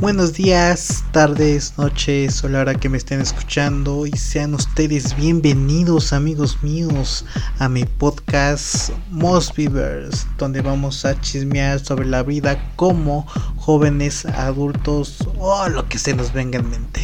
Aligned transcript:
Buenos 0.00 0.32
días, 0.32 1.04
tardes, 1.12 1.76
noches 1.76 2.42
o 2.42 2.48
la 2.48 2.60
hora 2.60 2.74
que 2.74 2.88
me 2.88 2.96
estén 2.96 3.20
escuchando 3.20 4.06
y 4.06 4.12
sean 4.12 4.54
ustedes 4.54 5.14
bienvenidos 5.14 6.14
amigos 6.14 6.62
míos 6.62 7.26
a 7.58 7.68
mi 7.68 7.84
podcast 7.84 8.92
Most 9.10 9.54
Beavers 9.58 10.26
donde 10.38 10.62
vamos 10.62 11.04
a 11.04 11.20
chismear 11.20 11.80
sobre 11.80 12.06
la 12.06 12.22
vida 12.22 12.72
como 12.76 13.26
jóvenes, 13.58 14.24
adultos 14.24 15.18
o 15.38 15.68
lo 15.68 15.86
que 15.86 15.98
se 15.98 16.14
nos 16.14 16.32
venga 16.32 16.60
en 16.60 16.70
mente. 16.70 17.02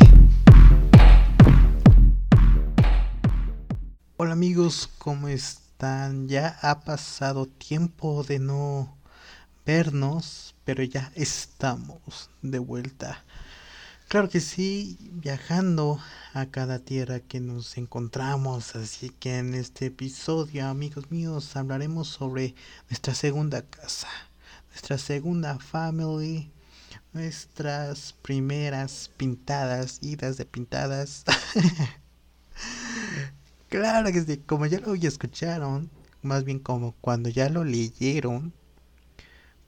Hola 4.17 4.33
amigos, 4.33 4.89
¿cómo 4.97 5.29
están? 5.29 6.29
Ya 6.29 6.57
ha 6.63 6.81
pasado 6.81 7.45
tiempo 7.45 8.25
de 8.25 8.39
no 8.39 8.96
pero 10.64 10.85
ya 10.85 11.11
estamos 11.17 12.30
de 12.41 12.61
vuelta. 12.61 13.25
Claro 14.07 14.29
que 14.29 14.39
sí, 14.39 14.96
viajando 15.11 15.99
a 16.35 16.46
cada 16.46 16.79
tierra 16.79 17.18
que 17.18 17.40
nos 17.40 17.76
encontramos, 17.76 18.76
así 18.76 19.11
que 19.11 19.39
en 19.39 19.54
este 19.54 19.87
episodio, 19.87 20.68
amigos 20.68 21.11
míos, 21.11 21.57
hablaremos 21.57 22.07
sobre 22.07 22.54
nuestra 22.89 23.17
segunda 23.17 23.63
casa, 23.63 24.07
nuestra 24.68 24.99
segunda 24.99 25.59
family, 25.59 26.53
nuestras 27.12 28.14
primeras 28.23 29.11
pintadas, 29.17 29.98
idas 30.01 30.37
de 30.37 30.45
pintadas. 30.45 31.25
claro 33.69 34.12
que 34.12 34.23
sí, 34.23 34.37
como 34.47 34.67
ya 34.67 34.78
lo 34.78 34.95
escucharon, 34.95 35.91
más 36.23 36.45
bien 36.45 36.61
como 36.61 36.92
cuando 37.01 37.31
ya 37.31 37.48
lo 37.48 37.64
leyeron, 37.64 38.53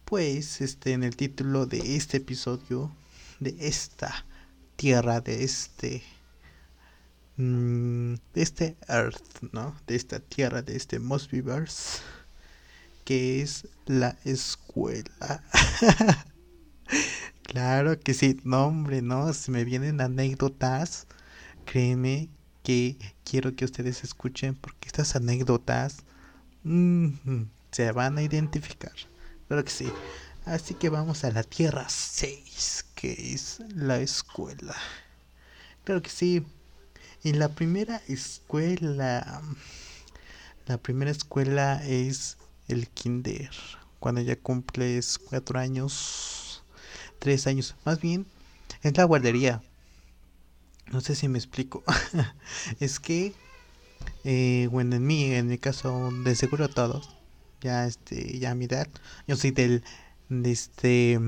pues 0.08 0.62
este 0.62 0.92
en 0.92 1.02
el 1.04 1.16
título 1.16 1.66
de 1.66 1.96
este 1.96 2.16
episodio 2.16 2.90
de 3.40 3.54
esta 3.60 4.24
tierra 4.76 5.20
de 5.20 5.44
este 5.44 6.02
mm, 7.36 8.14
de 8.33 8.42
este 8.42 8.77
earth 8.88 9.42
no 9.52 9.77
de 9.86 9.96
esta 9.96 10.18
tierra 10.18 10.62
de 10.62 10.77
este 10.77 10.98
Mosbyverse 10.98 11.98
que 13.05 13.42
es 13.42 13.68
la 13.86 14.16
escuela. 14.24 15.44
Claro 17.42 17.98
que 17.98 18.12
sí 18.12 18.40
no 18.44 18.66
hombre 18.66 19.02
no 19.02 19.33
se 19.33 19.50
me 19.50 19.64
vienen 19.64 20.02
anécdotas. 20.02 21.06
Créeme 21.64 22.28
que 22.62 22.98
quiero 23.24 23.56
que 23.56 23.64
ustedes 23.64 24.05
escuchen 24.05 24.55
porque 24.55 24.86
estas 24.86 25.16
anécdotas 25.16 26.05
se 26.62 27.92
van 27.92 28.18
a 28.18 28.22
identificar 28.22 28.92
Claro 29.48 29.64
que 29.64 29.70
sí. 29.70 29.91
Así 30.44 30.74
que 30.74 30.91
vamos 30.91 31.24
a 31.24 31.30
la 31.30 31.42
Tierra 31.42 31.88
6, 31.88 32.84
que 32.94 33.32
es 33.32 33.60
la 33.74 33.98
escuela. 33.98 34.77
Claro 35.84 36.02
que 36.02 36.10
sí. 36.10 36.44
Y 37.22 37.32
la 37.32 37.48
primera 37.48 38.02
escuela. 38.08 39.42
La 40.66 40.77
primera 40.77 41.10
escuela 41.10 41.82
es 41.86 42.36
el 42.68 42.88
kinder. 42.88 43.50
Cuando 44.00 44.20
ya 44.20 44.36
cumples 44.36 45.18
cuatro 45.18 45.58
años. 45.58 46.62
Tres 47.18 47.46
años. 47.46 47.74
Más 47.86 48.02
bien, 48.02 48.27
es 48.83 48.96
la 48.98 49.05
guardería. 49.05 49.62
No 50.92 51.00
sé 51.00 51.14
si 51.14 51.27
me 51.28 51.38
explico. 51.38 51.83
es 52.80 53.00
que, 53.00 53.34
eh, 54.24 54.68
bueno, 54.70 54.96
en 54.96 55.06
mí, 55.06 55.33
en 55.33 55.48
mi 55.48 55.56
caso, 55.56 56.10
de 56.22 56.36
seguro 56.36 56.68
todos 56.68 57.17
ya 57.61 57.87
este 57.87 58.39
ya 58.39 58.53
a 58.53 58.55
mi 58.55 58.67
edad. 58.67 58.89
Yo 59.27 59.37
soy 59.37 59.51
del 59.51 59.83
de 60.28 60.53
este 60.53 61.19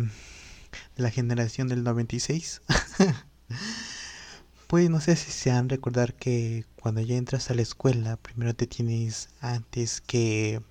de 0.96 1.02
la 1.02 1.10
generación 1.10 1.68
del 1.68 1.82
96 1.82 2.62
pues 4.66 4.88
no 4.90 5.00
sé 5.00 5.16
si 5.16 5.30
se 5.32 5.50
han 5.50 5.68
recordar 5.68 6.14
que 6.14 6.64
cuando 6.80 7.00
ya 7.00 7.16
entras 7.16 7.50
a 7.50 7.54
la 7.54 7.62
escuela 7.62 8.16
primero 8.16 8.54
te 8.54 8.66
tienes 8.66 9.30
antes 9.40 10.00
que 10.00 10.62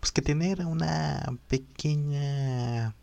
pues 0.00 0.12
que 0.12 0.22
tener 0.22 0.64
una 0.64 1.22
pequeña 1.48 2.94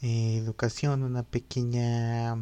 educación 0.00 1.02
una 1.02 1.22
pequeña 1.22 2.36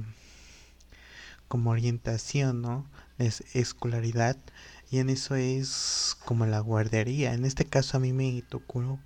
como 1.49 1.71
orientación 1.71 2.63
no 2.63 2.87
es 3.19 3.45
escolaridad 3.55 4.37
y 4.93 4.99
en 4.99 5.09
eso 5.09 5.37
es 5.37 6.19
como 6.27 6.45
la 6.45 6.61
guardería. 6.61 7.33
En 7.33 7.47
este 7.47 7.65
caso 7.65 7.97
a 7.97 8.01
mí 8.01 8.13
me 8.13 8.43
tocó 8.43 9.01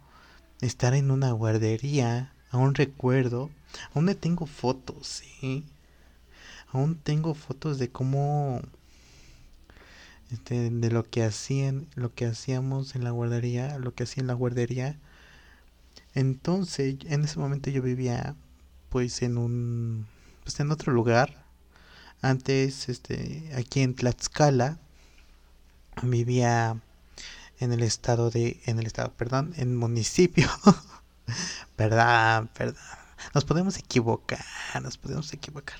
estar 0.60 0.94
en 0.94 1.12
una 1.12 1.30
guardería. 1.30 2.32
Aún 2.50 2.74
recuerdo. 2.74 3.50
Aún 3.94 4.12
tengo 4.16 4.46
fotos, 4.46 5.06
¿sí? 5.06 5.64
Aún 6.72 6.96
tengo 6.96 7.34
fotos 7.34 7.78
de 7.78 7.88
cómo... 7.88 8.62
Este, 10.32 10.70
de 10.70 10.90
lo 10.90 11.08
que 11.08 11.22
hacían, 11.22 11.86
lo 11.94 12.12
que 12.12 12.26
hacíamos 12.26 12.96
en 12.96 13.04
la 13.04 13.10
guardería, 13.10 13.78
lo 13.78 13.94
que 13.94 14.02
hacía 14.02 14.22
en 14.22 14.26
la 14.26 14.34
guardería. 14.34 14.98
Entonces, 16.14 16.96
en 17.04 17.22
ese 17.24 17.38
momento 17.38 17.70
yo 17.70 17.80
vivía 17.80 18.34
pues 18.88 19.22
en 19.22 19.38
un 19.38 20.06
pues 20.42 20.58
en 20.58 20.72
otro 20.72 20.92
lugar. 20.92 21.44
Antes 22.22 22.88
este 22.88 23.52
aquí 23.54 23.82
en 23.82 23.94
Tlaxcala 23.94 24.80
vivía 26.02 26.80
en 27.58 27.72
el 27.72 27.82
estado 27.82 28.30
de 28.30 28.60
en 28.66 28.78
el 28.78 28.86
estado 28.86 29.12
perdón 29.12 29.54
en 29.56 29.76
municipio 29.76 30.48
verdad 31.78 32.48
verdad 32.58 32.98
nos 33.34 33.44
podemos 33.44 33.78
equivocar 33.78 34.44
nos 34.82 34.98
podemos 34.98 35.32
equivocar. 35.32 35.78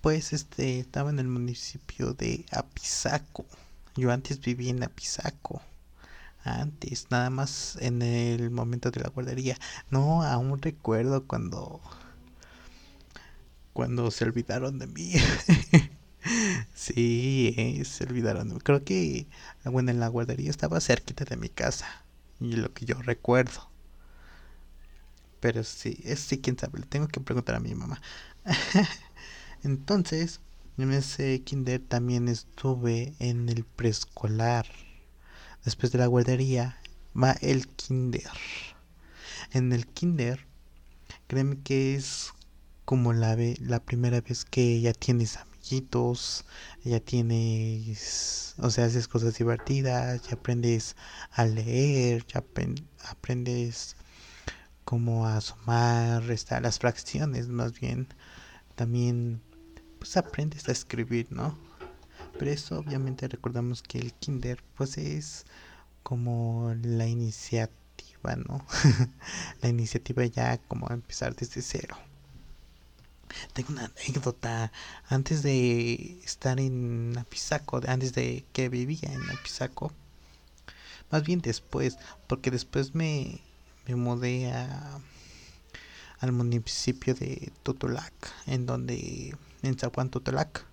Pues 0.00 0.32
este 0.32 0.78
estaba 0.78 1.10
en 1.10 1.18
el 1.18 1.28
municipio 1.28 2.12
de 2.12 2.44
Apizaco. 2.52 3.44
Yo 3.96 4.12
antes 4.12 4.40
vivía 4.40 4.70
en 4.70 4.82
Apizaco. 4.82 5.62
Antes 6.44 7.08
nada 7.10 7.30
más 7.30 7.76
en 7.80 8.02
el 8.02 8.50
momento 8.50 8.90
de 8.90 9.00
la 9.00 9.08
guardería. 9.08 9.58
No 9.90 10.22
aún 10.22 10.60
recuerdo 10.62 11.24
cuando 11.26 11.80
cuando 13.72 14.10
se 14.10 14.24
olvidaron 14.24 14.78
de 14.78 14.86
mí 14.86 15.12
Sí, 16.74 17.54
eh, 17.56 17.84
se 17.84 18.04
olvidaron. 18.04 18.58
Creo 18.60 18.84
que, 18.84 19.26
bueno, 19.64 19.90
en 19.90 20.00
la 20.00 20.08
guardería 20.08 20.50
estaba 20.50 20.80
cerquita 20.80 21.24
de 21.24 21.36
mi 21.36 21.48
casa. 21.48 22.04
Y 22.40 22.56
lo 22.56 22.72
que 22.74 22.84
yo 22.86 23.00
recuerdo. 23.02 23.70
Pero 25.40 25.64
sí, 25.64 25.98
es 26.04 26.20
sí, 26.20 26.38
quién 26.40 26.58
sabe. 26.58 26.80
Le 26.80 26.86
tengo 26.86 27.08
que 27.08 27.20
preguntar 27.20 27.56
a 27.56 27.60
mi 27.60 27.74
mamá. 27.74 28.00
Entonces, 29.64 30.40
en 30.78 30.92
ese 30.92 31.42
kinder 31.42 31.80
también 31.80 32.28
estuve 32.28 33.14
en 33.18 33.48
el 33.48 33.64
preescolar. 33.64 34.66
Después 35.64 35.92
de 35.92 35.98
la 35.98 36.06
guardería, 36.06 36.78
va 37.20 37.32
el 37.42 37.68
kinder. 37.68 38.30
En 39.52 39.72
el 39.72 39.86
kinder, 39.88 40.46
créeme 41.28 41.58
que 41.62 41.94
es 41.96 42.32
como 42.84 43.12
la, 43.12 43.36
la 43.60 43.80
primera 43.82 44.20
vez 44.20 44.44
que 44.44 44.80
ya 44.80 44.92
tienes 44.92 45.38
ya 46.84 47.00
tienes, 47.00 48.54
o 48.58 48.70
sea, 48.70 48.84
haces 48.86 49.08
cosas 49.08 49.36
divertidas, 49.36 50.22
ya 50.22 50.34
aprendes 50.34 50.96
a 51.32 51.44
leer, 51.44 52.24
ya 52.26 52.44
aprendes 53.10 53.96
cómo 54.84 55.26
a 55.26 55.40
sumar, 55.40 56.22
restar 56.24 56.62
las 56.62 56.78
fracciones, 56.78 57.48
más 57.48 57.78
bien, 57.80 58.08
también, 58.76 59.42
pues 59.98 60.16
aprendes 60.16 60.68
a 60.68 60.72
escribir, 60.72 61.26
¿no? 61.30 61.58
Pero 62.38 62.50
eso 62.50 62.78
obviamente 62.78 63.26
recordamos 63.28 63.82
que 63.82 63.98
el 63.98 64.12
kinder, 64.14 64.62
pues 64.76 64.98
es 64.98 65.46
como 66.02 66.74
la 66.82 67.06
iniciativa, 67.06 68.36
¿no? 68.36 68.64
la 69.62 69.68
iniciativa 69.68 70.24
ya 70.26 70.58
como 70.58 70.88
empezar 70.90 71.34
desde 71.34 71.62
cero. 71.62 71.96
Tengo 73.52 73.70
una 73.72 73.86
anécdota. 73.86 74.72
Antes 75.08 75.42
de 75.42 76.20
estar 76.24 76.60
en 76.60 77.16
Apizaco, 77.18 77.80
antes 77.86 78.12
de 78.14 78.44
que 78.52 78.68
vivía 78.68 79.12
en 79.12 79.30
Apizaco, 79.30 79.92
más 81.10 81.22
bien 81.22 81.40
después, 81.40 81.98
porque 82.26 82.50
después 82.50 82.94
me, 82.94 83.40
me 83.86 83.94
mudé 83.94 84.52
a, 84.52 85.00
al 86.20 86.32
municipio 86.32 87.14
de 87.14 87.52
Totolac, 87.62 88.12
en 88.46 88.66
donde, 88.66 89.36
en 89.62 89.78
Zapuán 89.78 90.10
Totolac, 90.10 90.66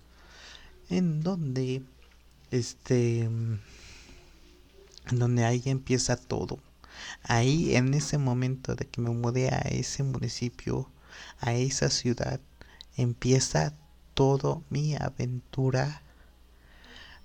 en 0.90 1.22
donde, 1.22 1.82
este, 2.50 3.20
en 3.20 3.60
donde 5.12 5.44
ahí 5.44 5.62
empieza 5.66 6.16
todo. 6.16 6.58
Ahí, 7.22 7.74
en 7.76 7.94
ese 7.94 8.18
momento 8.18 8.74
de 8.74 8.86
que 8.86 9.00
me 9.00 9.10
mudé 9.10 9.48
a 9.48 9.60
ese 9.60 10.02
municipio, 10.02 10.88
a 11.40 11.52
esa 11.54 11.90
ciudad, 11.90 12.40
empieza 12.96 13.74
todo 14.14 14.62
mi 14.70 14.94
aventura 14.94 16.02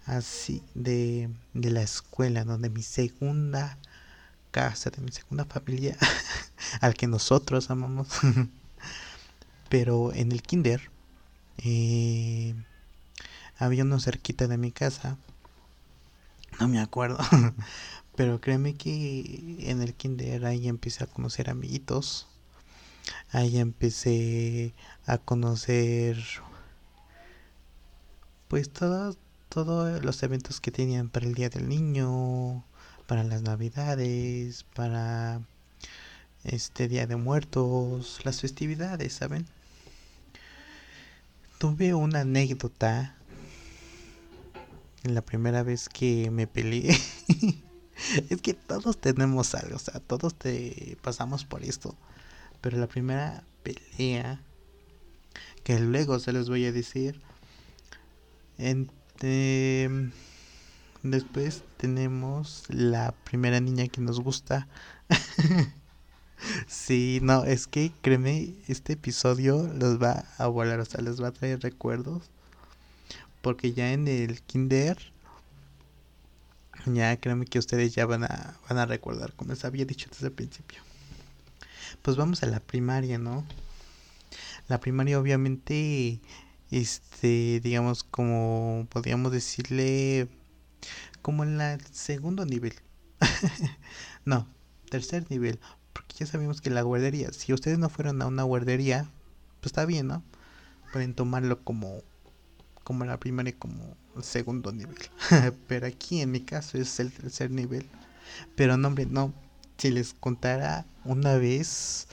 así 0.05 0.63
de, 0.73 1.29
de 1.53 1.69
la 1.69 1.81
escuela, 1.81 2.43
donde 2.43 2.69
mi 2.69 2.83
segunda 2.83 3.77
casa, 4.51 4.89
de 4.89 5.01
mi 5.01 5.11
segunda 5.11 5.45
familia, 5.45 5.97
al 6.81 6.95
que 6.95 7.07
nosotros 7.07 7.69
amamos, 7.69 8.07
Pero 9.69 10.11
en 10.13 10.31
el 10.31 10.41
kinder 10.41 10.89
eh, 11.59 12.55
había 13.57 13.83
uno 13.83 13.99
cerquita 13.99 14.47
de 14.47 14.57
mi 14.57 14.71
casa. 14.71 15.17
No 16.59 16.67
me 16.67 16.79
acuerdo. 16.79 17.19
Pero 18.15 18.41
créeme 18.41 18.73
que 18.75 19.55
en 19.69 19.81
el 19.81 19.93
kinder 19.93 20.45
ahí 20.45 20.67
empecé 20.67 21.03
a 21.03 21.07
conocer 21.07 21.49
amiguitos. 21.49 22.27
Ahí 23.31 23.57
empecé 23.57 24.73
a 25.05 25.17
conocer 25.17 26.17
pues 28.47 28.69
todos 28.71 29.17
todos 29.49 30.05
los 30.05 30.21
eventos 30.21 30.61
que 30.61 30.71
tenían 30.71 31.09
para 31.09 31.25
el 31.25 31.33
Día 31.33 31.49
del 31.49 31.67
Niño, 31.67 32.63
para 33.07 33.23
las 33.23 33.41
Navidades, 33.41 34.63
para 34.75 35.41
este 36.43 36.87
Día 36.87 37.07
de 37.07 37.15
Muertos, 37.15 38.19
las 38.23 38.41
festividades, 38.41 39.13
¿saben? 39.13 39.47
Tuve 41.57 41.95
una 41.95 42.21
anécdota 42.21 43.15
la 45.03 45.21
primera 45.21 45.63
vez 45.63 45.89
que 45.89 46.29
me 46.29 46.45
peleé. 46.45 46.95
es 48.29 48.41
que 48.41 48.53
todos 48.53 49.01
tenemos 49.01 49.55
algo, 49.55 49.77
o 49.77 49.79
sea, 49.79 49.99
todos 49.99 50.35
te 50.35 50.95
pasamos 51.01 51.43
por 51.43 51.63
esto. 51.63 51.95
Pero 52.61 52.77
la 52.77 52.87
primera 52.87 53.43
pelea, 53.63 54.41
que 55.63 55.79
luego 55.79 56.19
se 56.19 56.33
los 56.33 56.49
voy 56.49 56.65
a 56.65 56.71
decir, 56.71 57.21
este, 58.57 59.89
después 61.03 61.63
tenemos 61.77 62.65
la 62.69 63.13
primera 63.23 63.59
niña 63.59 63.87
que 63.87 64.01
nos 64.01 64.19
gusta. 64.19 64.67
sí, 66.67 67.19
no, 67.21 67.45
es 67.45 67.67
que 67.67 67.91
créeme, 68.01 68.55
este 68.67 68.93
episodio 68.93 69.71
los 69.73 70.01
va 70.01 70.25
a 70.37 70.47
volar, 70.47 70.79
o 70.79 70.85
sea, 70.85 71.01
les 71.01 71.21
va 71.21 71.27
a 71.27 71.33
traer 71.33 71.61
recuerdos. 71.61 72.29
Porque 73.41 73.71
ya 73.71 73.93
en 73.93 74.07
el 74.09 74.41
kinder, 74.41 74.97
ya 76.85 77.15
créeme 77.17 77.45
que 77.45 77.59
ustedes 77.59 77.95
ya 77.95 78.05
van 78.05 78.25
a, 78.25 78.57
van 78.67 78.77
a 78.77 78.85
recordar, 78.85 79.33
como 79.33 79.51
les 79.51 79.63
había 79.63 79.85
dicho 79.85 80.09
desde 80.11 80.27
el 80.27 80.33
principio. 80.33 80.88
Pues 82.01 82.17
vamos 82.17 82.43
a 82.43 82.47
la 82.47 82.59
primaria, 82.59 83.17
¿no? 83.17 83.45
La 84.67 84.79
primaria 84.79 85.19
obviamente 85.19 86.21
este, 86.71 87.59
digamos, 87.61 88.03
como 88.03 88.87
podríamos 88.89 89.31
decirle, 89.31 90.27
como 91.21 91.43
en 91.43 91.59
el 91.59 91.81
segundo 91.91 92.45
nivel. 92.45 92.73
no, 94.25 94.47
tercer 94.89 95.25
nivel, 95.29 95.59
porque 95.93 96.15
ya 96.19 96.25
sabemos 96.25 96.61
que 96.61 96.69
la 96.69 96.81
guardería, 96.81 97.33
si 97.33 97.53
ustedes 97.53 97.79
no 97.79 97.89
fueron 97.89 98.21
a 98.21 98.27
una 98.27 98.43
guardería, 98.43 99.09
pues 99.59 99.67
está 99.67 99.85
bien, 99.85 100.07
¿no? 100.07 100.23
Pueden 100.93 101.13
tomarlo 101.13 101.63
como 101.63 102.03
como 102.83 103.05
la 103.05 103.19
primaria 103.19 103.53
como 103.59 103.95
el 104.15 104.23
segundo 104.23 104.71
nivel. 104.71 104.97
Pero 105.67 105.85
aquí 105.85 106.21
en 106.21 106.31
mi 106.31 106.39
caso 106.39 106.79
es 106.79 106.99
el 106.99 107.11
tercer 107.11 107.51
nivel. 107.51 107.87
Pero 108.55 108.77
no, 108.77 108.87
hombre, 108.87 109.05
no. 109.05 109.31
Si 109.79 109.89
les 109.89 110.13
contara 110.13 110.85
una 111.05 111.37
vez 111.37 112.07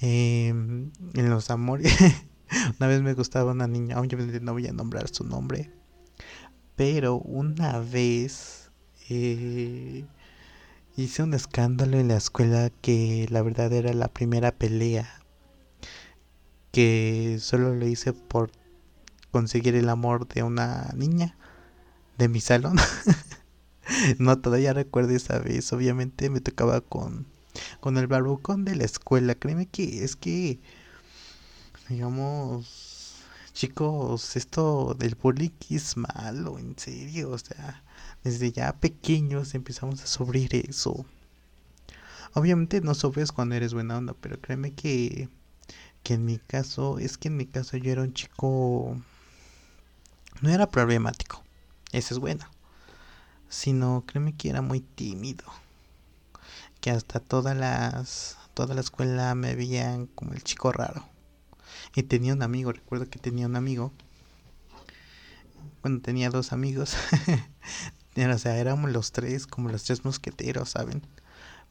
em, 0.00 0.90
en 1.14 1.30
los 1.30 1.50
amores 1.50 1.96
Una 2.78 2.86
vez 2.88 3.02
me 3.02 3.14
gustaba 3.14 3.52
una 3.52 3.66
niña, 3.66 3.98
obviamente 3.98 4.40
no 4.40 4.52
voy 4.52 4.66
a 4.66 4.72
nombrar 4.72 5.08
su 5.08 5.24
nombre, 5.24 5.70
pero 6.76 7.16
una 7.16 7.78
vez 7.80 8.70
eh, 9.08 10.04
hice 10.96 11.22
un 11.22 11.34
escándalo 11.34 11.98
en 11.98 12.08
la 12.08 12.16
escuela 12.16 12.70
que 12.80 13.26
la 13.30 13.42
verdad 13.42 13.72
era 13.72 13.92
la 13.92 14.08
primera 14.08 14.52
pelea 14.52 15.20
que 16.70 17.38
solo 17.40 17.74
lo 17.74 17.86
hice 17.86 18.12
por 18.12 18.50
conseguir 19.30 19.74
el 19.74 19.88
amor 19.88 20.26
de 20.28 20.42
una 20.42 20.92
niña 20.96 21.36
de 22.18 22.28
mi 22.28 22.40
salón. 22.40 22.76
no, 24.18 24.38
todavía 24.38 24.72
recuerdo 24.72 25.14
esa 25.14 25.38
vez. 25.38 25.72
Obviamente 25.72 26.30
me 26.30 26.40
tocaba 26.40 26.80
con, 26.80 27.26
con 27.80 27.98
el 27.98 28.06
barbucón 28.06 28.64
de 28.64 28.76
la 28.76 28.84
escuela. 28.84 29.34
Créeme 29.34 29.66
que 29.66 30.04
es 30.04 30.16
que 30.16 30.60
digamos, 31.88 33.14
chicos, 33.52 34.36
esto 34.36 34.94
del 34.98 35.16
bullying 35.16 35.50
es 35.70 35.96
malo, 35.96 36.58
en 36.58 36.78
serio, 36.78 37.30
o 37.30 37.38
sea, 37.38 37.82
desde 38.22 38.52
ya 38.52 38.72
pequeños 38.80 39.54
empezamos 39.54 40.02
a 40.02 40.06
sufrir 40.06 40.54
eso. 40.54 41.04
Obviamente 42.32 42.80
no 42.80 42.94
sufres 42.94 43.32
cuando 43.32 43.54
eres 43.54 43.74
buena 43.74 43.98
onda, 43.98 44.14
pero 44.20 44.40
créeme 44.40 44.72
que, 44.72 45.28
que 46.02 46.14
en 46.14 46.24
mi 46.24 46.38
caso, 46.38 46.98
es 46.98 47.18
que 47.18 47.28
en 47.28 47.36
mi 47.36 47.46
caso 47.46 47.76
yo 47.76 47.92
era 47.92 48.02
un 48.02 48.14
chico, 48.14 48.96
no 50.40 50.50
era 50.50 50.68
problemático, 50.70 51.44
eso 51.92 52.14
es 52.14 52.20
bueno, 52.20 52.44
sino 53.54 54.02
créeme 54.06 54.34
que 54.36 54.50
era 54.50 54.62
muy 54.62 54.80
tímido, 54.80 55.44
que 56.80 56.90
hasta 56.90 57.20
todas 57.20 57.56
las, 57.56 58.36
toda 58.52 58.74
la 58.74 58.80
escuela 58.80 59.34
me 59.36 59.54
veían 59.54 60.06
como 60.06 60.32
el 60.32 60.42
chico 60.42 60.72
raro. 60.72 61.04
Y 61.94 62.02
tenía 62.02 62.34
un 62.34 62.42
amigo, 62.42 62.72
recuerdo 62.72 63.08
que 63.08 63.20
tenía 63.20 63.46
un 63.46 63.54
amigo. 63.54 63.92
Bueno, 65.82 66.00
tenía 66.00 66.30
dos 66.30 66.52
amigos. 66.52 66.96
o 68.16 68.38
sea, 68.38 68.56
éramos 68.58 68.90
los 68.90 69.12
tres, 69.12 69.46
como 69.46 69.68
los 69.68 69.84
tres 69.84 70.04
mosqueteros, 70.04 70.70
¿saben? 70.70 71.02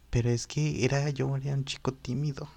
Pero 0.10 0.30
es 0.30 0.48
que 0.48 0.86
era 0.86 1.10
yo 1.10 1.36
era 1.36 1.54
un 1.54 1.66
chico 1.66 1.94
tímido. 1.94 2.48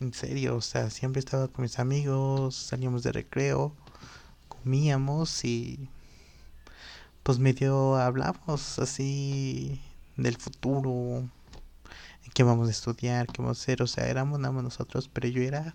En 0.00 0.12
serio, 0.12 0.56
o 0.56 0.60
sea, 0.60 0.90
siempre 0.90 1.20
estaba 1.20 1.46
con 1.46 1.62
mis 1.62 1.78
amigos, 1.78 2.56
salíamos 2.56 3.04
de 3.04 3.12
recreo, 3.12 3.72
comíamos 4.48 5.44
y 5.44 5.88
pues 7.22 7.38
medio 7.38 7.96
hablamos 7.96 8.78
así 8.78 9.80
del 10.16 10.36
futuro, 10.36 11.28
qué 12.34 12.42
vamos 12.42 12.68
a 12.68 12.72
estudiar, 12.72 13.26
qué 13.26 13.42
vamos 13.42 13.58
a 13.58 13.62
hacer, 13.62 13.82
o 13.82 13.86
sea, 13.86 14.08
éramos 14.08 14.40
nada 14.40 14.52
más 14.52 14.64
nosotros, 14.64 15.08
pero 15.12 15.28
yo 15.28 15.42
era 15.42 15.74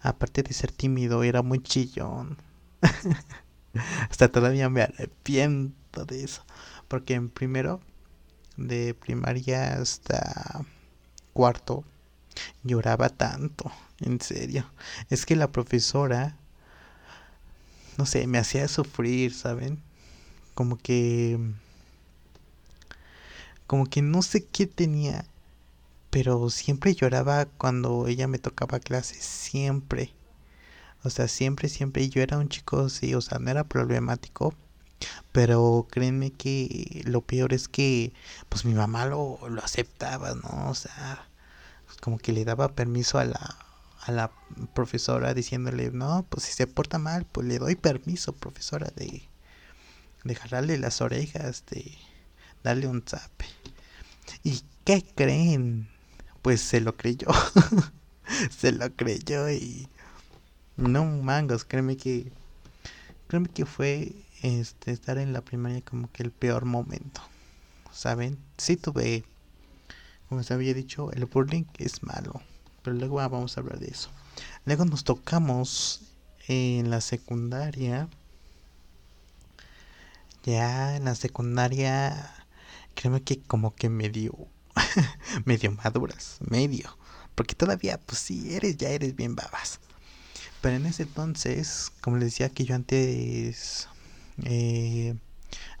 aparte 0.00 0.42
de 0.42 0.52
ser 0.52 0.72
tímido, 0.72 1.22
era 1.22 1.42
muy 1.42 1.60
chillón. 1.62 2.38
hasta 4.10 4.28
todavía 4.28 4.68
me 4.68 4.82
arrepiento 4.82 6.04
de 6.04 6.24
eso. 6.24 6.44
Porque 6.88 7.14
en 7.14 7.28
primero, 7.28 7.80
de 8.56 8.94
primaria 8.94 9.74
hasta 9.74 10.64
cuarto, 11.32 11.84
lloraba 12.62 13.08
tanto. 13.10 13.70
En 14.00 14.20
serio. 14.20 14.64
Es 15.10 15.26
que 15.26 15.36
la 15.36 15.52
profesora, 15.52 16.36
no 17.98 18.06
sé, 18.06 18.26
me 18.26 18.38
hacía 18.38 18.66
sufrir, 18.66 19.34
¿saben? 19.34 19.82
Como 20.54 20.76
que... 20.76 21.38
Como 23.66 23.86
que 23.86 24.02
no 24.02 24.22
sé 24.22 24.44
qué 24.44 24.66
tenía 24.66 25.24
pero 26.10 26.50
siempre 26.50 26.94
lloraba 26.94 27.46
cuando 27.46 28.08
ella 28.08 28.26
me 28.28 28.38
tocaba 28.38 28.80
clases, 28.80 29.24
siempre. 29.24 30.12
O 31.04 31.10
sea, 31.10 31.28
siempre, 31.28 31.68
siempre. 31.68 32.08
Yo 32.10 32.22
era 32.22 32.38
un 32.38 32.48
chico, 32.48 32.88
sí, 32.90 33.14
o 33.14 33.20
sea, 33.20 33.38
no 33.38 33.50
era 33.50 33.64
problemático. 33.64 34.54
Pero 35.32 35.88
créanme 35.90 36.32
que 36.32 37.02
lo 37.06 37.22
peor 37.22 37.54
es 37.54 37.68
que, 37.68 38.12
pues 38.48 38.64
mi 38.64 38.74
mamá 38.74 39.06
lo, 39.06 39.38
lo 39.48 39.62
aceptaba, 39.64 40.34
¿no? 40.34 40.70
O 40.70 40.74
sea, 40.74 41.28
como 42.02 42.18
que 42.18 42.32
le 42.32 42.44
daba 42.44 42.74
permiso 42.74 43.18
a 43.18 43.24
la, 43.26 43.56
a 44.02 44.12
la 44.12 44.32
profesora 44.74 45.34
diciéndole, 45.34 45.90
no, 45.92 46.26
pues 46.30 46.44
si 46.44 46.52
se 46.54 46.66
porta 46.66 46.98
mal, 46.98 47.26
pues 47.26 47.46
le 47.46 47.58
doy 47.58 47.76
permiso, 47.76 48.34
profesora, 48.34 48.90
de, 48.96 49.28
de 50.24 50.78
las 50.78 51.00
orejas, 51.00 51.64
de 51.70 51.96
darle 52.62 52.86
un 52.86 53.02
zape. 53.06 53.46
¿Y 54.42 54.62
qué 54.84 55.04
creen? 55.14 55.88
pues 56.42 56.60
se 56.60 56.80
lo 56.80 56.96
creyó. 56.96 57.28
se 58.50 58.72
lo 58.72 58.90
creyó 58.94 59.50
y 59.50 59.88
no 60.76 61.04
mangos, 61.04 61.64
créeme 61.64 61.96
que 61.96 62.32
créeme 63.28 63.48
que 63.48 63.66
fue 63.66 64.12
este 64.42 64.92
estar 64.92 65.18
en 65.18 65.32
la 65.32 65.42
primaria 65.42 65.82
como 65.82 66.10
que 66.10 66.22
el 66.22 66.30
peor 66.30 66.64
momento. 66.64 67.20
¿Saben? 67.92 68.38
Sí 68.56 68.76
tuve 68.76 69.24
como 70.28 70.44
se 70.44 70.54
había 70.54 70.74
dicho, 70.74 71.10
el 71.10 71.26
bullying 71.26 71.64
es 71.78 72.04
malo, 72.04 72.40
pero 72.84 72.94
luego 72.94 73.16
vamos 73.16 73.56
a 73.56 73.60
hablar 73.60 73.80
de 73.80 73.88
eso. 73.88 74.10
Luego 74.64 74.84
nos 74.84 75.02
tocamos 75.02 76.02
en 76.46 76.88
la 76.88 77.00
secundaria. 77.00 78.08
Ya 80.44 80.96
en 80.96 81.04
la 81.04 81.14
secundaria, 81.14 82.34
créeme 82.94 83.22
que 83.22 83.40
como 83.42 83.74
que 83.74 83.88
me 83.88 84.08
dio 84.08 84.32
medio 85.44 85.72
maduras, 85.72 86.38
medio. 86.40 86.96
Porque 87.34 87.54
todavía, 87.54 87.98
pues 87.98 88.18
sí, 88.18 88.54
eres, 88.54 88.76
ya 88.76 88.90
eres 88.90 89.16
bien 89.16 89.36
babas. 89.36 89.80
Pero 90.60 90.76
en 90.76 90.86
ese 90.86 91.04
entonces, 91.04 91.92
como 92.00 92.18
les 92.18 92.26
decía 92.32 92.50
que 92.50 92.64
yo 92.64 92.74
antes, 92.74 93.88
eh, 94.44 95.14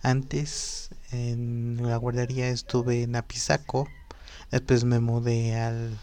antes 0.02 0.90
en 1.12 1.78
la 1.82 1.96
guardería 1.96 2.48
estuve 2.48 3.02
en 3.02 3.16
Apizaco, 3.16 3.88
después 4.50 4.84
me 4.84 5.00
mudé 5.00 5.56
al, 5.56 5.98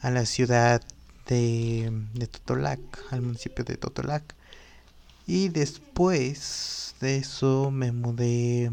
a 0.00 0.10
la 0.10 0.24
ciudad 0.24 0.82
de 1.26 2.28
Totolac, 2.30 2.80
al 3.10 3.22
municipio 3.22 3.64
de 3.64 3.76
Totolac. 3.76 4.34
Y 5.32 5.48
después 5.48 6.96
de 7.00 7.18
eso 7.18 7.70
me 7.70 7.92
mudé 7.92 8.72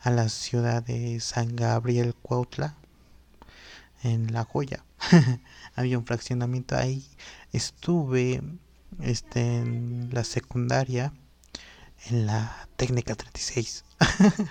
a 0.00 0.10
la 0.10 0.28
ciudad 0.28 0.82
de 0.82 1.20
San 1.20 1.54
Gabriel 1.54 2.16
Cuautla, 2.20 2.74
en 4.02 4.32
La 4.32 4.42
Joya. 4.42 4.84
Había 5.76 5.96
un 5.96 6.04
fraccionamiento 6.04 6.76
ahí. 6.76 7.06
Estuve 7.52 8.42
este, 9.02 9.58
en 9.58 10.10
la 10.12 10.24
secundaria, 10.24 11.12
en 12.06 12.26
la 12.26 12.68
técnica 12.74 13.14
36. 13.14 13.84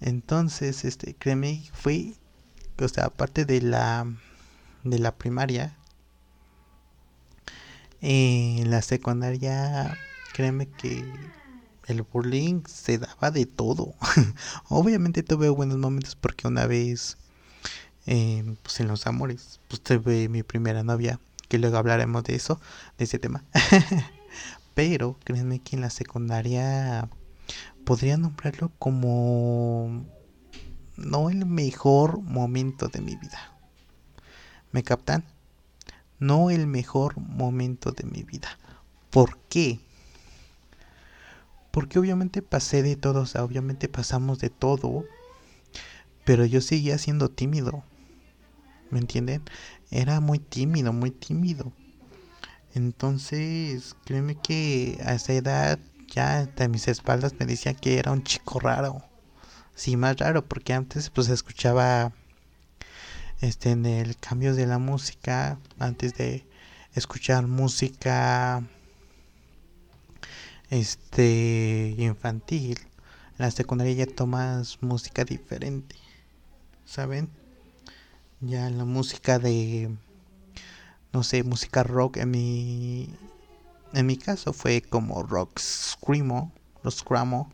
Entonces, 0.00 0.84
este, 0.84 1.14
créeme, 1.14 1.62
fui, 1.72 2.16
o 2.76 2.88
sea, 2.88 3.04
aparte 3.04 3.44
de 3.44 3.62
la, 3.62 4.04
de 4.82 4.98
la 4.98 5.14
primaria, 5.14 5.76
en 8.02 8.70
la 8.70 8.82
secundaria, 8.82 9.96
créeme 10.34 10.66
que 10.66 11.04
el 11.86 12.02
bullying 12.02 12.62
se 12.66 12.98
daba 12.98 13.30
de 13.30 13.46
todo. 13.46 13.94
Obviamente 14.68 15.22
tuve 15.22 15.48
buenos 15.48 15.78
momentos 15.78 16.16
porque 16.16 16.48
una 16.48 16.66
vez, 16.66 17.16
eh, 18.06 18.56
pues 18.62 18.80
en 18.80 18.88
los 18.88 19.06
amores, 19.06 19.60
pues 19.68 19.80
tuve 19.80 20.28
mi 20.28 20.42
primera 20.42 20.82
novia, 20.82 21.20
que 21.48 21.58
luego 21.58 21.78
hablaremos 21.78 22.24
de 22.24 22.34
eso, 22.34 22.60
de 22.98 23.04
ese 23.04 23.20
tema. 23.20 23.44
Pero 24.74 25.16
créeme 25.24 25.60
que 25.60 25.76
en 25.76 25.82
la 25.82 25.90
secundaria 25.90 27.08
podría 27.84 28.16
nombrarlo 28.16 28.72
como 28.78 30.04
no 30.96 31.30
el 31.30 31.46
mejor 31.46 32.20
momento 32.20 32.88
de 32.88 33.00
mi 33.00 33.16
vida. 33.16 33.52
¿Me 34.72 34.82
captan? 34.82 35.24
No 36.22 36.50
el 36.50 36.68
mejor 36.68 37.18
momento 37.18 37.90
de 37.90 38.04
mi 38.04 38.22
vida. 38.22 38.56
¿Por 39.10 39.38
qué? 39.48 39.80
Porque 41.72 41.98
obviamente 41.98 42.42
pasé 42.42 42.84
de 42.84 42.94
todo, 42.94 43.22
o 43.22 43.26
sea, 43.26 43.42
obviamente 43.42 43.88
pasamos 43.88 44.38
de 44.38 44.48
todo, 44.48 45.04
pero 46.24 46.44
yo 46.44 46.60
seguía 46.60 46.96
siendo 46.98 47.28
tímido. 47.28 47.82
¿Me 48.90 49.00
entienden? 49.00 49.42
Era 49.90 50.20
muy 50.20 50.38
tímido, 50.38 50.92
muy 50.92 51.10
tímido. 51.10 51.72
Entonces, 52.72 53.96
créeme 54.04 54.36
que 54.36 55.00
a 55.04 55.14
esa 55.14 55.32
edad 55.32 55.80
ya 56.06 56.46
de 56.46 56.68
mis 56.68 56.86
espaldas 56.86 57.34
me 57.40 57.46
decían 57.46 57.74
que 57.74 57.98
era 57.98 58.12
un 58.12 58.22
chico 58.22 58.60
raro. 58.60 59.02
Sí, 59.74 59.96
más 59.96 60.18
raro, 60.18 60.46
porque 60.46 60.72
antes 60.72 61.10
pues 61.10 61.28
escuchaba 61.30 62.12
este 63.42 63.72
en 63.72 63.86
el 63.86 64.16
cambio 64.16 64.54
de 64.54 64.66
la 64.66 64.78
música, 64.78 65.58
antes 65.80 66.14
de 66.14 66.44
escuchar 66.94 67.48
música 67.48 68.62
este 70.70 71.94
infantil, 71.98 72.78
en 72.78 73.38
la 73.38 73.50
secundaria 73.50 73.94
ya 73.94 74.06
tomas 74.06 74.78
música 74.80 75.24
diferente. 75.24 75.96
¿Saben? 76.84 77.28
Ya 78.40 78.70
la 78.70 78.84
música 78.84 79.40
de 79.40 79.90
no 81.12 81.24
sé, 81.24 81.42
música 81.42 81.82
rock 81.82 82.18
en 82.18 82.30
mi 82.30 83.10
en 83.92 84.06
mi 84.06 84.16
caso 84.16 84.52
fue 84.52 84.82
como 84.82 85.24
rock 85.24 85.58
screamo, 85.58 86.52
los 86.84 86.98
screamo, 86.98 87.52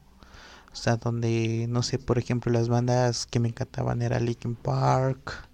o 0.71 0.76
sea, 0.76 0.97
donde 0.97 1.66
no 1.68 1.83
sé, 1.83 1.99
por 1.99 2.18
ejemplo, 2.18 2.52
las 2.52 2.68
bandas 2.68 3.26
que 3.26 3.40
me 3.40 3.49
encantaban 3.49 4.02
era 4.02 4.21
Linkin 4.21 4.54
Park, 4.54 5.49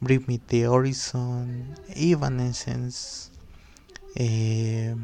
Bring 0.00 0.24
Me 0.28 0.38
the 0.38 0.68
Horizon, 0.68 1.74
Evanescence, 1.88 3.30
eh, 4.14 4.94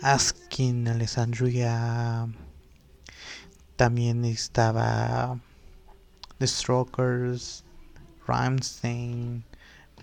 Asking 0.00 0.86
Alessandria, 0.86 2.28
también 3.74 4.24
estaba 4.24 5.40
The 6.38 6.46
Strokers, 6.46 7.64
Rammstein, 8.28 9.42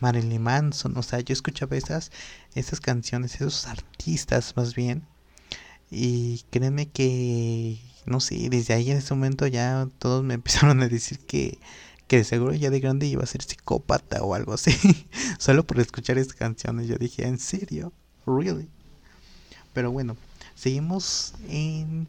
Marilyn 0.01 0.41
Manson, 0.41 0.97
o 0.97 1.03
sea, 1.03 1.21
yo 1.21 1.31
escuchaba 1.31 1.77
esas, 1.77 2.11
esas 2.55 2.81
canciones, 2.81 3.35
esos 3.35 3.67
artistas 3.67 4.57
más 4.57 4.75
bien, 4.75 5.07
y 5.89 6.43
créeme 6.49 6.89
que, 6.89 7.79
no 8.05 8.19
sé, 8.19 8.49
desde 8.49 8.73
ahí 8.73 8.91
en 8.91 8.97
ese 8.97 9.13
momento 9.13 9.47
ya 9.47 9.87
todos 9.97 10.25
me 10.25 10.33
empezaron 10.35 10.81
a 10.81 10.89
decir 10.89 11.19
que, 11.19 11.57
que 12.09 12.17
de 12.17 12.23
seguro 12.25 12.53
ya 12.53 12.71
de 12.71 12.79
grande 12.79 13.05
iba 13.05 13.23
a 13.23 13.27
ser 13.27 13.43
psicópata 13.43 14.23
o 14.23 14.33
algo 14.33 14.53
así, 14.53 14.73
solo 15.37 15.65
por 15.65 15.79
escuchar 15.79 16.17
esas 16.17 16.33
canciones, 16.33 16.87
yo 16.87 16.97
dije, 16.97 17.25
¿en 17.27 17.37
serio? 17.39 17.93
¿Really? 18.25 18.67
Pero 19.73 19.91
bueno, 19.91 20.17
seguimos 20.55 21.35
en 21.47 22.07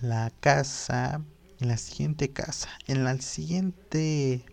la 0.00 0.32
casa, 0.40 1.22
en 1.60 1.68
la 1.68 1.78
siguiente 1.78 2.30
casa, 2.30 2.68
en 2.88 3.04
la 3.04 3.16
siguiente, 3.20 4.44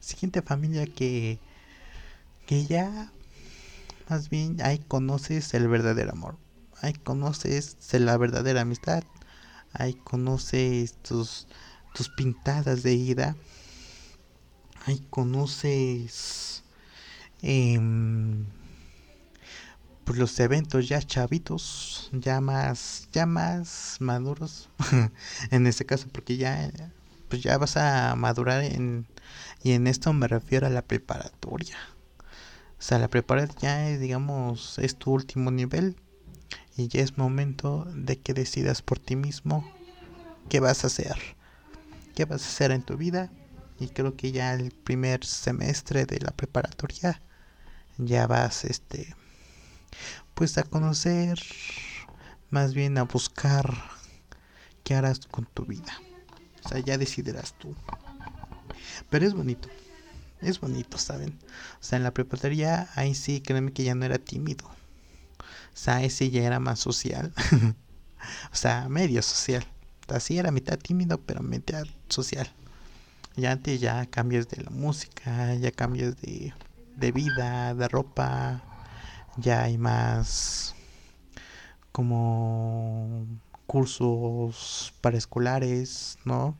siguiente 0.00 0.40
familia 0.42 0.86
que 0.86 1.40
que 2.46 2.66
ya 2.66 3.10
más 4.08 4.28
bien 4.28 4.58
ahí 4.62 4.78
conoces 4.78 5.54
el 5.54 5.66
verdadero 5.66 6.12
amor, 6.12 6.36
ahí 6.80 6.92
conoces 6.92 7.76
la 7.92 8.16
verdadera 8.16 8.60
amistad, 8.60 9.02
ahí 9.72 9.94
conoces 9.94 10.94
tus, 11.02 11.46
tus 11.94 12.10
pintadas 12.10 12.82
de 12.82 12.94
ida, 12.94 13.36
ahí 14.86 15.04
conoces 15.10 16.62
em, 17.42 18.46
pues 20.04 20.18
los 20.18 20.38
eventos 20.40 20.88
ya 20.88 21.00
chavitos, 21.02 22.10
ya 22.12 22.40
más, 22.40 23.08
ya 23.12 23.26
más 23.26 23.96
maduros, 24.00 24.68
en 25.50 25.66
este 25.66 25.86
caso 25.86 26.08
porque 26.12 26.36
ya, 26.36 26.70
pues 27.28 27.42
ya 27.42 27.58
vas 27.58 27.76
a 27.76 28.14
madurar 28.16 28.62
en, 28.62 29.06
y 29.62 29.72
en 29.72 29.86
esto 29.86 30.12
me 30.12 30.28
refiero 30.28 30.66
a 30.66 30.70
la 30.70 30.82
preparatoria 30.82 31.78
o 32.84 32.86
sea, 32.86 32.98
la 32.98 33.08
preparación 33.08 33.56
ya 33.62 33.88
es, 33.88 33.98
digamos, 33.98 34.78
es 34.78 34.96
tu 34.96 35.12
último 35.12 35.50
nivel 35.50 35.96
y 36.76 36.88
ya 36.88 37.00
es 37.00 37.16
momento 37.16 37.86
de 37.94 38.18
que 38.18 38.34
decidas 38.34 38.82
por 38.82 38.98
ti 38.98 39.16
mismo 39.16 39.66
qué 40.50 40.60
vas 40.60 40.84
a 40.84 40.88
hacer, 40.88 41.16
qué 42.14 42.26
vas 42.26 42.42
a 42.42 42.46
hacer 42.46 42.72
en 42.72 42.82
tu 42.82 42.98
vida. 42.98 43.30
Y 43.84 43.88
creo 43.88 44.16
que 44.16 44.32
ya 44.32 44.54
el 44.54 44.70
primer 44.70 45.24
semestre 45.24 46.06
de 46.06 46.18
la 46.20 46.30
preparatoria 46.30 47.20
ya 47.98 48.26
vas, 48.26 48.64
este, 48.64 49.14
pues 50.34 50.56
a 50.58 50.64
conocer, 50.64 51.38
más 52.50 52.74
bien 52.74 52.96
a 52.98 53.04
buscar 53.04 53.72
qué 54.82 54.94
harás 54.94 55.20
con 55.26 55.44
tu 55.44 55.64
vida. 55.66 56.00
O 56.64 56.68
sea, 56.68 56.78
ya 56.78 56.98
decidirás 56.98 57.54
tú. 57.58 57.74
Pero 59.10 59.26
es 59.26 59.34
bonito 59.34 59.68
es 60.40 60.60
bonito, 60.60 60.98
¿saben? 60.98 61.38
O 61.80 61.84
sea, 61.84 61.96
en 61.96 62.04
la 62.04 62.12
preparatoria, 62.12 62.88
ahí 62.94 63.14
sí, 63.14 63.40
créeme 63.40 63.72
que 63.72 63.84
ya 63.84 63.94
no 63.94 64.04
era 64.04 64.18
tímido. 64.18 64.66
O 64.66 65.76
sea, 65.76 66.08
sí 66.10 66.30
ya 66.30 66.42
era 66.44 66.60
más 66.60 66.80
social. 66.80 67.32
o 68.52 68.56
sea, 68.56 68.88
medio 68.88 69.22
social. 69.22 69.66
Así 70.08 70.38
era 70.38 70.50
mitad 70.50 70.78
tímido, 70.78 71.20
pero 71.20 71.42
mitad 71.42 71.84
social. 72.08 72.50
Ya 73.36 73.52
antes 73.52 73.80
ya 73.80 74.06
cambias 74.06 74.48
de 74.48 74.62
la 74.62 74.70
música, 74.70 75.54
ya 75.54 75.70
cambias 75.72 76.20
de, 76.20 76.52
de 76.96 77.12
vida, 77.12 77.74
de 77.74 77.88
ropa. 77.88 78.62
Ya 79.36 79.64
hay 79.64 79.78
más 79.78 80.74
como 81.90 83.26
cursos 83.66 84.92
paraescolares, 85.00 86.18
¿no? 86.24 86.56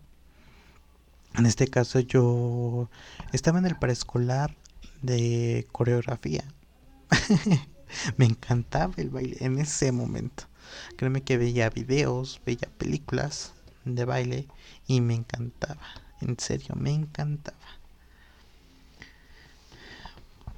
En 1.35 1.47
este 1.47 1.66
caso 1.69 2.00
yo 2.00 2.88
estaba 3.33 3.59
en 3.59 3.66
el 3.66 3.76
preescolar 3.76 4.54
de 5.02 5.66
coreografía. 5.73 6.45
me 8.16 8.26
encantaba 8.26 8.95
el 8.97 9.11
baile 9.11 9.37
en 9.40 9.59
ese 9.59 9.93
momento. 9.93 10.45
Créeme 10.97 11.23
que 11.23 11.37
veía 11.37 11.71
videos, 11.71 12.40
veía 12.47 12.69
películas 12.78 13.54
de 13.85 14.04
baile 14.04 14.49
y 14.87 15.00
me 15.00 15.14
encantaba. 15.14 16.03
En 16.25 16.38
serio, 16.38 16.75
me 16.75 16.90
encantaba. 16.90 17.59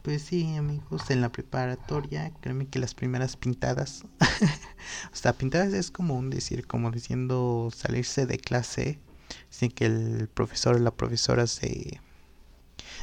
Pues 0.02 0.22
sí, 0.22 0.54
amigos, 0.54 1.10
en 1.10 1.20
la 1.20 1.30
preparatoria, 1.30 2.30
créeme 2.40 2.68
que 2.68 2.78
las 2.78 2.94
primeras 2.94 3.36
pintadas, 3.36 4.04
o 5.12 5.16
sea, 5.16 5.32
pintadas 5.32 5.72
es 5.72 5.90
como 5.90 6.14
un 6.14 6.30
decir, 6.30 6.68
como 6.68 6.92
diciendo 6.92 7.70
salirse 7.74 8.26
de 8.26 8.38
clase 8.38 9.00
sin 9.50 9.72
que 9.72 9.86
el 9.86 10.28
profesor 10.32 10.76
o 10.76 10.78
la 10.78 10.92
profesora 10.92 11.48
se, 11.48 12.00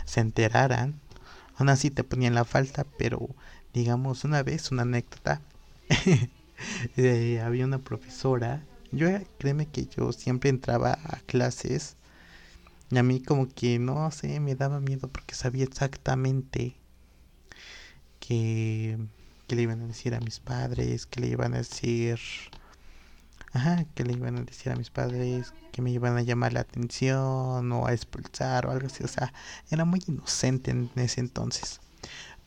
se 0.05 0.22
enteraran. 0.22 1.01
Aún 1.58 1.67
así 1.67 1.91
te 1.91 2.05
ponían 2.05 2.36
la 2.36 2.46
falta, 2.46 2.86
pero 2.98 3.27
digamos 3.74 4.24
una 4.24 4.41
vez, 4.41 4.72
una 4.72 4.84
anécdota, 4.84 5.41
eh, 6.96 7.41
había 7.43 7.65
una 7.65 7.79
profesora, 7.79 8.63
yo 8.93 9.10
créeme 9.39 9.65
que 9.65 9.88
yo 9.88 10.13
siempre 10.13 10.50
entraba 10.50 10.98
a 11.03 11.20
clases 11.25 11.98
Y 12.93 12.97
a 13.00 13.01
mí 13.01 13.23
como 13.23 13.50
que 13.50 13.79
no 13.79 14.12
sé, 14.12 14.39
me 14.39 14.53
daba 14.53 14.79
miedo 14.79 15.07
porque 15.07 15.33
sabía 15.33 15.63
exactamente 15.63 16.75
que, 18.19 19.00
que 19.47 19.55
le 19.55 19.63
iban 19.63 19.81
a 19.81 19.88
decir 19.88 20.13
a 20.13 20.19
mis 20.19 20.39
padres, 20.39 21.07
que 21.07 21.19
le 21.19 21.27
iban 21.27 21.55
a 21.55 21.57
decir... 21.57 22.19
Ajá, 23.51 23.85
que 23.95 24.03
le 24.03 24.13
iban 24.13 24.38
a 24.38 24.41
decir 24.43 24.71
a 24.71 24.75
mis 24.75 24.91
padres 24.91 25.53
que 25.71 25.81
me 25.81 25.89
iban 25.89 26.17
a 26.17 26.21
llamar 26.21 26.53
la 26.53 26.59
atención 26.59 27.71
o 27.71 27.88
a 27.88 27.93
expulsar 27.93 28.67
o 28.67 28.71
algo 28.71 28.85
así. 28.85 29.03
O 29.03 29.07
sea, 29.07 29.33
era 29.71 29.85
muy 29.85 30.03
inocente 30.07 30.69
en 30.69 30.91
ese 30.95 31.19
entonces. 31.19 31.79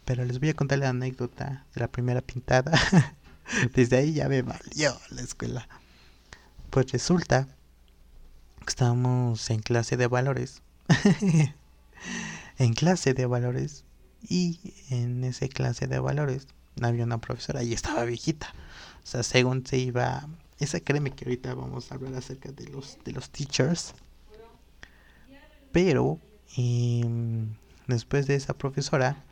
Pero 0.04 0.24
les 0.24 0.38
voy 0.38 0.50
a 0.50 0.54
contar 0.54 0.78
la 0.78 0.90
anécdota 0.90 1.66
de 1.74 1.80
la 1.80 1.88
primera 1.88 2.20
pintada. 2.20 2.70
Desde 3.74 3.96
ahí 3.96 4.12
ya 4.12 4.28
me 4.28 4.42
valió 4.42 4.96
la 5.10 5.22
escuela. 5.22 5.68
Pues 6.70 6.92
resulta 6.92 7.48
que 8.66 8.70
estábamos 8.70 9.48
en 9.50 9.60
clase 9.60 9.96
de 9.96 10.08
valores. 10.08 10.60
en 12.58 12.74
clase 12.74 13.14
de 13.14 13.26
valores. 13.26 13.84
Y 14.28 14.74
en 14.90 15.22
esa 15.22 15.46
clase 15.48 15.86
de 15.86 16.00
valores 16.00 16.48
había 16.82 17.04
una 17.04 17.18
profesora 17.18 17.62
y 17.62 17.72
estaba 17.72 18.04
viejita. 18.04 18.52
O 19.02 19.06
sea, 19.06 19.22
según 19.22 19.64
se 19.64 19.78
iba... 19.78 20.28
Esa 20.58 20.80
créeme 20.80 21.10
que 21.12 21.26
ahorita 21.26 21.54
vamos 21.54 21.90
a 21.90 21.94
hablar 21.94 22.14
acerca 22.14 22.50
de 22.50 22.66
los, 22.68 22.98
de 23.04 23.12
los 23.12 23.30
teachers. 23.30 23.94
Pero 25.70 26.18
em, 26.56 27.54
después 27.86 28.26
de 28.26 28.34
esa 28.34 28.54
profesora 28.54 29.22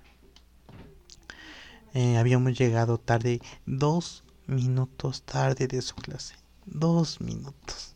eh, 1.94 2.18
habíamos 2.18 2.56
llegado 2.56 2.98
tarde, 2.98 3.40
dos 3.66 4.22
minutos 4.46 5.22
tarde 5.22 5.66
de 5.66 5.82
su 5.82 5.96
clase. 5.96 6.36
Dos 6.66 7.20
minutos. 7.20 7.94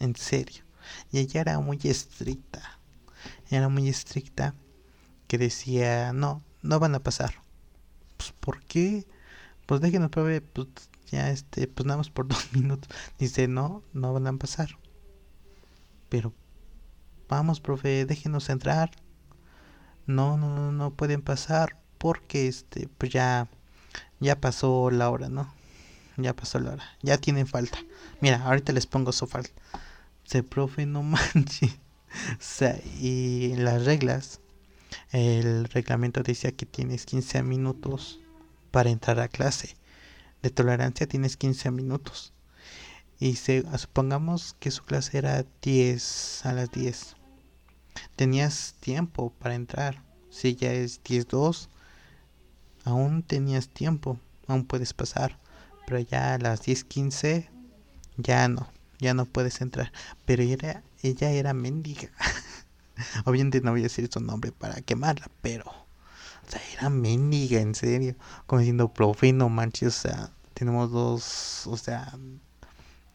En 0.00 0.16
serio. 0.16 0.63
Y 1.10 1.18
ella 1.18 1.40
era 1.40 1.60
muy 1.60 1.78
estricta. 1.84 2.78
Era 3.50 3.68
muy 3.68 3.88
estricta. 3.88 4.54
Que 5.26 5.38
decía, 5.38 6.12
no, 6.12 6.42
no 6.62 6.78
van 6.80 6.94
a 6.94 7.00
pasar. 7.00 7.42
Pues, 8.16 8.32
¿por 8.32 8.62
qué? 8.64 9.06
Pues 9.66 9.80
déjenos, 9.80 10.10
profe, 10.10 10.40
pues 10.40 10.68
ya 11.10 11.30
este, 11.30 11.66
pues 11.66 11.86
nada 11.86 11.98
más 11.98 12.10
por 12.10 12.28
dos 12.28 12.52
minutos. 12.52 12.88
Dice, 13.18 13.48
no, 13.48 13.82
no 13.92 14.12
van 14.12 14.26
a 14.26 14.32
pasar. 14.34 14.78
Pero, 16.08 16.32
vamos, 17.28 17.60
profe, 17.60 18.04
déjenos 18.06 18.48
entrar. 18.48 18.90
No, 20.06 20.36
no, 20.36 20.54
no, 20.54 20.72
no 20.72 20.90
pueden 20.92 21.22
pasar 21.22 21.78
porque 21.98 22.48
este 22.48 22.88
pues 22.98 23.10
ya 23.10 23.48
ya 24.20 24.40
pasó 24.40 24.90
la 24.90 25.10
hora, 25.10 25.28
¿no? 25.28 25.52
Ya 26.16 26.34
pasó 26.34 26.60
la 26.60 26.72
hora. 26.72 26.84
Ya 27.02 27.18
tienen 27.18 27.46
falta. 27.46 27.78
Mira, 28.20 28.44
ahorita 28.44 28.72
les 28.72 28.86
pongo 28.86 29.12
su 29.12 29.26
falta. 29.26 29.50
Se 30.24 30.42
profe, 30.42 30.86
no 30.86 31.02
manches. 31.02 31.78
Y 33.00 33.54
las 33.56 33.84
reglas, 33.84 34.40
el 35.10 35.64
reglamento 35.66 36.22
decía 36.22 36.52
que 36.52 36.66
tienes 36.66 37.06
15 37.06 37.42
minutos 37.42 38.20
para 38.70 38.90
entrar 38.90 39.20
a 39.20 39.28
clase. 39.28 39.76
De 40.42 40.50
tolerancia 40.50 41.06
tienes 41.06 41.36
15 41.36 41.70
minutos. 41.70 42.32
Y 43.18 43.36
se, 43.36 43.64
supongamos 43.78 44.56
que 44.58 44.70
su 44.70 44.84
clase 44.84 45.18
era 45.18 45.44
10 45.62 46.46
a 46.46 46.52
las 46.52 46.70
10. 46.70 47.16
Tenías 48.16 48.74
tiempo 48.80 49.32
para 49.38 49.54
entrar. 49.54 50.02
Si 50.30 50.56
ya 50.56 50.72
es 50.72 51.02
10-2, 51.04 51.68
aún 52.84 53.22
tenías 53.22 53.68
tiempo, 53.68 54.18
aún 54.46 54.64
puedes 54.66 54.92
pasar, 54.92 55.38
pero 55.86 56.00
ya 56.00 56.34
a 56.34 56.38
las 56.38 56.62
10:15 56.62 57.48
ya 58.16 58.48
no, 58.48 58.68
ya 58.98 59.14
no 59.14 59.26
puedes 59.26 59.60
entrar. 59.60 59.92
Pero 60.24 60.42
ella, 60.42 60.82
ella 61.02 61.30
era 61.30 61.54
mendiga. 61.54 62.10
Obviamente 63.24 63.60
no 63.60 63.72
voy 63.72 63.80
a 63.80 63.84
decir 63.84 64.08
su 64.12 64.20
nombre 64.20 64.52
para 64.52 64.80
quemarla, 64.80 65.30
pero 65.42 65.64
o 65.66 66.50
sea, 66.50 66.60
era 66.72 66.90
mendiga, 66.90 67.60
en 67.60 67.74
serio. 67.74 68.14
Como 68.46 68.60
diciendo, 68.60 68.92
profe, 68.92 69.32
no 69.32 69.48
manches, 69.48 69.98
o 69.98 70.08
sea, 70.08 70.30
tenemos 70.54 70.90
dos, 70.90 71.66
o 71.66 71.76
sea, 71.76 72.16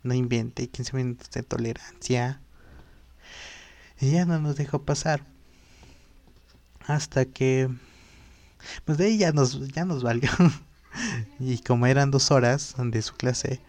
no 0.03 0.13
invente 0.13 0.67
15 0.69 0.97
minutos 0.97 1.29
de 1.31 1.43
tolerancia. 1.43 2.41
Y 3.99 4.11
ya 4.11 4.25
no 4.25 4.39
nos 4.39 4.55
dejó 4.55 4.83
pasar. 4.83 5.25
Hasta 6.87 7.25
que 7.25 7.69
pues 8.85 8.97
de 8.97 9.05
ahí 9.05 9.17
ya 9.17 9.31
nos, 9.31 9.67
ya 9.69 9.85
nos 9.85 10.03
valió. 10.03 10.29
y 11.39 11.59
como 11.59 11.85
eran 11.87 12.11
dos 12.11 12.31
horas 12.31 12.75
de 12.77 13.01
su 13.01 13.15
clase, 13.15 13.61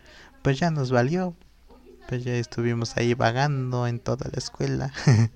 pues 0.42 0.58
ya 0.58 0.70
nos 0.70 0.90
valió. 0.90 1.34
Pues 2.10 2.24
ya 2.24 2.34
estuvimos 2.34 2.96
ahí 2.96 3.14
vagando 3.14 3.86
en 3.86 4.00
toda 4.00 4.28
la 4.32 4.38
escuela. 4.38 4.92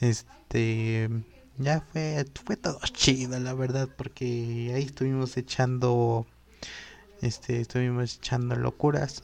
este, 0.00 1.10
ya 1.58 1.82
fue, 1.82 2.24
fue 2.42 2.56
todo 2.56 2.80
chido, 2.94 3.38
la 3.38 3.52
verdad, 3.52 3.86
porque 3.94 4.72
ahí 4.74 4.84
estuvimos 4.84 5.36
echando, 5.36 6.26
este, 7.20 7.60
estuvimos 7.60 8.16
echando 8.16 8.56
locuras, 8.56 9.20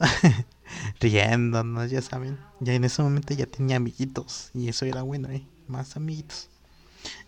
riéndonos, 0.99 1.89
ya 1.89 2.03
saben. 2.03 2.37
Ya 2.59 2.75
en 2.75 2.83
ese 2.83 3.01
momento 3.01 3.33
ya 3.33 3.47
tenía 3.47 3.77
amiguitos 3.77 4.51
y 4.53 4.69
eso 4.69 4.85
era 4.85 5.01
bueno, 5.01 5.29
¿eh? 5.31 5.47
Más 5.67 5.97
amiguitos. 5.97 6.49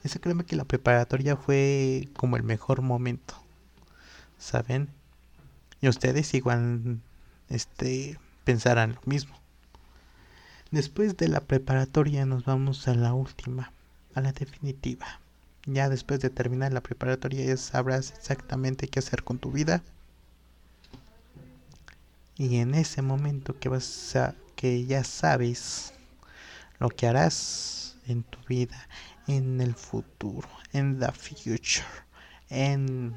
Eso 0.04 0.22
créeme 0.22 0.46
que 0.46 0.56
la 0.56 0.66
preparatoria 0.66 1.38
fue 1.38 2.08
como 2.16 2.38
el 2.38 2.44
mejor 2.44 2.84
momento. 2.84 3.34
¿Saben? 4.38 4.90
Y 5.82 5.88
ustedes 5.88 6.36
igual 6.36 7.02
este 7.50 8.20
pensarán 8.48 8.94
lo 8.94 9.02
mismo. 9.04 9.36
Después 10.72 11.18
de 11.18 11.28
la 11.28 11.42
preparatoria 11.42 12.26
nos 12.26 12.46
vamos 12.46 12.88
a 12.88 12.96
la 12.96 13.14
última, 13.14 13.74
a 14.16 14.22
la 14.22 14.32
definitiva. 14.32 15.20
Ya 15.66 15.90
después 15.90 16.22
de 16.22 16.30
terminar 16.30 16.72
la 16.72 16.80
preparatoria 16.80 17.44
ya 17.44 17.58
sabrás 17.58 18.14
exactamente 18.18 18.88
qué 18.88 19.00
hacer 19.00 19.26
con 19.26 19.38
tu 19.38 19.52
vida. 19.52 19.84
Y 22.38 22.60
en 22.60 22.74
ese 22.74 23.02
momento 23.02 23.60
que 23.60 23.68
vas 23.68 24.16
a 24.16 24.34
que 24.56 24.86
ya 24.86 25.04
sabes 25.04 25.94
lo 26.80 26.88
que 26.88 27.06
harás 27.06 27.98
en 28.08 28.24
tu 28.24 28.40
vida, 28.48 28.88
en 29.28 29.60
el 29.60 29.76
futuro, 29.76 30.48
en 30.72 31.02
the 31.02 31.12
future, 31.12 31.86
en 32.50 33.14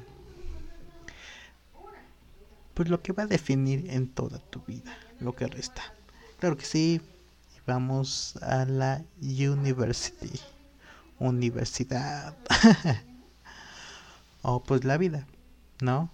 pues 2.73 2.89
lo 2.89 3.01
que 3.01 3.13
va 3.13 3.23
a 3.23 3.27
definir 3.27 3.89
en 3.91 4.09
toda 4.09 4.39
tu 4.39 4.59
vida, 4.67 4.91
lo 5.21 5.35
que 5.35 5.47
resta. 5.47 5.81
Claro 6.39 6.57
que 6.57 6.65
sí, 6.65 7.01
vamos 7.65 8.37
a 8.41 8.65
la 8.65 9.03
university, 9.21 10.39
universidad, 11.19 12.35
o 14.41 14.63
pues 14.63 14.83
la 14.83 14.97
vida, 14.97 15.27
¿no? 15.81 16.09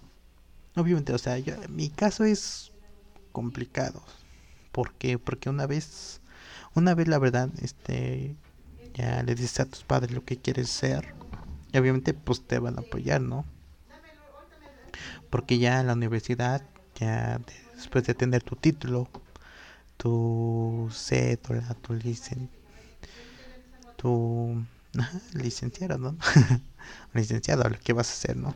Obviamente, 0.76 1.12
o 1.12 1.18
sea, 1.18 1.36
mi 1.68 1.88
caso 1.88 2.24
es 2.24 2.70
complicado. 3.32 4.02
¿Por 4.72 4.92
qué? 4.92 5.18
Porque 5.18 5.50
una 5.50 5.66
vez, 5.66 6.20
una 6.74 6.94
vez 6.94 7.08
la 7.08 7.18
verdad, 7.18 7.48
este, 7.62 8.36
ya 8.94 9.22
le 9.22 9.34
dices 9.34 9.60
a 9.60 9.66
tus 9.66 9.82
padres 9.82 10.12
lo 10.12 10.24
que 10.24 10.36
quieres 10.36 10.68
ser 10.68 11.14
y 11.72 11.78
obviamente 11.78 12.14
pues 12.14 12.46
te 12.46 12.58
van 12.58 12.78
a 12.78 12.80
apoyar, 12.80 13.20
¿no? 13.20 13.44
Porque 15.30 15.58
ya 15.58 15.82
la 15.82 15.92
universidad, 15.92 16.62
ya 16.94 17.40
después 17.78 18.04
de 18.06 18.14
tener 18.14 18.44
tu 18.44 18.56
título, 18.56 19.10
tu 19.98 20.90
cédula, 20.92 21.74
tu 21.82 21.94
licen, 21.94 22.50
tu 23.96 24.64
licenciado, 25.34 25.98
¿no? 25.98 26.16
licenciado, 27.14 27.68
lo 27.68 27.78
vas 27.92 28.10
a 28.10 28.12
hacer, 28.12 28.36
¿no? 28.36 28.54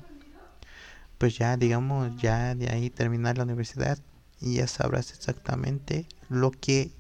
Pues 1.18 1.38
ya, 1.38 1.56
digamos, 1.56 2.16
ya 2.16 2.54
de 2.54 2.68
ahí 2.70 2.90
terminar 2.90 3.38
la 3.38 3.44
universidad 3.44 3.98
y 4.40 4.54
ya 4.56 4.66
sabrás 4.66 5.12
exactamente 5.12 6.06
lo 6.28 6.50
que 6.50 6.92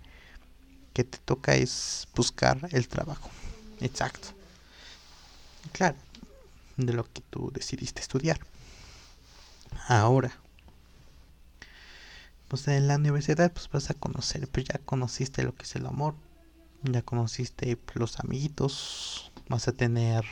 que 0.92 1.04
te 1.04 1.18
toca 1.18 1.54
es 1.54 2.08
buscar 2.14 2.68
el 2.72 2.88
trabajo. 2.88 3.30
Exacto. 3.80 4.28
Claro, 5.72 5.96
de 6.78 6.92
lo 6.94 7.04
que 7.04 7.22
tú 7.30 7.50
decidiste 7.52 8.00
estudiar. 8.02 8.40
Ahora, 9.88 10.32
pues 12.52 12.68
en 12.68 12.86
la 12.86 12.96
universidad 12.96 13.50
pues 13.50 13.70
vas 13.70 13.88
a 13.88 13.94
conocer, 13.94 14.46
pues 14.46 14.66
ya 14.66 14.78
conociste 14.84 15.42
lo 15.42 15.54
que 15.54 15.62
es 15.62 15.74
el 15.74 15.86
amor, 15.86 16.16
ya 16.82 17.00
conociste 17.00 17.78
los 17.94 18.20
amiguitos, 18.20 19.32
vas 19.48 19.68
a 19.68 19.72
tener, 19.72 20.26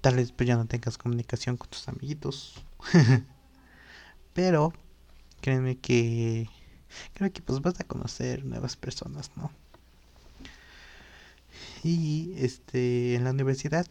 tal 0.00 0.14
vez 0.14 0.30
pues 0.30 0.46
ya 0.46 0.54
no 0.54 0.66
tengas 0.66 0.98
comunicación 0.98 1.56
con 1.56 1.68
tus 1.68 1.88
amiguitos, 1.88 2.64
pero 4.34 4.72
créeme 5.40 5.78
que 5.78 6.48
creo 7.14 7.32
que 7.32 7.42
pues 7.42 7.60
vas 7.60 7.80
a 7.80 7.84
conocer 7.88 8.44
nuevas 8.44 8.76
personas, 8.76 9.32
¿no? 9.34 9.50
Y 11.82 12.34
este 12.36 13.16
en 13.16 13.24
la 13.24 13.30
universidad, 13.30 13.84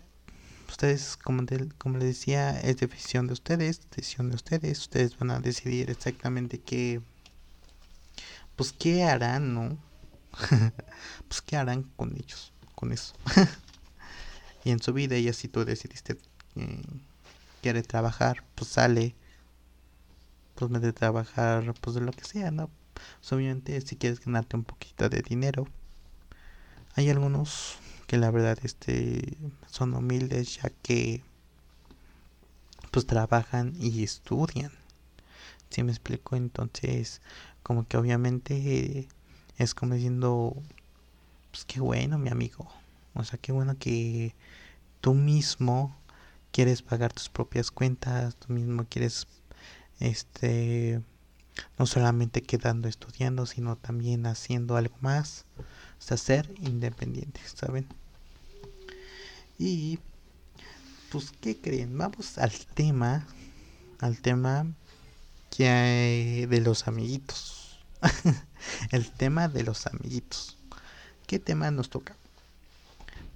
ustedes, 0.72 1.18
como, 1.18 1.42
les 1.42 2.04
decía, 2.04 2.60
es 2.60 2.78
decisión 2.78 3.28
de 3.28 3.34
ustedes, 3.34 3.82
decisión 3.96 4.30
de 4.30 4.36
ustedes, 4.36 4.80
ustedes 4.80 5.18
van 5.18 5.32
a 5.32 5.40
decidir 5.40 5.90
exactamente 5.90 6.60
qué, 6.60 7.02
pues 8.56 8.74
qué 8.74 9.04
harán, 9.04 9.54
¿no? 9.54 9.78
pues 11.28 11.42
qué 11.42 11.58
harán 11.58 11.84
con 11.96 12.16
ellos, 12.16 12.54
con 12.76 12.92
eso. 12.92 13.14
y 14.64 14.72
en 14.72 14.82
su 14.82 14.94
vida, 14.94 15.16
ella 15.16 15.34
si 15.34 15.48
tú 15.48 15.66
decidiste 15.66 16.18
que 16.54 16.82
quiere 17.62 17.84
trabajar, 17.84 18.44
pues 18.56 18.72
sale, 18.72 19.16
pues 20.56 20.72
de 20.82 20.94
trabajar, 20.94 21.74
pues 21.82 21.96
de 21.96 22.02
lo 22.02 22.12
que 22.12 22.24
sea, 22.24 22.52
¿no? 22.52 22.70
Pues 22.94 23.34
obviamente 23.34 23.80
si 23.82 23.96
quieres 23.96 24.20
ganarte 24.20 24.56
un 24.56 24.64
poquito 24.64 25.10
de 25.10 25.22
dinero, 25.22 25.68
hay 26.96 27.10
algunos 27.10 27.78
que 28.10 28.18
la 28.18 28.32
verdad 28.32 28.58
este 28.64 29.38
son 29.68 29.94
humildes 29.94 30.56
ya 30.56 30.72
que 30.82 31.22
pues 32.90 33.06
trabajan 33.06 33.76
y 33.80 34.04
estudian. 34.04 34.72
Si 35.70 35.84
me 35.84 35.92
explico, 35.92 36.36
entonces 36.36 37.22
como 37.62 37.88
que 37.88 37.98
obviamente 37.98 39.08
es 39.60 39.76
como 39.76 39.94
diciendo 39.94 40.56
pues 41.52 41.66
qué 41.66 41.82
bueno, 41.82 42.18
mi 42.18 42.30
amigo. 42.30 42.68
O 43.14 43.24
sea, 43.24 43.38
qué 43.38 43.52
bueno 43.52 43.78
que 43.78 44.34
tú 45.02 45.14
mismo 45.14 45.96
quieres 46.52 46.82
pagar 46.82 47.14
tus 47.14 47.30
propias 47.30 47.70
cuentas, 47.70 48.36
tú 48.38 48.54
mismo 48.54 48.88
quieres 48.90 49.28
este 50.00 51.04
no 51.78 51.86
solamente 51.86 52.42
quedando 52.42 52.88
estudiando, 52.88 53.46
sino 53.46 53.76
también 53.76 54.26
haciendo 54.26 54.78
algo 54.78 54.96
más, 55.02 55.46
o 55.58 56.02
sea, 56.02 56.18
ser 56.18 56.54
independiente, 56.62 57.42
¿saben? 57.54 57.88
Y 59.58 60.00
pues 61.12 61.32
¿qué 61.42 61.58
creen? 61.58 61.98
Vamos 61.98 62.38
al 62.38 62.54
tema 62.74 63.26
al 64.00 64.20
tema 64.20 64.66
que 65.50 65.68
hay 65.68 66.46
de 66.46 66.62
los 66.62 66.88
amiguitos. 66.88 67.80
el 68.92 69.12
tema 69.12 69.48
de 69.48 69.64
los 69.64 69.88
amiguitos. 69.88 70.58
¿Qué 71.28 71.40
tema 71.40 71.70
nos 71.72 71.90
toca? 71.90 72.16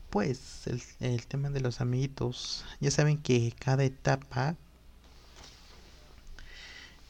Pues 0.09 0.67
el, 0.99 1.25
tema 1.25 1.49
de 1.49 1.59
los 1.59 1.81
amiguitos. 1.81 2.65
Ya 2.79 2.91
saben 2.91 3.17
que 3.17 3.53
cada 3.59 3.83
etapa 3.83 4.55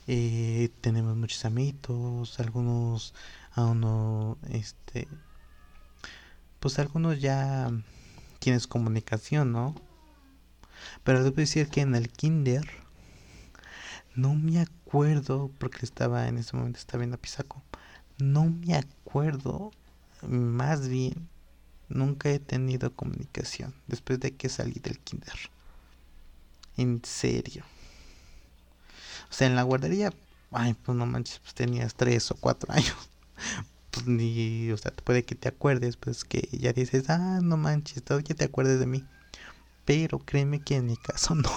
eh, 0.07 0.69
tenemos 0.81 1.15
muchos 1.15 1.45
amiguitos. 1.45 2.39
Algunos 2.39 3.13
aún 3.53 3.81
no, 3.81 4.37
este, 4.49 5.07
pues 6.59 6.79
algunos 6.79 7.19
ya 7.21 7.71
tienes 8.39 8.67
comunicación, 8.67 9.51
¿no? 9.51 9.75
Pero 11.03 11.19
a 11.19 11.31
decir 11.31 11.69
que 11.69 11.81
en 11.81 11.95
el 11.95 12.09
kinder 12.09 12.65
no 14.15 14.35
me 14.35 14.59
acuerdo 14.59 15.49
porque 15.57 15.85
estaba 15.85 16.27
en 16.27 16.37
ese 16.37 16.55
momento 16.55 16.79
estaba 16.79 16.99
viendo 16.99 17.17
Pisaco. 17.17 17.61
No 18.17 18.45
me 18.45 18.75
acuerdo, 18.75 19.71
más 20.21 20.87
bien 20.87 21.29
nunca 21.89 22.29
he 22.29 22.39
tenido 22.39 22.93
comunicación 22.93 23.73
después 23.87 24.19
de 24.19 24.35
que 24.35 24.49
salí 24.49 24.79
del 24.79 24.99
kinder. 24.99 25.37
En 26.77 27.01
serio. 27.03 27.63
O 29.33 29.35
sea, 29.35 29.47
en 29.47 29.55
la 29.55 29.63
guardería, 29.63 30.13
ay, 30.51 30.75
pues 30.75 30.95
no 30.95 31.07
manches, 31.07 31.39
pues 31.39 31.55
tenías 31.55 31.95
tres 31.95 32.29
o 32.29 32.35
cuatro 32.35 32.71
años. 32.71 32.95
Pues 33.89 34.05
ni, 34.05 34.69
o 34.69 34.77
sea, 34.77 34.91
puede 34.91 35.25
que 35.25 35.33
te 35.33 35.49
acuerdes, 35.49 35.97
pues 35.97 36.23
que 36.23 36.47
ya 36.51 36.71
dices, 36.71 37.09
ah, 37.09 37.39
no 37.41 37.57
manches, 37.57 38.03
todavía 38.03 38.35
te 38.35 38.43
acuerdes 38.43 38.79
de 38.79 38.85
mí. 38.85 39.03
Pero 39.85 40.19
créeme 40.19 40.61
que 40.61 40.75
en 40.75 40.85
mi 40.85 40.97
caso 40.97 41.33
no. 41.35 41.49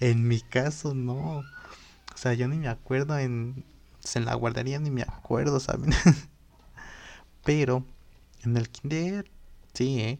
en 0.00 0.26
mi 0.26 0.40
caso 0.40 0.92
no. 0.92 1.38
O 1.38 2.16
sea, 2.16 2.34
yo 2.34 2.48
ni 2.48 2.58
me 2.58 2.66
acuerdo 2.66 3.16
en, 3.16 3.64
pues, 4.00 4.16
en 4.16 4.24
la 4.24 4.34
guardería, 4.34 4.80
ni 4.80 4.90
me 4.90 5.02
acuerdo, 5.02 5.60
¿saben? 5.60 5.92
Pero 7.44 7.84
en 8.42 8.56
el 8.56 8.68
kinder, 8.68 9.30
sí, 9.72 10.00
¿eh? 10.00 10.18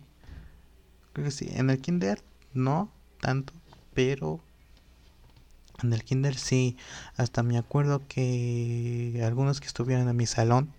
Creo 1.13 1.25
que 1.25 1.33
sí. 1.33 1.49
En 1.51 1.71
el 1.71 1.81
kinder, 1.81 2.23
no 2.55 2.89
tanto, 3.21 3.53
pero 3.95 4.41
en 5.83 5.93
el 5.93 6.05
kinder 6.05 6.37
sí. 6.37 6.77
Hasta 7.17 7.43
me 7.43 7.59
acuerdo 7.59 8.03
que 8.09 9.23
algunos 9.25 9.61
que 9.61 9.67
estuvieron 9.67 10.09
en 10.09 10.17
mi 10.17 10.27
salón, 10.27 10.73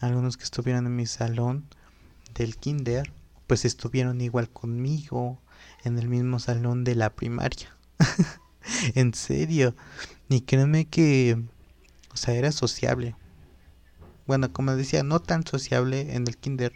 algunos 0.00 0.36
que 0.36 0.44
estuvieron 0.44 0.86
en 0.86 0.96
mi 0.96 1.06
salón 1.06 1.66
del 2.34 2.56
kinder, 2.56 3.12
pues 3.46 3.64
estuvieron 3.64 4.20
igual 4.20 4.48
conmigo 4.50 5.40
en 5.84 5.98
el 5.98 6.08
mismo 6.08 6.38
salón 6.38 6.84
de 6.84 6.94
la 6.94 7.10
primaria. 7.10 7.76
en 8.94 9.14
serio. 9.14 9.74
Y 10.28 10.42
créeme 10.42 10.86
que, 10.86 11.40
o 12.12 12.16
sea, 12.16 12.34
era 12.34 12.52
sociable. 12.52 13.14
Bueno, 14.26 14.52
como 14.52 14.74
decía, 14.74 15.02
no 15.02 15.20
tan 15.20 15.46
sociable 15.46 16.14
en 16.14 16.26
el 16.26 16.38
kinder. 16.38 16.72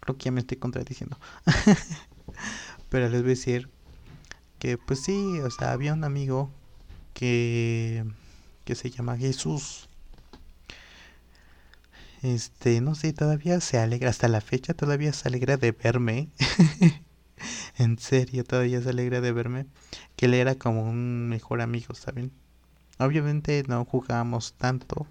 Creo 0.00 0.16
que 0.16 0.24
ya 0.24 0.32
me 0.32 0.40
estoy 0.40 0.56
contradiciendo. 0.56 1.18
Pero 2.88 3.08
les 3.08 3.20
voy 3.20 3.30
a 3.30 3.34
decir 3.34 3.70
que, 4.62 4.78
pues 4.78 5.02
sí, 5.02 5.40
o 5.40 5.50
sea, 5.50 5.72
había 5.72 5.92
un 5.92 6.04
amigo 6.04 6.48
que, 7.14 8.04
que 8.64 8.76
se 8.76 8.90
llama 8.90 9.16
Jesús 9.16 9.88
este, 12.22 12.80
no 12.80 12.94
sé, 12.94 13.12
todavía 13.12 13.60
se 13.60 13.78
alegra, 13.78 14.08
hasta 14.08 14.28
la 14.28 14.40
fecha 14.40 14.74
todavía 14.74 15.12
se 15.12 15.26
alegra 15.26 15.56
de 15.56 15.72
verme. 15.72 16.28
en 17.76 17.98
serio, 17.98 18.44
todavía 18.44 18.80
se 18.80 18.90
alegra 18.90 19.20
de 19.20 19.32
verme. 19.32 19.66
Que 20.14 20.26
él 20.26 20.34
era 20.34 20.54
como 20.54 20.84
un 20.84 21.28
mejor 21.28 21.60
amigo, 21.60 21.96
¿saben? 21.96 22.30
Obviamente 23.00 23.64
no 23.66 23.84
jugábamos 23.84 24.52
tanto, 24.52 25.08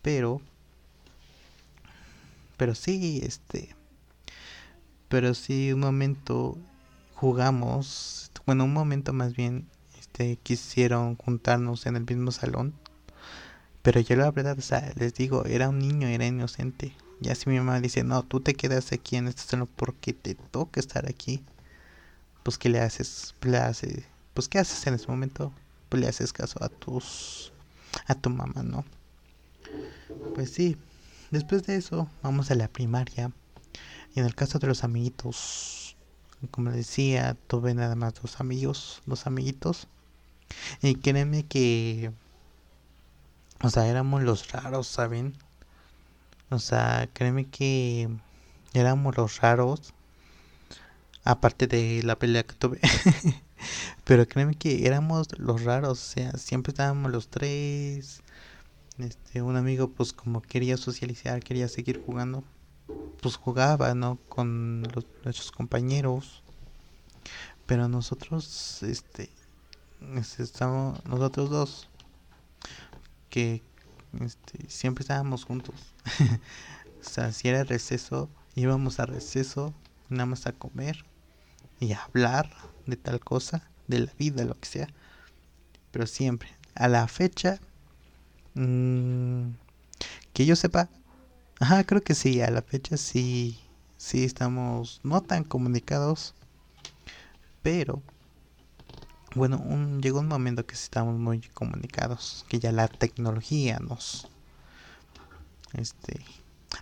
pero... 0.00 0.40
Pero 2.56 2.74
sí, 2.74 3.20
este... 3.22 3.76
Pero 5.10 5.34
sí, 5.34 5.74
un 5.74 5.80
momento 5.80 6.56
jugamos, 7.18 8.27
bueno, 8.48 8.64
un 8.64 8.72
momento 8.72 9.12
más 9.12 9.34
bien, 9.34 9.68
este, 10.00 10.38
quisieron 10.42 11.16
juntarnos 11.16 11.86
en 11.86 11.96
el 11.96 12.04
mismo 12.04 12.32
salón 12.32 12.74
pero 13.88 14.00
yo 14.00 14.16
la 14.16 14.30
verdad, 14.30 14.58
o 14.58 14.60
sea, 14.60 14.92
les 14.96 15.14
digo, 15.14 15.46
era 15.46 15.70
un 15.70 15.78
niño, 15.78 16.08
era 16.08 16.26
inocente. 16.26 16.94
Y 17.22 17.30
así 17.30 17.48
mi 17.48 17.56
mamá 17.56 17.80
dice, 17.80 18.04
no, 18.04 18.22
tú 18.22 18.40
te 18.40 18.52
quedas 18.52 18.92
aquí 18.92 19.16
en 19.16 19.28
este 19.28 19.40
salón 19.40 19.66
porque 19.76 20.12
te 20.12 20.34
toca 20.34 20.78
estar 20.78 21.08
aquí. 21.08 21.42
Pues 22.42 22.58
¿qué 22.58 22.68
le 22.68 22.80
haces? 22.80 23.34
Le 23.40 23.56
hace, 23.56 24.04
pues 24.34 24.48
¿qué 24.48 24.58
haces 24.58 24.86
en 24.86 24.92
ese 24.92 25.06
momento? 25.08 25.54
Pues 25.88 26.02
le 26.02 26.06
haces 26.08 26.34
caso 26.34 26.62
a 26.62 26.68
tus, 26.68 27.52
a 28.06 28.14
tu 28.14 28.28
mamá, 28.28 28.62
¿no? 28.62 28.84
Pues 30.34 30.50
sí, 30.50 30.76
después 31.30 31.62
de 31.64 31.76
eso 31.76 32.10
vamos 32.22 32.50
a 32.50 32.56
la 32.56 32.68
primaria. 32.68 33.32
Y 34.14 34.20
en 34.20 34.26
el 34.26 34.34
caso 34.34 34.58
de 34.58 34.66
los 34.66 34.84
amiguitos, 34.84 35.87
como 36.50 36.70
decía, 36.70 37.36
tuve 37.46 37.74
nada 37.74 37.96
más 37.96 38.14
dos 38.14 38.40
amigos, 38.40 39.02
dos 39.06 39.26
amiguitos. 39.26 39.88
Y 40.82 40.96
créeme 40.96 41.44
que 41.44 42.12
o 43.60 43.70
sea, 43.70 43.88
éramos 43.88 44.22
los 44.22 44.52
raros, 44.52 44.86
¿saben? 44.86 45.34
O 46.48 46.60
sea, 46.60 47.08
créeme 47.12 47.46
que 47.46 48.08
éramos 48.72 49.16
los 49.16 49.40
raros. 49.40 49.94
Aparte 51.24 51.66
de 51.66 52.02
la 52.04 52.16
pelea 52.18 52.44
que 52.44 52.54
tuve. 52.54 52.80
Pero 54.04 54.26
créeme 54.28 54.54
que 54.54 54.86
éramos 54.86 55.26
los 55.38 55.64
raros. 55.64 55.90
O 55.90 56.12
sea, 56.12 56.32
siempre 56.38 56.70
estábamos 56.70 57.10
los 57.10 57.28
tres. 57.28 58.22
Este, 58.98 59.42
un 59.42 59.56
amigo 59.56 59.90
pues 59.90 60.12
como 60.12 60.40
quería 60.40 60.76
socializar, 60.76 61.42
quería 61.42 61.68
seguir 61.68 62.00
jugando. 62.04 62.44
Pues 63.20 63.36
jugaba, 63.36 63.94
¿no? 63.94 64.18
Con 64.28 64.82
nuestros 65.22 65.50
compañeros. 65.50 66.42
Pero 67.66 67.88
nosotros, 67.88 68.82
este, 68.82 69.30
estamos, 70.38 71.04
nosotros 71.04 71.50
dos 71.50 71.88
que 73.28 73.62
este, 74.20 74.70
siempre 74.70 75.02
estábamos 75.02 75.44
juntos. 75.44 75.74
o 77.00 77.04
sea, 77.04 77.32
si 77.32 77.48
era 77.48 77.64
receso, 77.64 78.28
íbamos 78.54 79.00
a 79.00 79.06
receso, 79.06 79.74
nada 80.08 80.26
más 80.26 80.46
a 80.46 80.52
comer 80.52 81.04
y 81.80 81.92
a 81.92 82.02
hablar 82.04 82.50
de 82.86 82.96
tal 82.96 83.20
cosa, 83.20 83.62
de 83.86 84.00
la 84.00 84.12
vida, 84.18 84.44
lo 84.44 84.54
que 84.54 84.68
sea. 84.68 84.88
Pero 85.90 86.06
siempre, 86.06 86.48
a 86.74 86.88
la 86.88 87.06
fecha, 87.08 87.60
mmm, 88.54 89.50
que 90.32 90.46
yo 90.46 90.56
sepa, 90.56 90.88
ajá, 91.60 91.84
creo 91.84 92.02
que 92.02 92.14
sí, 92.14 92.40
a 92.40 92.50
la 92.50 92.62
fecha 92.62 92.96
sí, 92.96 93.58
sí 93.96 94.24
estamos 94.24 95.00
no 95.04 95.22
tan 95.22 95.44
comunicados, 95.44 96.34
pero 97.62 98.02
bueno, 99.34 99.58
un, 99.58 100.00
llegó 100.00 100.20
un 100.20 100.28
momento 100.28 100.66
que 100.66 100.74
estamos 100.74 101.18
muy 101.18 101.40
comunicados, 101.40 102.44
que 102.48 102.58
ya 102.58 102.72
la 102.72 102.88
tecnología 102.88 103.78
nos, 103.78 104.28
este, 105.74 106.24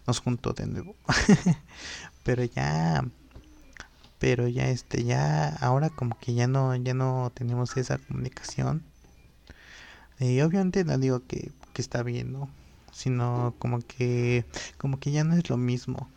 nos 0.07 0.21
juntó 0.21 0.53
de 0.53 0.67
nuevo. 0.67 0.95
pero 2.23 2.45
ya, 2.45 3.05
pero 4.19 4.49
ya, 4.49 4.69
este, 4.69 5.05
ya, 5.05 5.49
ahora 5.57 5.91
como 5.91 6.19
que 6.19 6.35
ya 6.35 6.47
no, 6.47 6.75
ya 6.77 6.95
no 6.95 7.33
tenemos 7.35 7.77
esa 7.77 7.99
comunicación. 7.99 8.85
Y 10.19 10.41
obviamente 10.41 10.85
no 10.85 10.99
digo 10.99 11.27
que, 11.27 11.53
que 11.73 11.83
está 11.83 12.03
bien, 12.03 12.33
¿no? 12.33 12.49
Sino 12.97 13.55
como 13.59 13.81
que 13.81 14.47
como 14.79 14.99
que 14.99 15.11
ya 15.13 15.23
no 15.23 15.35
es 15.35 15.51
lo 15.51 15.59
mismo. 15.59 16.09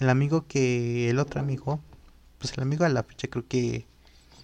El 0.00 0.10
amigo 0.10 0.46
que 0.48 1.08
el 1.08 1.20
otro 1.20 1.40
amigo, 1.40 1.80
pues 2.38 2.52
el 2.54 2.62
amigo 2.62 2.84
a 2.84 2.88
la 2.88 3.04
fecha 3.04 3.28
creo 3.28 3.46
que 3.46 3.86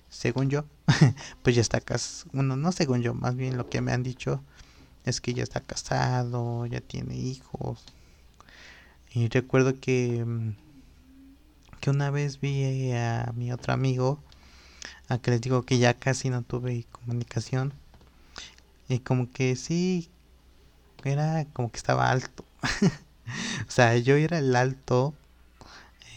según 0.08 0.48
yo, 0.48 0.64
pues 1.42 1.56
ya 1.56 1.60
está 1.60 1.80
casado, 1.80 2.30
bueno, 2.32 2.56
no 2.56 2.70
según 2.72 3.02
yo, 3.02 3.14
más 3.14 3.34
bien 3.36 3.56
lo 3.56 3.68
que 3.68 3.80
me 3.80 3.92
han 3.92 4.02
dicho 4.04 4.42
es 5.04 5.20
que 5.20 5.34
ya 5.34 5.42
está 5.42 5.60
casado, 5.60 6.66
ya 6.66 6.80
tiene 6.80 7.16
hijos. 7.16 7.84
Y 9.12 9.28
recuerdo 9.28 9.74
que 9.80 10.24
mm, 10.24 10.52
que 11.80 11.90
una 11.90 12.10
vez 12.10 12.40
vi 12.40 12.92
a 12.92 13.32
mi 13.34 13.52
otro 13.52 13.72
amigo, 13.72 14.22
a 15.08 15.18
que 15.18 15.32
les 15.32 15.40
digo 15.40 15.62
que 15.62 15.78
ya 15.78 15.94
casi 15.94 16.30
no 16.30 16.42
tuve 16.42 16.86
comunicación. 16.92 17.72
Y 18.88 19.00
como 19.00 19.30
que 19.30 19.56
sí, 19.56 20.10
era 21.04 21.44
como 21.52 21.70
que 21.70 21.78
estaba 21.78 22.10
alto. 22.10 22.44
o 23.66 23.70
sea, 23.70 23.96
yo 23.96 24.16
era 24.16 24.38
el 24.38 24.54
alto 24.56 25.14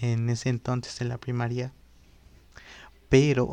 en 0.02 0.30
ese 0.30 0.50
entonces 0.50 1.00
en 1.02 1.10
la 1.10 1.18
primaria. 1.18 1.72
Pero, 3.10 3.52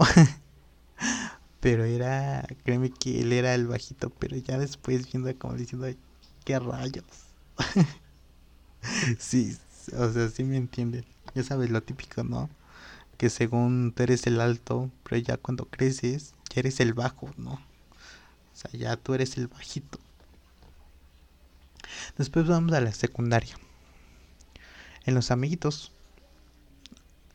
pero 1.60 1.84
era, 1.84 2.46
créeme 2.64 2.90
que 2.90 3.20
él 3.20 3.32
era 3.32 3.54
el 3.54 3.66
bajito, 3.66 4.10
pero 4.10 4.36
ya 4.36 4.58
después 4.58 5.10
viendo 5.12 5.36
como 5.38 5.54
diciendo, 5.54 5.86
qué 6.44 6.58
rayos. 6.58 7.04
sí, 9.18 9.56
o 9.96 10.12
sea, 10.12 10.28
sí 10.28 10.44
me 10.44 10.56
entienden. 10.56 11.04
Ya 11.34 11.42
sabes 11.44 11.70
lo 11.70 11.82
típico, 11.82 12.24
¿no? 12.24 12.48
Que 13.18 13.30
según 13.30 13.92
tú 13.94 14.02
eres 14.02 14.26
el 14.26 14.40
alto, 14.40 14.90
pero 15.04 15.18
ya 15.18 15.36
cuando 15.36 15.66
creces, 15.66 16.34
ya 16.48 16.60
eres 16.60 16.80
el 16.80 16.94
bajo, 16.94 17.30
¿no? 17.36 17.52
O 17.52 18.56
sea, 18.56 18.70
ya 18.72 18.96
tú 18.96 19.14
eres 19.14 19.36
el 19.36 19.46
bajito. 19.48 20.00
Después 22.16 22.46
vamos 22.46 22.72
a 22.72 22.80
la 22.80 22.92
secundaria. 22.92 23.56
En 25.04 25.14
los 25.14 25.30
amiguitos, 25.30 25.92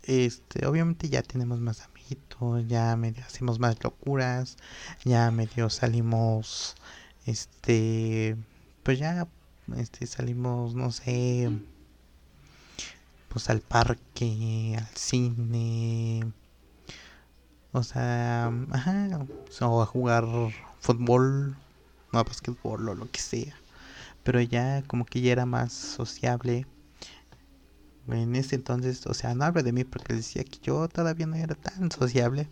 este, 0.03 0.67
obviamente 0.67 1.09
ya 1.09 1.23
tenemos 1.23 1.59
más 1.59 1.81
amiguitos, 1.81 2.67
ya 2.67 2.95
medio 2.95 3.23
hacemos 3.25 3.59
más 3.59 3.83
locuras, 3.83 4.57
ya 5.03 5.31
medio 5.31 5.69
salimos, 5.69 6.75
este, 7.25 8.37
pues 8.83 8.99
ya, 8.99 9.27
este, 9.77 10.05
salimos, 10.05 10.75
no 10.75 10.91
sé, 10.91 11.49
pues 13.29 13.49
al 13.49 13.61
parque, 13.61 14.75
al 14.77 14.95
cine, 14.95 16.31
o 17.71 17.83
sea, 17.83 18.53
ajá, 18.71 19.25
o 19.61 19.81
a 19.81 19.85
jugar 19.85 20.25
fútbol, 20.79 21.57
no 22.13 22.19
a 22.19 22.23
basquetbol 22.23 22.89
o 22.89 22.95
lo 22.95 23.11
que 23.11 23.19
sea. 23.19 23.55
Pero 24.25 24.41
ya 24.41 24.83
como 24.87 25.05
que 25.05 25.21
ya 25.21 25.31
era 25.31 25.45
más 25.45 25.71
sociable. 25.71 26.65
En 28.09 28.35
ese 28.35 28.55
entonces, 28.55 29.05
o 29.07 29.13
sea, 29.13 29.33
no 29.35 29.45
hablo 29.45 29.63
de 29.63 29.71
mí 29.71 29.83
porque 29.85 30.15
decía 30.15 30.43
que 30.43 30.59
yo 30.61 30.89
todavía 30.89 31.27
no 31.27 31.35
era 31.37 31.55
tan 31.55 31.91
sociable, 31.91 32.49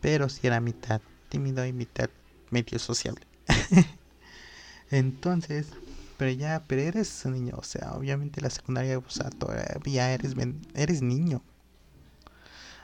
pero 0.00 0.28
sí 0.28 0.46
era 0.46 0.60
mitad 0.60 1.00
tímido 1.30 1.64
y 1.64 1.72
mitad 1.72 2.10
medio 2.50 2.78
sociable. 2.78 3.26
entonces, 4.90 5.68
pero 6.16 6.32
ya, 6.32 6.64
pero 6.66 6.82
eres 6.82 7.24
un 7.24 7.34
niño, 7.34 7.54
o 7.56 7.62
sea, 7.62 7.92
obviamente 7.92 8.40
la 8.40 8.50
secundaria, 8.50 8.98
o 8.98 9.10
sea, 9.10 9.30
todavía 9.30 10.12
eres, 10.12 10.34
eres 10.74 11.02
niño. 11.02 11.42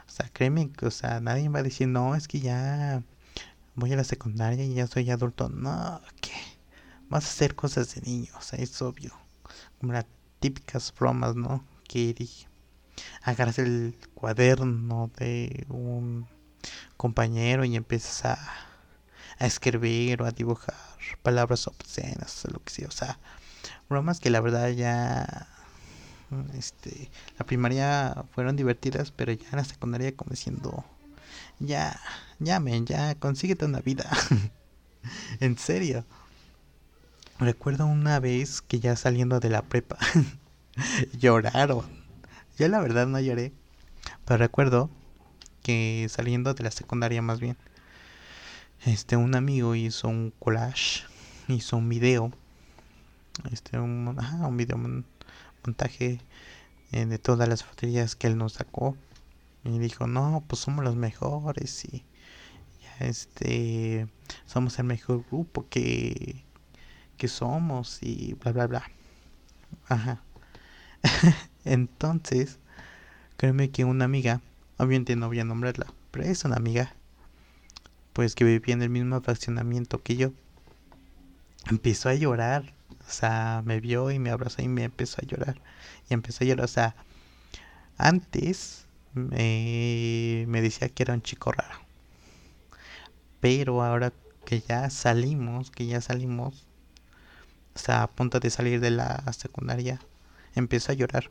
O 0.07 0.11
sea, 0.11 0.29
créeme 0.31 0.71
que, 0.71 0.85
o 0.85 0.91
sea, 0.91 1.19
nadie 1.19 1.49
va 1.49 1.59
a 1.59 1.63
decir, 1.63 1.87
no, 1.89 2.15
es 2.15 2.27
que 2.27 2.39
ya 2.39 3.03
voy 3.75 3.93
a 3.93 3.97
la 3.97 4.03
secundaria 4.03 4.63
y 4.65 4.73
ya 4.73 4.87
soy 4.87 5.09
adulto. 5.11 5.49
No, 5.49 6.01
¿qué? 6.21 6.54
Vas 7.09 7.25
a 7.25 7.29
hacer 7.29 7.55
cosas 7.55 7.93
de 7.95 8.01
niño, 8.01 8.31
o 8.37 8.41
sea, 8.41 8.59
es 8.59 8.81
obvio. 8.81 9.13
Como 9.79 9.93
las 9.93 10.05
típicas 10.39 10.93
bromas, 10.97 11.35
¿no? 11.35 11.65
Que 11.87 12.15
agarras 13.21 13.59
el 13.59 13.95
cuaderno 14.13 15.11
de 15.17 15.65
un 15.69 16.27
compañero 16.97 17.65
y 17.65 17.75
empiezas 17.75 18.25
a, 18.25 18.39
a 19.39 19.45
escribir 19.45 20.21
o 20.21 20.25
a 20.25 20.31
dibujar 20.31 20.75
palabras 21.21 21.67
obscenas 21.67 22.45
o 22.45 22.51
lo 22.51 22.63
que 22.63 22.71
sea. 22.71 22.87
O 22.87 22.91
sea, 22.91 23.19
bromas 23.89 24.19
que 24.19 24.29
la 24.29 24.41
verdad 24.41 24.69
ya. 24.69 25.47
Este, 26.53 27.11
la 27.37 27.45
primaria 27.45 28.25
fueron 28.33 28.55
divertidas, 28.55 29.11
pero 29.11 29.31
ya 29.31 29.47
en 29.51 29.57
la 29.57 29.63
secundaria 29.63 30.15
como 30.15 30.31
diciendo, 30.31 30.83
ya, 31.59 31.99
llamen, 32.39 32.85
ya, 32.85 33.15
consíguete 33.15 33.65
una 33.65 33.79
vida. 33.79 34.09
en 35.39 35.57
serio. 35.57 36.05
Recuerdo 37.39 37.85
una 37.85 38.21
vez 38.21 38.61
que 38.61 38.79
ya 38.79 38.95
saliendo 38.95 39.41
de 39.41 39.49
la 39.49 39.61
prepa, 39.61 39.97
lloraron. 41.19 41.85
Yo 42.57 42.69
la 42.69 42.79
verdad 42.79 43.07
no 43.07 43.19
lloré, 43.19 43.51
pero 44.23 44.37
recuerdo 44.37 44.89
que 45.61 46.07
saliendo 46.09 46.53
de 46.53 46.63
la 46.63 46.71
secundaria 46.71 47.21
más 47.21 47.41
bien, 47.41 47.57
este 48.85 49.17
un 49.17 49.35
amigo 49.35 49.75
hizo 49.75 50.07
un 50.07 50.31
collage, 50.39 51.03
hizo 51.49 51.75
un 51.75 51.89
video, 51.89 52.31
este 53.51 53.79
un, 53.79 54.07
un 54.07 54.57
video 54.57 54.77
montaje 55.65 56.21
eh, 56.93 57.05
de 57.05 57.19
todas 57.19 57.49
las 57.49 57.65
fotillas 57.65 58.15
que 58.15 58.27
él 58.27 58.37
nos 58.37 58.53
sacó 58.53 58.95
y 59.65 59.77
dijo 59.79 60.07
no 60.07 60.41
pues 60.47 60.61
somos 60.61 60.85
los 60.85 60.95
mejores 60.95 61.83
y 61.83 62.05
ya 62.81 63.07
este 63.07 64.07
somos 64.45 64.79
el 64.79 64.85
mejor 64.85 65.25
grupo 65.29 65.67
que 65.67 66.44
que 67.15 67.27
somos 67.27 67.99
y 68.01 68.35
bla 68.35 68.51
bla 68.51 68.67
bla 68.67 68.91
ajá 69.87 70.21
entonces 71.65 72.59
créeme 73.37 73.69
que 73.69 73.85
una 73.85 74.05
amiga 74.05 74.41
obviamente 74.77 75.15
no 75.15 75.27
voy 75.27 75.39
a 75.39 75.45
nombrarla 75.45 75.87
pero 76.11 76.25
es 76.25 76.45
una 76.45 76.55
amiga 76.55 76.93
pues 78.15 78.33
que 78.33 78.45
vivía 78.45 78.73
en 78.73 78.81
el 78.81 78.89
mismo 78.89 79.19
fraccionamiento 79.19 80.01
que 80.01 80.15
yo, 80.15 80.31
empezó 81.69 82.07
a 82.07 82.13
llorar. 82.13 82.73
O 83.05 83.11
sea, 83.11 83.61
me 83.65 83.81
vio 83.81 84.09
y 84.09 84.19
me 84.19 84.29
abrazó 84.29 84.61
y 84.61 84.69
me 84.69 84.85
empezó 84.85 85.17
a 85.21 85.25
llorar. 85.25 85.61
Y 86.09 86.13
empezó 86.13 86.45
a 86.45 86.47
llorar. 86.47 86.63
O 86.63 86.69
sea, 86.69 86.95
antes 87.97 88.85
me, 89.13 90.45
me 90.47 90.61
decía 90.61 90.87
que 90.87 91.03
era 91.03 91.13
un 91.13 91.23
chico 91.23 91.51
raro. 91.51 91.75
Pero 93.41 93.83
ahora 93.83 94.13
que 94.45 94.61
ya 94.61 94.89
salimos, 94.89 95.69
que 95.69 95.85
ya 95.85 95.99
salimos, 95.99 96.64
o 97.75 97.79
sea, 97.79 98.03
a 98.03 98.07
punto 98.07 98.39
de 98.39 98.49
salir 98.49 98.79
de 98.79 98.91
la 98.91 99.21
secundaria, 99.33 99.99
empezó 100.55 100.91
a 100.91 100.95
llorar. 100.95 101.29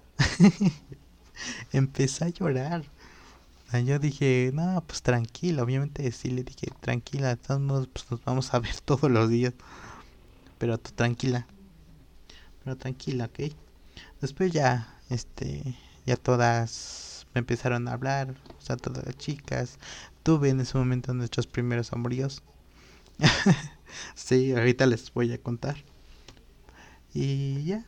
empezó 1.72 2.26
a 2.26 2.28
llorar. 2.28 2.84
Yo 3.84 3.98
dije, 3.98 4.52
no, 4.54 4.84
pues 4.86 5.02
tranquila, 5.02 5.64
obviamente 5.64 6.10
sí 6.12 6.30
le 6.30 6.44
dije, 6.44 6.68
tranquila, 6.80 7.28
de 7.28 7.36
todos 7.36 7.60
modos 7.60 7.88
pues 7.88 8.08
nos 8.08 8.22
vamos 8.24 8.54
a 8.54 8.60
ver 8.60 8.78
todos 8.84 9.10
los 9.10 9.28
días. 9.28 9.54
Pero 10.58 10.78
tú 10.78 10.92
tranquila. 10.92 11.46
Pero 12.62 12.76
tranquila, 12.76 13.24
¿ok? 13.24 13.52
Después 14.20 14.52
ya, 14.52 14.96
este, 15.10 15.76
ya 16.06 16.16
todas 16.16 17.26
me 17.34 17.40
empezaron 17.40 17.88
a 17.88 17.92
hablar, 17.94 18.34
o 18.58 18.60
sea, 18.60 18.76
todas 18.76 19.04
las 19.04 19.16
chicas. 19.16 19.78
Tuve 20.22 20.50
en 20.50 20.60
ese 20.60 20.78
momento 20.78 21.12
nuestros 21.12 21.46
primeros 21.46 21.92
amoríos. 21.92 22.42
sí, 24.14 24.52
ahorita 24.52 24.86
les 24.86 25.12
voy 25.12 25.32
a 25.32 25.38
contar. 25.38 25.76
Y 27.14 27.64
ya, 27.64 27.84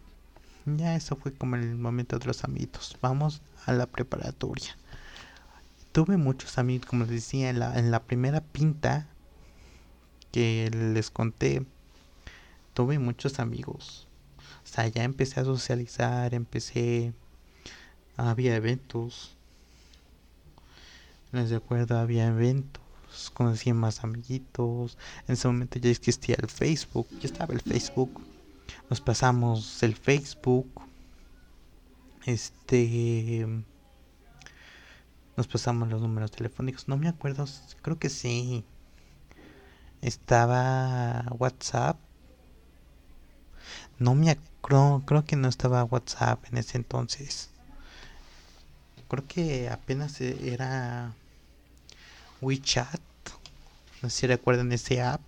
ya 0.65 0.97
eso 0.97 1.17
fue 1.17 1.33
como 1.33 1.57
el 1.57 1.75
momento 1.77 2.19
de 2.19 2.27
los 2.27 2.45
amiguitos. 2.45 2.97
Vamos 3.03 3.43
a 3.67 3.73
la 3.73 3.87
preparatoria 3.87 4.77
tuve 5.97 6.19
muchos 6.19 6.59
amigos, 6.59 6.87
como 6.87 7.05
les 7.05 7.11
decía, 7.11 7.49
en 7.49 7.59
la, 7.59 7.79
en 7.79 7.91
la 7.91 8.03
primera 8.03 8.43
pinta 8.43 9.07
que 10.31 10.69
les 10.71 11.11
conté, 11.11 11.65
tuve 12.75 12.99
muchos 12.99 13.39
amigos. 13.39 14.07
O 14.62 14.67
sea, 14.69 14.87
ya 14.89 15.05
empecé 15.05 15.41
a 15.41 15.45
socializar, 15.45 16.35
empecé, 16.35 17.15
había 18.19 18.57
eventos. 18.57 19.35
Les 21.33 21.49
recuerdo, 21.49 21.99
había 21.99 22.27
eventos, 22.27 22.83
conocí 23.33 23.73
más 23.73 24.05
amiguitos. 24.05 24.99
En 25.27 25.33
ese 25.33 25.49
momento 25.49 25.79
ya 25.79 25.89
existía 25.89 26.37
el 26.39 26.51
Facebook, 26.51 27.09
ya 27.23 27.27
estaba 27.27 27.55
el 27.55 27.62
Facebook. 27.62 28.21
Nos 28.88 29.01
pasamos 29.01 29.83
el 29.83 29.96
Facebook. 29.96 30.70
Este 32.25 33.46
nos 35.37 35.46
pasamos 35.49 35.88
los 35.90 36.01
números 36.01 36.31
telefónicos. 36.31 36.88
No 36.88 36.96
me 36.96 37.09
acuerdo, 37.09 37.44
creo 37.83 37.99
que 37.99 38.09
sí. 38.09 38.64
Estaba 40.01 41.27
WhatsApp. 41.38 41.99
No 43.99 44.14
me 44.14 44.31
acuerdo, 44.31 45.03
creo 45.05 45.25
que 45.25 45.37
no 45.37 45.49
estaba 45.49 45.85
WhatsApp 45.85 46.44
en 46.51 46.59
ese 46.59 46.79
entonces. 46.79 47.51
Creo 49.09 49.27
que 49.27 49.68
apenas 49.68 50.20
era 50.20 51.12
WeChat. 52.40 53.01
No 54.03 54.11
sé 54.11 54.20
si 54.20 54.27
recuerdan 54.27 54.72
ese 54.72 55.03
app. 55.03 55.20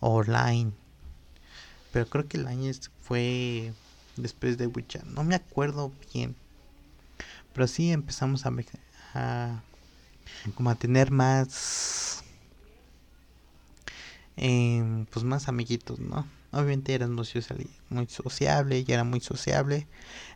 Online. 0.00 0.72
Pero 1.94 2.08
creo 2.10 2.26
que 2.26 2.38
año 2.48 2.72
fue 3.02 3.72
después 4.16 4.58
de 4.58 4.66
Witcher. 4.66 5.06
No 5.06 5.22
me 5.22 5.36
acuerdo 5.36 5.92
bien. 6.12 6.34
Pero 7.52 7.68
sí 7.68 7.92
empezamos 7.92 8.44
a, 8.46 9.62
como 10.56 10.70
a 10.70 10.74
tener 10.74 11.12
más 11.12 12.24
eh, 14.36 15.06
pues 15.12 15.24
más 15.24 15.46
amiguitos, 15.46 16.00
¿no? 16.00 16.26
Obviamente 16.50 16.94
eran 16.94 17.14
muy, 17.14 17.70
muy 17.90 18.08
sociable, 18.08 18.84
y 18.84 18.92
era 18.92 19.04
muy 19.04 19.20
sociable. 19.20 19.86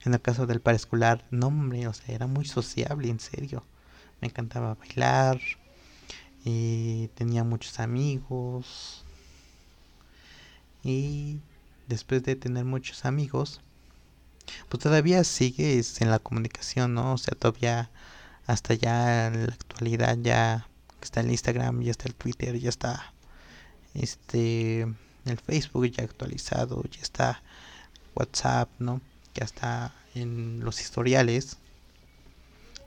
En 0.05 0.15
el 0.15 0.23
caso 0.23 0.47
del 0.47 0.63
escolar 0.77 1.25
no 1.33 1.49
hombre, 1.49 1.89
o 1.89 1.93
sea, 1.93 2.15
era 2.15 2.29
muy 2.29 2.45
sociable, 2.45 3.09
en 3.09 3.19
serio. 3.19 3.65
Me 4.21 4.29
encantaba 4.29 4.75
bailar 4.75 5.41
y 6.45 7.09
tenía 7.17 7.43
muchos 7.43 7.81
amigos. 7.81 9.05
Y 10.85 11.41
después 11.89 12.23
de 12.23 12.37
tener 12.37 12.65
muchos 12.65 13.05
amigos, 13.05 13.61
pues 14.69 14.83
todavía 14.83 15.25
sigues 15.25 16.01
en 16.01 16.11
la 16.11 16.19
comunicación, 16.19 16.95
¿no? 16.95 17.15
O 17.15 17.19
sea, 17.19 17.37
todavía 17.39 17.91
hasta 18.47 18.75
ya 18.75 19.27
en 19.29 19.47
la 19.47 19.53
actualidad 19.53 20.17
ya 20.19 20.69
está 21.03 21.21
el 21.21 21.31
Instagram, 21.31 21.83
ya 21.83 21.91
está 21.91 22.09
el 22.09 22.15
Twitter, 22.15 22.59
ya 22.59 22.69
está 22.69 23.13
este 23.95 24.83
el 25.25 25.39
Facebook 25.39 25.87
ya 25.87 26.05
actualizado, 26.05 26.83
ya 26.85 27.03
está 27.03 27.43
WhatsApp, 28.15 28.71
¿no? 28.79 29.01
Ya 29.35 29.45
está 29.45 29.95
en 30.15 30.61
los 30.65 30.81
historiales 30.81 31.59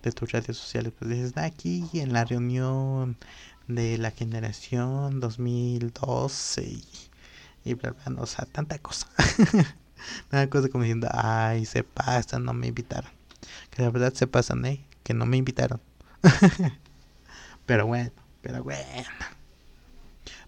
de 0.04 0.12
tus 0.12 0.32
redes 0.32 0.58
sociales, 0.58 0.94
pues 0.98 1.12
dices, 1.12 1.34
ah, 1.36 1.46
aquí 1.46 1.88
en 1.94 2.14
la 2.14 2.26
reunión 2.26 3.18
de 3.68 3.98
la 3.98 4.12
generación 4.12 5.20
2012 5.20 6.82
y, 7.64 7.74
bla, 7.76 7.92
bla, 7.92 8.22
o 8.22 8.26
sea, 8.26 8.46
tanta 8.46 8.78
cosa. 8.80 9.08
Tanta 10.30 10.50
cosa 10.50 10.70
como 10.70 10.84
diciendo, 10.84 11.08
ay, 11.12 11.66
se 11.66 11.84
pasan, 11.84 12.44
no 12.44 12.54
me 12.54 12.68
invitaron. 12.68 13.12
Que 13.70 13.84
la 13.84 13.92
verdad 13.92 14.14
se 14.14 14.26
pasan, 14.26 14.66
¿eh? 14.66 14.84
Que 15.04 15.14
no 15.14 15.26
me 15.26 15.38
invitaron. 15.38 15.80
pero 17.66 17.86
bueno, 17.86 18.12
pero 18.42 18.64
bueno. 18.64 19.10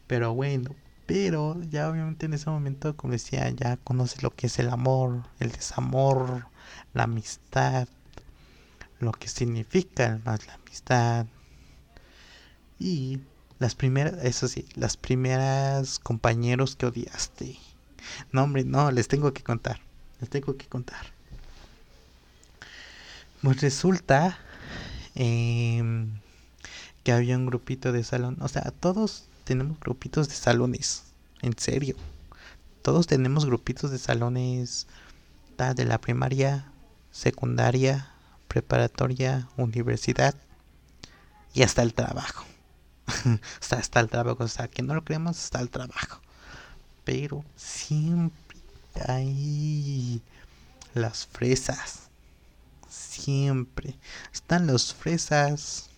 Pero 0.08 0.34
bueno, 0.34 0.76
pero 1.06 1.62
ya 1.70 1.90
obviamente 1.90 2.26
en 2.26 2.34
ese 2.34 2.50
momento, 2.50 2.96
como 2.96 3.14
decía, 3.14 3.50
ya 3.50 3.78
conoce 3.78 4.22
lo 4.22 4.32
que 4.32 4.48
es 4.48 4.60
el 4.60 4.70
amor, 4.70 5.24
el 5.40 5.52
desamor, 5.52 6.48
la 6.94 7.04
amistad, 7.04 7.88
lo 9.00 9.12
que 9.12 9.28
significa 9.28 10.20
más 10.26 10.46
la 10.48 10.56
amistad. 10.56 11.26
Y 12.80 13.22
las 13.64 13.76
primeras, 13.76 14.16
eso 14.26 14.50
sí, 14.50 14.66
las 14.76 14.98
primeras 14.98 15.98
compañeros 15.98 16.76
que 16.76 16.86
odiaste. 16.86 17.58
No, 18.34 18.44
hombre, 18.44 18.66
no, 18.66 18.92
les 18.92 19.08
tengo 19.08 19.34
que 19.34 19.42
contar. 19.42 19.80
Les 20.20 20.30
tengo 20.30 20.58
que 20.58 20.68
contar. 20.68 21.06
Pues 23.42 23.62
resulta 23.62 24.38
eh, 25.16 25.82
que 27.06 27.14
había 27.14 27.38
un 27.38 27.46
grupito 27.46 27.94
de 27.94 28.04
salón. 28.04 28.36
O 28.42 28.50
sea, 28.50 28.64
todos 28.82 29.30
tenemos 29.46 29.80
grupitos 29.80 30.28
de 30.28 30.36
salones. 30.36 31.04
En 31.42 31.58
serio. 31.58 31.96
Todos 32.82 33.08
tenemos 33.08 33.46
grupitos 33.46 33.92
de 33.92 33.98
salones 33.98 34.88
de 35.74 35.86
la 35.86 36.02
primaria, 36.02 36.66
secundaria, 37.12 38.10
preparatoria, 38.50 39.48
universidad 39.56 40.36
y 41.54 41.64
hasta 41.64 41.82
el 41.82 41.94
trabajo. 41.94 42.44
hasta, 43.62 43.78
hasta 43.78 44.00
el 44.00 44.10
trabajo, 44.10 44.44
o 44.44 44.48
sea, 44.48 44.68
que 44.68 44.84
no 44.84 44.96
lo 44.96 45.04
creemos 45.04 45.38
hasta 45.38 45.60
el 45.60 45.70
trabajo. 45.70 46.22
Pero 47.04 47.44
siempre 47.56 48.60
hay 49.08 50.22
las 50.94 51.28
fresas. 51.28 52.10
Siempre. 52.90 53.98
Están 54.32 54.68
los 54.68 54.94
fresas. 54.94 55.90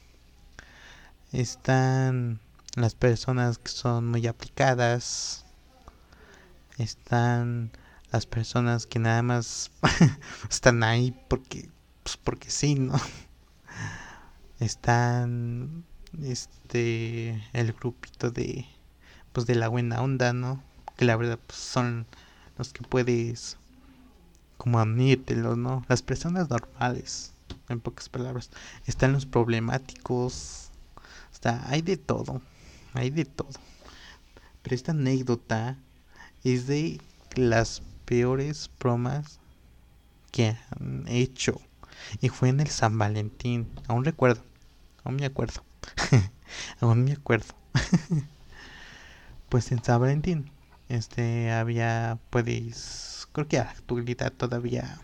Están 1.32 2.40
las 2.76 2.96
personas 2.96 3.58
que 3.58 3.70
son 3.70 4.08
muy 4.08 4.26
aplicadas. 4.28 5.46
Están 6.78 7.72
las 8.12 8.26
personas 8.26 8.86
que 8.86 9.00
nada 9.00 9.22
más 9.22 9.72
están 10.50 10.84
ahí 10.84 11.14
porque 11.28 11.70
pues 12.04 12.18
porque 12.18 12.52
sí, 12.52 12.76
¿no? 12.76 12.94
Están 14.60 15.84
este 16.24 17.42
el 17.54 17.74
grupito 17.74 18.32
de 18.32 18.66
pues 19.34 19.46
de 19.48 19.56
la 19.56 19.68
buena 19.68 20.02
onda, 20.02 20.34
¿no? 20.34 20.62
Que 20.98 21.06
la 21.06 21.16
verdad 21.16 21.40
pues, 21.46 21.60
son 21.60 22.06
los 22.58 22.74
que 22.74 22.84
puedes 22.84 23.58
como 24.58 24.80
admírtelos, 24.80 25.58
¿no? 25.58 25.86
Las 25.90 26.02
personas 26.02 26.50
normales, 26.50 27.34
en 27.70 27.80
pocas 27.80 28.10
palabras, 28.10 28.50
están 28.86 29.14
los 29.14 29.26
problemáticos, 29.26 30.70
está 31.34 31.70
hay 31.70 31.82
de 31.82 31.98
todo 31.98 32.42
hay 32.96 33.10
de 33.10 33.26
todo. 33.26 33.50
Pero 34.64 34.76
esta 34.76 34.92
anécdota 34.92 35.78
es 36.44 36.66
de 36.68 37.00
las 37.36 37.82
peores 38.06 38.70
bromas 38.80 39.40
que 40.32 40.58
han 40.72 41.06
hecho. 41.08 41.62
Y 42.22 42.30
fue 42.30 42.50
en 42.50 42.62
el 42.62 42.68
San 42.68 42.98
Valentín. 42.98 43.68
Aún 43.88 44.06
recuerdo. 44.06 44.44
Aún 45.04 45.18
me 45.18 45.26
acuerdo. 45.26 45.62
Aún 46.80 47.04
me 47.04 47.14
acuerdo. 47.14 47.54
pues 49.50 49.72
en 49.72 49.84
San 49.84 50.02
Valentín. 50.02 50.52
Este 50.90 51.52
había. 51.52 52.20
Puedes. 52.30 53.28
Creo 53.32 53.48
que 53.48 53.58
la 53.58 53.70
actualidad 53.70 54.32
todavía. 54.32 55.00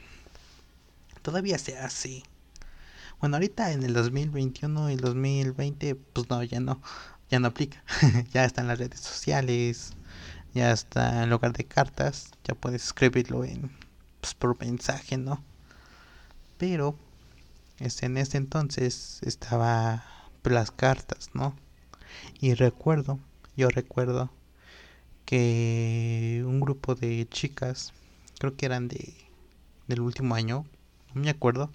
Todavía 1.22 1.58
se 1.58 1.78
hace. 1.78 2.24
Bueno, 3.20 3.36
ahorita 3.36 3.72
en 3.72 3.84
el 3.84 3.94
2021 3.94 4.90
y 4.90 4.94
el 4.94 5.00
2020, 5.00 5.96
pues 5.96 6.30
no, 6.30 6.42
ya 6.44 6.60
no 6.60 6.82
ya 7.32 7.40
no 7.40 7.48
aplica. 7.48 7.82
ya 8.34 8.46
está 8.46 8.62
en 8.62 8.68
las 8.68 8.78
redes 8.78 9.00
sociales, 9.00 9.94
ya 10.54 10.72
está 10.72 11.24
en 11.24 11.30
lugar 11.30 11.54
de 11.54 11.64
cartas, 11.64 12.32
ya 12.44 12.54
puedes 12.54 12.84
escribirlo 12.84 13.46
en 13.46 13.72
pues, 14.20 14.36
por 14.36 14.60
mensaje, 14.60 15.18
¿no? 15.18 15.42
Pero 16.58 16.96
este, 17.80 18.06
en 18.06 18.18
ese 18.18 18.38
entonces 18.38 19.22
estaba 19.24 20.04
las 20.44 20.72
cartas, 20.72 21.30
¿no? 21.34 21.56
Y 22.40 22.54
recuerdo, 22.54 23.20
yo 23.56 23.70
recuerdo 23.70 24.32
que 25.26 26.44
un 26.46 26.60
grupo 26.60 26.96
de 26.96 27.28
chicas, 27.30 27.94
creo 28.40 28.56
que 28.56 28.66
eran 28.66 28.88
de 28.88 29.14
del 29.88 30.02
último 30.02 30.36
año, 30.36 30.66
no 31.14 31.22
me 31.22 31.30
acuerdo, 31.30 31.70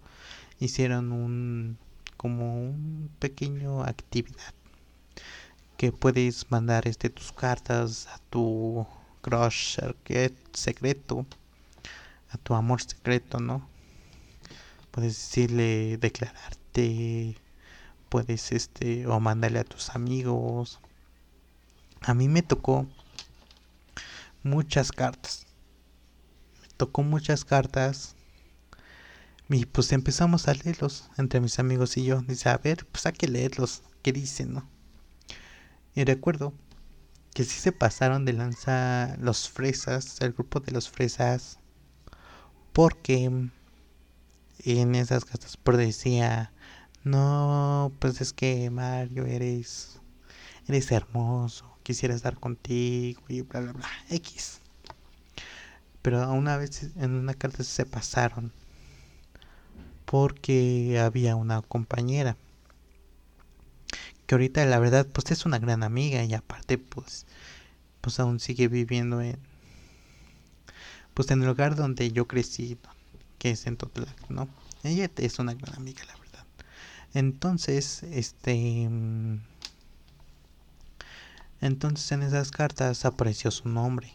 hicieron 0.58 1.12
un 1.12 1.78
como 2.16 2.60
un 2.60 3.10
pequeño 3.18 3.82
actividad 3.82 4.54
que 5.76 5.92
puedes 5.92 6.50
mandar 6.50 6.88
este 6.88 7.10
tus 7.10 7.32
cartas 7.32 8.06
a 8.06 8.18
tu 8.30 8.86
crush 9.20 9.78
secreto, 10.54 11.26
a 12.30 12.38
tu 12.38 12.54
amor 12.54 12.80
secreto, 12.80 13.38
¿no? 13.38 13.68
Puedes 14.90 15.14
decirle, 15.14 15.98
declararte, 15.98 17.36
puedes 18.08 18.52
este 18.52 19.06
o 19.06 19.20
mandarle 19.20 19.60
a 19.60 19.64
tus 19.64 19.90
amigos. 19.90 20.80
A 22.02 22.14
mí 22.14 22.28
me 22.28 22.42
tocó 22.42 22.86
muchas 24.42 24.92
cartas. 24.92 25.46
Me 26.62 26.68
tocó 26.76 27.02
muchas 27.02 27.44
cartas. 27.44 28.14
Y 29.48 29.66
pues 29.66 29.92
empezamos 29.92 30.48
a 30.48 30.54
leerlos 30.54 31.08
entre 31.18 31.40
mis 31.40 31.58
amigos 31.58 31.96
y 31.96 32.04
yo. 32.04 32.20
Dice, 32.22 32.48
a 32.48 32.58
ver, 32.58 32.86
pues 32.90 33.06
hay 33.06 33.12
que 33.12 33.28
leerlos. 33.28 33.82
¿Qué 34.02 34.12
dicen, 34.12 34.54
no? 34.54 34.68
Y 35.94 36.04
recuerdo 36.04 36.52
que 37.32 37.44
sí 37.44 37.60
se 37.60 37.72
pasaron 37.72 38.24
de 38.24 38.32
lanza 38.32 39.16
los 39.18 39.48
fresas, 39.48 40.20
el 40.20 40.32
grupo 40.32 40.60
de 40.60 40.72
los 40.72 40.88
fresas, 40.88 41.58
porque 42.72 43.30
en 44.64 44.94
esas 44.94 45.24
cartas 45.24 45.56
por 45.56 45.76
decía, 45.76 46.52
no, 47.06 47.92
pues 48.00 48.20
es 48.20 48.32
que 48.32 48.68
Mario 48.68 49.26
eres, 49.26 50.00
eres 50.66 50.90
hermoso, 50.90 51.78
quisiera 51.84 52.16
estar 52.16 52.36
contigo 52.40 53.22
y 53.28 53.42
bla 53.42 53.60
bla 53.60 53.72
bla, 53.74 53.88
X. 54.10 54.58
Pero 56.02 56.28
una 56.32 56.56
vez 56.56 56.90
en 56.96 57.12
una 57.12 57.34
carta 57.34 57.62
se 57.62 57.86
pasaron 57.86 58.50
porque 60.04 60.98
había 61.00 61.36
una 61.36 61.62
compañera 61.62 62.36
que 64.26 64.34
ahorita 64.34 64.66
la 64.66 64.80
verdad 64.80 65.06
pues 65.06 65.30
es 65.30 65.46
una 65.46 65.60
gran 65.60 65.84
amiga 65.84 66.24
y 66.24 66.34
aparte 66.34 66.76
pues 66.76 67.24
pues 68.00 68.18
aún 68.18 68.40
sigue 68.40 68.66
viviendo 68.66 69.20
en 69.20 69.38
pues 71.14 71.30
en 71.30 71.42
el 71.42 71.46
lugar 71.46 71.76
donde 71.76 72.10
yo 72.10 72.26
crecí 72.26 72.76
que 73.38 73.50
es 73.52 73.66
en 73.68 73.76
Totlac 73.76 74.28
no 74.28 74.48
ella 74.82 75.08
es 75.16 75.38
una 75.38 75.54
gran 75.54 75.76
amiga 75.76 76.04
la 76.04 76.14
verdad 76.14 76.25
entonces 77.14 78.02
este 78.04 78.88
entonces 81.60 82.12
en 82.12 82.22
esas 82.22 82.50
cartas 82.50 83.04
apareció 83.04 83.50
su 83.50 83.68
nombre 83.68 84.12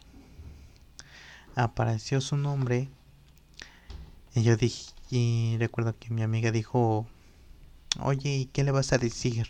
apareció 1.55 2.21
su 2.21 2.37
nombre. 2.37 2.89
Y 4.33 4.43
yo 4.43 4.55
dije, 4.55 4.93
y 5.09 5.57
recuerdo 5.59 5.97
que 5.97 6.09
mi 6.09 6.21
amiga 6.21 6.51
dijo, 6.51 7.07
oye, 7.99 8.35
¿y 8.35 8.45
qué 8.45 8.63
le 8.63 8.71
vas 8.71 8.93
a 8.93 8.97
decir? 8.97 9.47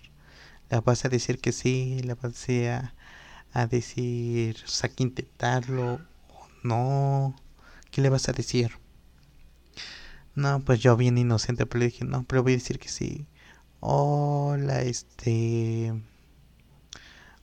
¿Le 0.69 0.79
vas 0.79 1.05
a 1.05 1.09
decir 1.09 1.39
que 1.39 1.51
sí? 1.51 2.01
¿Le 2.03 2.15
vas 2.15 2.47
a, 2.49 2.93
a 3.53 3.67
decir, 3.67 4.57
o 4.65 5.03
intentarlo? 5.03 5.93
¿O 6.29 6.47
no? 6.63 7.35
¿Qué 7.91 8.01
le 8.01 8.09
vas 8.09 8.29
a 8.29 8.33
decir? 8.33 8.71
No, 10.33 10.61
pues 10.61 10.79
yo 10.79 10.95
bien 10.95 11.17
inocente, 11.17 11.65
pero 11.65 11.79
le 11.79 11.85
dije, 11.87 12.05
no, 12.05 12.23
pero 12.23 12.41
voy 12.41 12.53
a 12.53 12.55
decir 12.55 12.79
que 12.79 12.87
sí. 12.87 13.27
Hola, 13.83 14.83
este... 14.83 15.91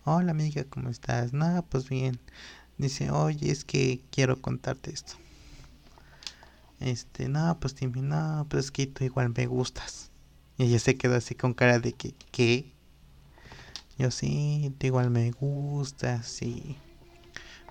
Hola 0.04 0.30
amiga, 0.30 0.62
¿cómo 0.70 0.88
estás? 0.88 1.32
No, 1.32 1.66
pues 1.68 1.88
bien. 1.88 2.20
Dice, 2.76 3.10
oye, 3.10 3.50
es 3.50 3.64
que 3.64 4.04
quiero 4.12 4.40
contarte 4.40 4.92
esto. 4.92 5.14
Este, 6.78 7.28
no, 7.28 7.58
pues 7.58 7.74
dime, 7.74 8.02
no, 8.02 8.46
pues 8.48 8.66
es 8.66 8.70
que 8.70 8.86
tú 8.86 9.02
igual 9.02 9.34
me 9.36 9.46
gustas. 9.46 10.12
Y 10.58 10.66
ella 10.66 10.78
se 10.78 10.96
quedó 10.96 11.16
así 11.16 11.34
con 11.34 11.54
cara 11.54 11.80
de 11.80 11.92
que, 11.92 12.14
¿qué? 12.30 12.70
Yo 13.98 14.12
sí, 14.12 14.72
tú 14.78 14.86
igual 14.86 15.10
me 15.10 15.32
gustas, 15.32 16.28
sí. 16.28 16.76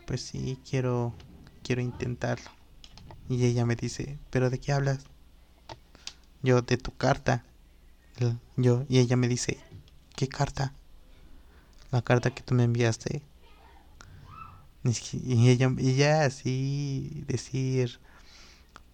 Pues 0.06 0.22
sí, 0.24 0.60
quiero, 0.70 1.14
quiero 1.64 1.82
intentarlo. 1.82 2.52
Y 3.30 3.46
ella 3.46 3.66
me 3.66 3.78
dice, 3.78 4.20
¿pero 4.30 4.50
de 4.50 4.60
qué 4.60 4.74
hablas? 4.74 5.06
Yo, 6.44 6.62
de 6.64 6.76
tu 6.76 6.92
carta. 6.92 7.46
Yo, 8.56 8.86
y 8.90 8.98
ella 8.98 9.16
me 9.16 9.28
dice, 9.28 9.60
¿qué 10.16 10.28
carta? 10.28 10.74
La 11.92 12.02
carta 12.02 12.32
que 12.32 12.42
tú 12.42 12.56
me 12.56 12.64
enviaste. 12.64 13.22
Y 15.14 15.50
ella, 15.50 15.72
ella 15.78 16.26
así 16.26 17.24
decir, 17.28 18.00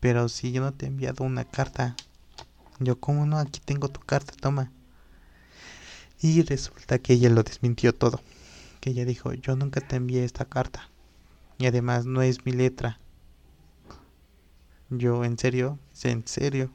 pero 0.02 0.28
si 0.28 0.52
yo 0.52 0.62
no 0.62 0.74
te 0.74 0.86
he 0.86 0.90
enviado 0.90 1.24
una 1.24 1.46
carta. 1.46 1.96
Yo, 2.80 3.00
¿cómo 3.00 3.26
no? 3.26 3.40
Aquí 3.40 3.62
tengo 3.64 3.88
tu 3.88 4.02
carta, 4.02 4.34
toma. 4.40 4.72
Y 6.22 6.42
resulta 6.42 7.00
que 7.00 7.14
ella 7.14 7.30
lo 7.30 7.44
desmintió 7.44 7.94
todo. 7.94 8.22
Que 8.82 8.90
ella 8.90 9.06
dijo, 9.06 9.32
yo 9.34 9.56
nunca 9.56 9.80
te 9.80 9.96
envié 9.96 10.26
esta 10.26 10.46
carta. 10.46 10.90
Y 11.58 11.68
además 11.68 12.06
no 12.06 12.22
es 12.22 12.46
mi 12.46 12.52
letra. 12.52 13.00
Yo, 14.90 15.24
¿en 15.24 15.38
serio? 15.38 15.80
¿En 16.04 16.28
serio? 16.28 16.72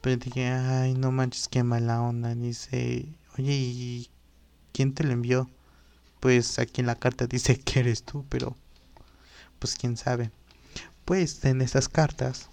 Pero 0.00 0.16
dije, 0.16 0.48
ay, 0.48 0.94
no 0.94 1.12
manches, 1.12 1.48
qué 1.48 1.62
mala 1.62 2.00
onda. 2.00 2.34
Dice, 2.34 3.06
oye, 3.38 3.52
¿y 3.52 4.10
quién 4.72 4.94
te 4.94 5.04
lo 5.04 5.12
envió? 5.12 5.50
Pues 6.20 6.58
aquí 6.58 6.80
en 6.80 6.86
la 6.86 6.94
carta 6.94 7.26
dice 7.26 7.58
que 7.60 7.80
eres 7.80 8.02
tú, 8.02 8.24
pero 8.28 8.56
pues 9.58 9.76
quién 9.76 9.96
sabe. 9.96 10.30
Pues 11.04 11.44
en 11.44 11.60
estas 11.60 11.88
cartas, 11.88 12.48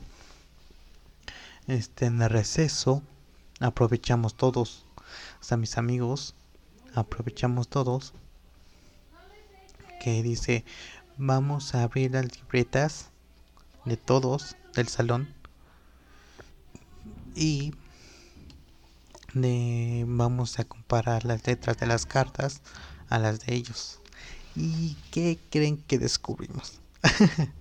este, 1.68 2.06
en 2.06 2.22
el 2.22 2.30
receso, 2.30 3.02
aprovechamos 3.60 4.36
todos, 4.36 4.86
sea, 5.39 5.58
mis 5.58 5.78
amigos, 5.78 6.36
aprovechamos 6.93 7.70
todos, 7.70 8.14
que 10.02 10.22
dice, 10.22 10.66
vamos 11.18 11.74
a 11.76 11.84
abrir 11.84 12.12
las 12.12 12.26
libretas 12.36 13.10
de 13.86 13.98
todos 13.98 14.56
del 14.76 14.88
salón 14.89 15.36
y 17.38 17.73
vamos 20.07 20.59
a 20.59 20.63
comparar 20.63 21.25
las 21.25 21.45
letras 21.45 21.77
de 21.77 21.85
las 21.85 22.05
cartas 22.05 22.61
a 23.09 23.19
las 23.19 23.45
de 23.45 23.53
ellos. 23.53 23.99
¿Y 24.55 24.97
qué 25.11 25.38
creen 25.51 25.77
que 25.77 25.99
descubrimos? 25.99 26.81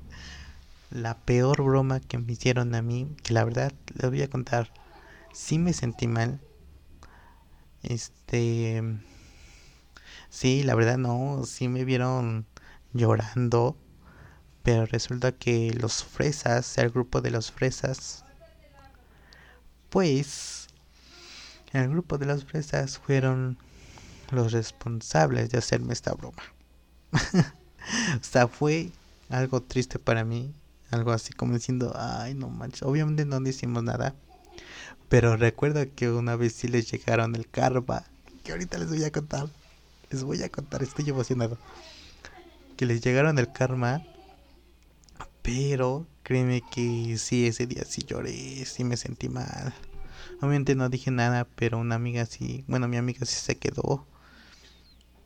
la 0.91 1.19
peor 1.19 1.63
broma 1.63 2.01
que 2.01 2.19
me 2.19 2.33
hicieron 2.33 2.75
a 2.75 2.83
mí, 2.83 3.09
que 3.23 3.35
la 3.35 3.45
verdad 3.45 3.73
les 3.95 4.11
voy 4.11 4.23
a 4.23 4.31
contar, 4.31 4.71
sí 5.33 5.59
me 5.59 5.73
sentí 5.73 6.07
mal. 6.07 6.41
Este, 7.83 8.83
sí, 10.31 10.63
la 10.63 10.75
verdad 10.75 10.97
no, 10.97 11.43
sí 11.45 11.69
me 11.69 11.85
vieron 11.85 12.47
llorando 12.95 13.77
pero 14.67 14.85
resulta 14.85 15.31
que 15.31 15.73
los 15.81 16.03
fresas, 16.03 16.77
el 16.79 16.91
grupo 16.91 17.21
de 17.21 17.31
los 17.31 17.53
fresas, 17.53 18.25
pues 19.97 20.67
el 21.73 21.89
grupo 21.89 22.19
de 22.19 22.27
los 22.27 22.45
fresas 22.45 22.99
fueron 22.99 23.57
los 24.31 24.53
responsables 24.53 25.49
de 25.49 25.57
hacerme 25.57 25.95
esta 25.95 26.13
broma. 26.13 26.43
o 27.13 28.21
sea, 28.21 28.47
fue 28.47 28.91
algo 29.31 29.63
triste 29.63 29.99
para 29.99 30.23
mí, 30.23 30.53
algo 30.91 31.13
así 31.13 31.33
como 31.33 31.55
diciendo, 31.55 31.95
ay, 31.97 32.35
no 32.35 32.51
manches, 32.51 32.83
obviamente 32.83 33.25
no 33.25 33.41
hicimos 33.49 33.85
nada, 33.85 34.15
pero 35.09 35.39
recuerdo 35.39 35.83
que 35.95 36.11
una 36.11 36.37
vez 36.37 36.53
sí 36.53 36.69
les 36.69 36.91
llegaron 36.91 37.35
el 37.35 37.49
karma, 37.49 38.05
que 38.45 38.53
ahorita 38.53 38.77
les 38.77 38.91
voy 38.91 39.03
a 39.03 39.11
contar, 39.11 39.49
les 40.11 40.23
voy 40.23 40.43
a 40.43 40.51
contar, 40.51 40.83
estoy 40.83 41.09
emocionado, 41.09 41.57
que 42.77 42.85
les 42.85 43.01
llegaron 43.01 43.39
el 43.39 43.51
karma 43.51 44.03
pero 45.47 46.09
créeme 46.25 46.61
que 46.61 47.17
sí, 47.19 47.47
ese 47.47 47.69
día 47.69 47.85
sí 47.85 48.03
lloré, 48.03 48.65
sí 48.65 48.83
me 48.83 48.97
sentí 48.97 49.29
mal. 49.29 49.73
Obviamente 50.41 50.75
no 50.75 50.89
dije 50.89 51.11
nada, 51.11 51.47
pero 51.57 51.79
una 51.79 51.95
amiga 51.95 52.27
sí, 52.27 52.65
bueno, 52.69 52.89
mi 52.89 52.97
amiga 52.97 53.25
sí 53.27 53.35
se 53.37 53.57
quedó. 53.57 54.07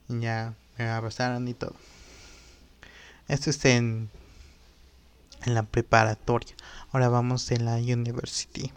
Y 0.08 0.20
ya 0.20 0.54
me 0.78 0.88
abrazaron 0.88 1.46
y 1.48 1.54
todo. 1.54 1.74
Esto 3.28 3.50
está 3.50 3.70
en, 3.70 4.10
en 5.44 5.54
la 5.54 5.62
preparatoria. 5.62 6.54
Ahora 6.92 7.08
vamos 7.08 7.50
en 7.50 7.64
la 7.64 7.76
university. 7.76 8.72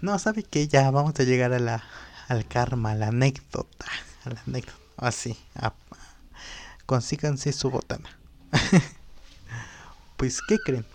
No, 0.00 0.18
¿sabe 0.18 0.42
que 0.42 0.68
Ya 0.68 0.90
vamos 0.90 1.18
a 1.18 1.22
llegar 1.24 1.52
a 1.52 1.58
la, 1.58 1.82
al 2.28 2.46
karma, 2.46 2.92
a 2.92 2.94
la 2.94 3.08
anécdota. 3.08 3.86
A 4.24 4.30
la 4.30 4.42
anécdota. 4.46 4.78
Así. 4.96 5.36
consíganse 6.86 7.52
su 7.52 7.70
botana. 7.70 8.08
Pues, 10.16 10.40
¿qué 10.40 10.58
creen? 10.58 10.86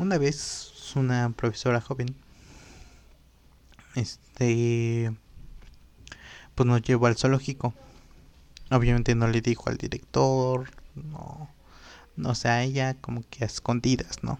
Una 0.00 0.18
vez 0.18 0.72
una 0.96 1.30
profesora 1.30 1.80
joven, 1.80 2.14
este, 3.94 5.12
pues 6.54 6.66
nos 6.66 6.82
llevó 6.82 7.06
al 7.06 7.16
zoológico. 7.16 7.74
Obviamente 8.70 9.14
no 9.14 9.28
le 9.28 9.40
dijo 9.40 9.70
al 9.70 9.76
director, 9.76 10.70
no, 10.94 11.48
no 12.16 12.30
o 12.30 12.34
sea, 12.34 12.62
ella 12.62 12.94
como 12.94 13.22
que 13.30 13.44
a 13.44 13.46
escondidas, 13.46 14.22
¿no? 14.22 14.38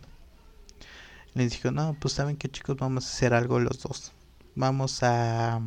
Les 1.34 1.52
dijo, 1.52 1.70
no, 1.70 1.96
pues 2.00 2.14
saben 2.14 2.36
que 2.36 2.48
chicos, 2.48 2.76
vamos 2.76 3.06
a 3.06 3.08
hacer 3.08 3.34
algo 3.34 3.60
los 3.60 3.80
dos. 3.80 4.12
Vamos 4.54 5.02
a, 5.02 5.60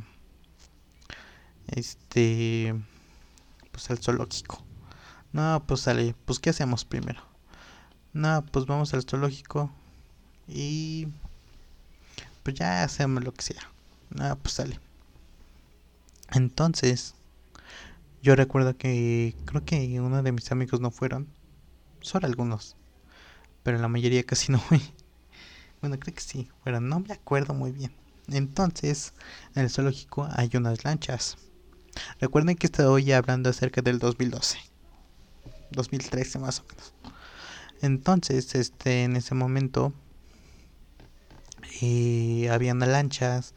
este, 1.68 2.76
pues 3.72 3.90
al 3.90 4.00
zoológico. 4.00 4.64
No, 5.34 5.64
pues 5.66 5.82
sale, 5.82 6.16
pues 6.26 6.40
¿qué 6.40 6.50
hacemos 6.50 6.86
primero? 6.86 7.22
No, 8.14 8.46
pues 8.52 8.66
vamos 8.66 8.94
al 8.94 9.04
zoológico 9.04 9.72
y 10.48 11.08
pues 12.44 12.56
ya 12.56 12.84
hacemos 12.84 13.24
lo 13.24 13.34
que 13.34 13.44
sea. 13.44 13.72
No, 14.10 14.36
pues 14.38 14.56
sale. 14.56 14.80
Entonces, 16.32 17.16
yo 18.22 18.36
recuerdo 18.36 18.78
que 18.78 19.36
creo 19.46 19.66
que 19.66 20.00
uno 20.00 20.22
de 20.24 20.32
mis 20.32 20.52
amigos 20.52 20.80
no 20.80 20.92
fueron. 20.92 21.28
Solo 22.02 22.28
algunos. 22.28 22.76
Pero 23.64 23.78
la 23.78 23.88
mayoría 23.88 24.24
casi 24.24 24.52
no 24.52 24.60
fue. 24.60 24.80
Bueno, 25.82 25.98
creo 26.00 26.14
que 26.14 26.22
sí, 26.22 26.48
fueron. 26.62 26.90
No 26.90 27.00
me 27.00 27.12
acuerdo 27.12 27.56
muy 27.56 27.72
bien. 27.72 27.92
Entonces, 28.28 29.14
en 29.56 29.64
el 29.64 29.72
zoológico 29.72 30.28
hay 30.32 30.52
unas 30.54 30.84
lanchas. 30.84 31.38
Recuerden 32.20 32.56
que 32.56 32.68
estoy 32.68 33.12
hablando 33.12 33.50
acerca 33.50 33.82
del 33.82 33.98
2012. 33.98 34.60
2013 35.72 36.38
más 36.38 36.60
o 36.60 36.66
menos. 36.70 36.94
Entonces, 37.82 38.54
este, 38.54 39.06
en 39.06 39.16
ese 39.16 39.34
momento 39.34 39.92
eh, 41.82 42.50
habían 42.52 42.80
lanchas 42.80 43.54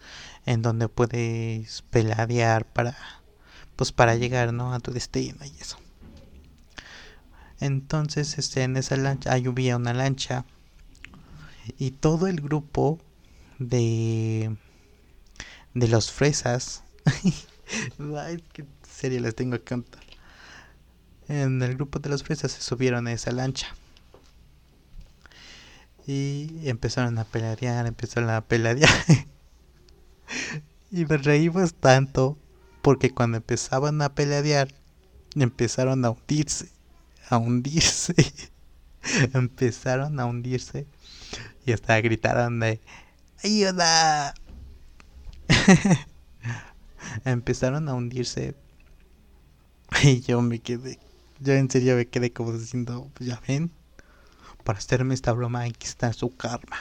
en 0.47 0.63
donde 0.63 0.89
puedes 0.89 1.83
peladear 1.91 2.67
para, 2.67 2.97
pues, 3.77 3.93
para 3.93 4.15
llegar, 4.15 4.53
¿no? 4.53 4.73
A 4.73 4.81
tu 4.81 4.93
destino 4.93 5.45
y 5.45 5.61
eso. 5.61 5.79
Entonces, 7.61 8.39
este, 8.39 8.63
en 8.63 8.77
esa 8.77 8.97
lancha, 8.97 9.33
ahí 9.33 9.47
había 9.47 9.77
una 9.77 9.95
lancha 9.95 10.45
y 11.79 11.93
todo 11.93 12.27
el 12.27 12.41
grupo 12.41 13.01
de 13.59 14.55
de 15.75 15.89
los 15.89 16.11
fresas. 16.11 16.85
Ay, 18.17 18.43
qué 18.53 18.65
serio 18.89 19.21
les 19.21 19.35
tengo 19.35 19.59
que 19.59 19.65
contar. 19.65 20.03
En 21.29 21.63
el 21.63 21.75
grupo 21.75 21.99
de 21.99 22.09
los 22.09 22.23
fresas 22.23 22.53
se 22.53 22.63
subieron 22.63 23.07
a 23.07 23.13
esa 23.13 23.33
lancha. 23.33 23.75
Y 26.07 26.69
empezaron 26.69 27.19
a 27.19 27.25
pelear, 27.25 27.87
empezaron 27.87 28.31
a 28.31 28.43
pelear. 28.43 28.79
y 30.91 31.07
me 31.07 31.17
reímos 31.17 31.75
tanto 31.75 32.39
porque 32.83 33.11
cuando 33.11 33.39
empezaban 33.39 34.03
a 34.03 34.15
pelear, 34.15 34.69
empezaron 35.35 36.05
a 36.05 36.11
hundirse. 36.11 36.69
a 37.31 37.39
hundirse. 37.39 38.15
empezaron 39.35 40.19
a 40.21 40.27
hundirse 40.27 40.87
y 41.67 41.73
hasta 41.73 42.01
gritaron 42.01 42.61
de 42.61 42.81
¡Ayuda! 43.43 44.35
empezaron 47.25 47.89
a 47.89 47.95
hundirse 47.95 48.55
y 50.03 50.21
yo 50.21 50.41
me 50.41 50.61
quedé, 50.61 50.99
yo 51.41 51.53
en 51.53 51.71
serio 51.71 51.97
me 51.97 52.07
quedé 52.07 52.33
como 52.33 52.53
diciendo, 52.53 53.11
pues 53.15 53.29
ya 53.29 53.41
ven, 53.47 53.71
para 54.65 54.79
hacerme 54.79 55.15
esta 55.15 55.33
broma 55.33 55.63
aquí 55.63 55.87
está 55.87 56.13
su 56.13 56.35
karma. 56.37 56.79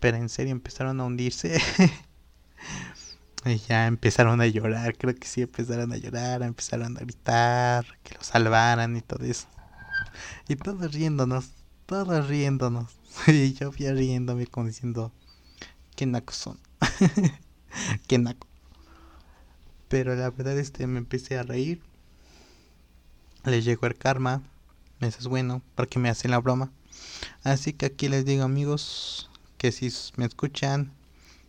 Pero 0.00 0.16
en 0.16 0.28
serio 0.28 0.52
empezaron 0.52 1.00
a 1.00 1.04
hundirse. 1.04 1.60
y 3.44 3.58
ya 3.58 3.86
empezaron 3.86 4.40
a 4.40 4.46
llorar, 4.46 4.96
creo 4.96 5.14
que 5.14 5.26
sí 5.26 5.42
empezaron 5.42 5.92
a 5.92 5.96
llorar, 5.96 6.42
empezaron 6.42 6.96
a 6.96 7.00
gritar, 7.00 7.86
que 8.02 8.14
lo 8.14 8.22
salvaran 8.22 8.96
y 8.96 9.02
todo 9.02 9.24
eso. 9.24 9.46
Y 10.48 10.56
todos 10.56 10.92
riéndonos, 10.92 11.50
todos 11.86 12.28
riéndonos. 12.28 12.96
Y 13.28 13.52
yo 13.54 13.70
fui 13.70 13.88
riéndome 13.90 14.46
como 14.46 14.66
diciendo, 14.66 15.12
qué 15.94 16.06
nacos 16.06 16.36
son. 16.36 16.58
qué 18.08 18.18
naco. 18.18 18.46
Pero 19.88 20.16
la 20.16 20.30
verdad 20.30 20.58
este 20.58 20.86
me 20.86 20.98
empecé 20.98 21.38
a 21.38 21.42
reír. 21.42 21.80
Les 23.44 23.64
llegó 23.64 23.86
el 23.86 23.96
karma. 23.96 24.42
Eso 25.04 25.18
es 25.18 25.26
bueno, 25.26 25.60
porque 25.74 25.98
me 25.98 26.08
hacen 26.08 26.30
la 26.30 26.38
broma. 26.38 26.70
Así 27.42 27.74
que 27.74 27.84
aquí 27.86 28.08
les 28.08 28.24
digo 28.24 28.42
amigos, 28.42 29.28
que 29.58 29.70
si 29.70 29.92
me 30.16 30.24
escuchan, 30.24 30.92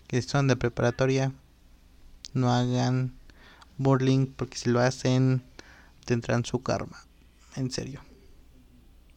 que 0.08 0.22
son 0.22 0.48
de 0.48 0.58
preparatoria, 0.58 1.32
no 2.34 2.52
hagan 2.52 3.14
burling, 3.78 4.28
porque 4.28 4.58
si 4.58 4.70
lo 4.70 4.82
hacen, 4.82 5.42
tendrán 6.04 6.44
su 6.44 6.62
karma. 6.64 7.06
En 7.56 7.72
serio. 7.72 8.02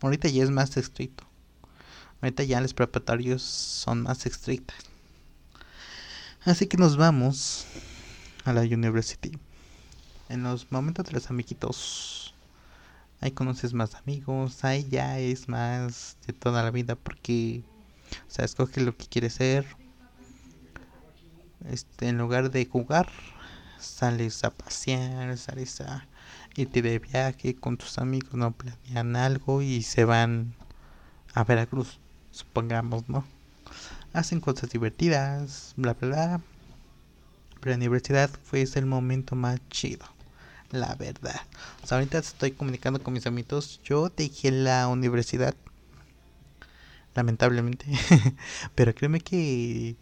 Ahorita 0.01 0.29
ya 0.29 0.45
es 0.45 0.51
más 0.51 0.77
estricto. 0.77 1.25
Ahorita 2.23 2.45
ya 2.45 2.61
los 2.61 2.75
preparatorios 2.75 3.43
son 3.43 4.03
más 4.03 4.25
estrictas. 4.25 4.79
Así 6.45 6.69
que 6.69 6.77
nos 6.77 6.97
vamos 6.97 7.67
a 8.45 8.53
la 8.53 8.61
university. 8.61 9.37
En 10.29 10.45
los 10.45 10.71
momentos 10.71 11.07
de 11.07 11.13
los 11.13 11.29
amiguitos, 11.29 12.18
ahí 13.21 13.31
conoces 13.33 13.75
más 13.75 13.95
amigos, 13.95 14.65
ahí 14.65 14.87
ya 14.89 15.19
es 15.19 15.49
más 15.49 16.17
de 16.27 16.33
toda 16.33 16.63
la 16.63 16.71
vida 16.71 16.95
porque, 16.95 17.63
o 18.27 18.31
sea, 18.31 18.45
escoge 18.45 18.81
lo 18.81 18.97
que 18.97 19.07
quieres 19.07 19.35
ser. 19.35 19.67
Este, 21.69 22.09
en 22.09 22.19
lugar 22.19 22.51
de 22.51 22.67
jugar, 22.67 23.09
sales 23.79 24.45
a 24.45 24.51
pasear, 24.51 25.37
sales 25.37 25.81
a 25.81 26.07
irte 26.57 26.83
de 26.83 26.99
viaje 26.99 27.55
con 27.55 27.77
tus 27.77 27.99
amigos, 27.99 28.35
no 28.35 28.53
planean 28.53 29.17
algo 29.17 29.63
y 29.63 29.83
se 29.83 30.05
van 30.05 30.55
a 31.35 31.45
Veracruz, 31.45 31.99
supongamos, 32.31 33.09
¿no? 33.09 33.25
Hacen 34.13 34.41
cosas 34.41 34.71
divertidas, 34.71 35.75
bla, 35.77 35.95
bla, 35.95 36.09
bla. 36.09 36.41
Pero 37.61 37.71
la 37.71 37.77
universidad 37.77 38.31
fue 38.45 38.63
el 38.75 38.87
momento 38.87 39.35
más 39.35 39.61
chido, 39.69 40.07
la 40.71 40.95
verdad. 40.95 41.41
O 41.83 41.87
sea, 41.87 41.99
ahorita 41.99 42.19
estoy 42.19 42.53
comunicando 42.53 43.03
con 43.03 43.15
mis 43.15 43.27
amigos. 43.27 43.81
Yo 43.85 44.09
dejé 44.11 44.51
la 44.51 44.89
universidad, 44.89 45.55
lamentablemente. 47.15 47.87
Pero 48.75 48.95
créeme 48.95 49.21
que, 49.21 49.97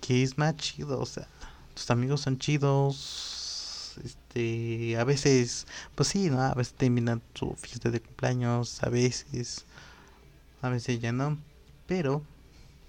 que 0.00 0.22
es 0.22 0.38
más 0.38 0.56
chido, 0.56 1.00
o 1.00 1.06
sea, 1.06 1.28
tus 1.74 1.90
amigos 1.90 2.20
son 2.22 2.38
chidos 2.38 3.98
este, 4.02 4.96
a 4.98 5.04
veces, 5.04 5.66
pues 5.94 6.08
sí, 6.08 6.30
¿no? 6.30 6.40
A 6.40 6.54
veces 6.54 6.74
terminan 6.74 7.22
su 7.34 7.54
fiesta 7.54 7.90
de 7.90 8.00
cumpleaños, 8.00 8.82
a 8.82 8.88
veces, 8.88 9.64
a 10.62 10.68
veces 10.68 11.00
ya 11.00 11.12
no, 11.12 11.38
pero 11.86 12.22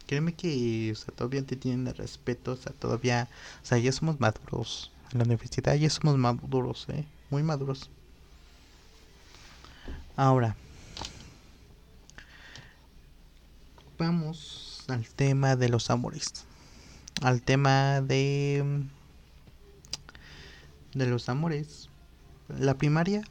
créeme 0.07 0.33
que, 0.33 0.91
o 0.91 0.95
sea, 0.95 1.13
todavía 1.15 1.45
te 1.45 1.55
tienen 1.55 1.93
respeto, 1.95 2.53
o 2.53 2.57
sea, 2.57 2.73
todavía, 2.73 3.27
o 3.63 3.65
sea, 3.65 3.77
ya 3.77 3.91
somos 3.91 4.19
maduros, 4.19 4.91
en 5.11 5.19
la 5.19 5.25
universidad 5.25 5.75
ya 5.75 5.89
somos 5.89 6.17
maduros, 6.17 6.85
¿eh? 6.89 7.05
Muy 7.29 7.43
maduros. 7.43 7.89
Ahora, 10.15 10.55
vamos 13.97 14.83
al 14.87 15.07
tema 15.07 15.55
de 15.55 15.69
los 15.69 15.89
amores, 15.89 16.45
al 17.21 17.41
tema 17.41 18.01
de 18.01 18.85
de 20.95 21.05
los 21.05 21.29
amores. 21.29 21.89
La 22.47 22.75
primaria 22.75 23.21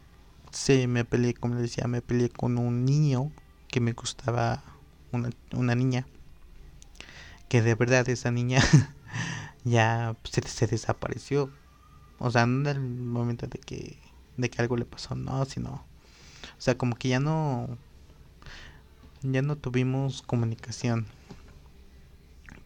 se 0.52 0.86
me 0.86 1.04
peleé, 1.04 1.34
como 1.34 1.54
les 1.54 1.62
decía, 1.62 1.88
me 1.88 2.02
peleé 2.02 2.28
con 2.28 2.58
un 2.58 2.84
niño 2.84 3.32
que 3.68 3.80
me 3.80 3.92
gustaba 3.92 4.62
una, 5.10 5.30
una 5.52 5.74
niña. 5.74 6.06
Que 7.48 7.62
de 7.62 7.74
verdad 7.74 8.08
esa 8.08 8.30
niña 8.30 8.62
ya 9.64 10.14
se, 10.24 10.42
se, 10.42 10.66
desapareció. 10.68 11.50
O 12.18 12.30
sea, 12.30 12.46
no 12.46 12.68
en 12.70 12.76
el 12.76 12.80
momento 12.80 13.46
de 13.46 13.58
que, 13.58 13.98
de 14.36 14.50
que 14.50 14.62
algo 14.62 14.76
le 14.76 14.84
pasó, 14.84 15.14
no, 15.14 15.44
sino. 15.44 15.70
O 15.70 16.60
sea, 16.60 16.76
como 16.76 16.96
que 16.96 17.08
ya 17.08 17.20
no. 17.20 17.76
Ya 19.22 19.42
no 19.42 19.56
tuvimos 19.56 20.22
comunicación. 20.22 21.06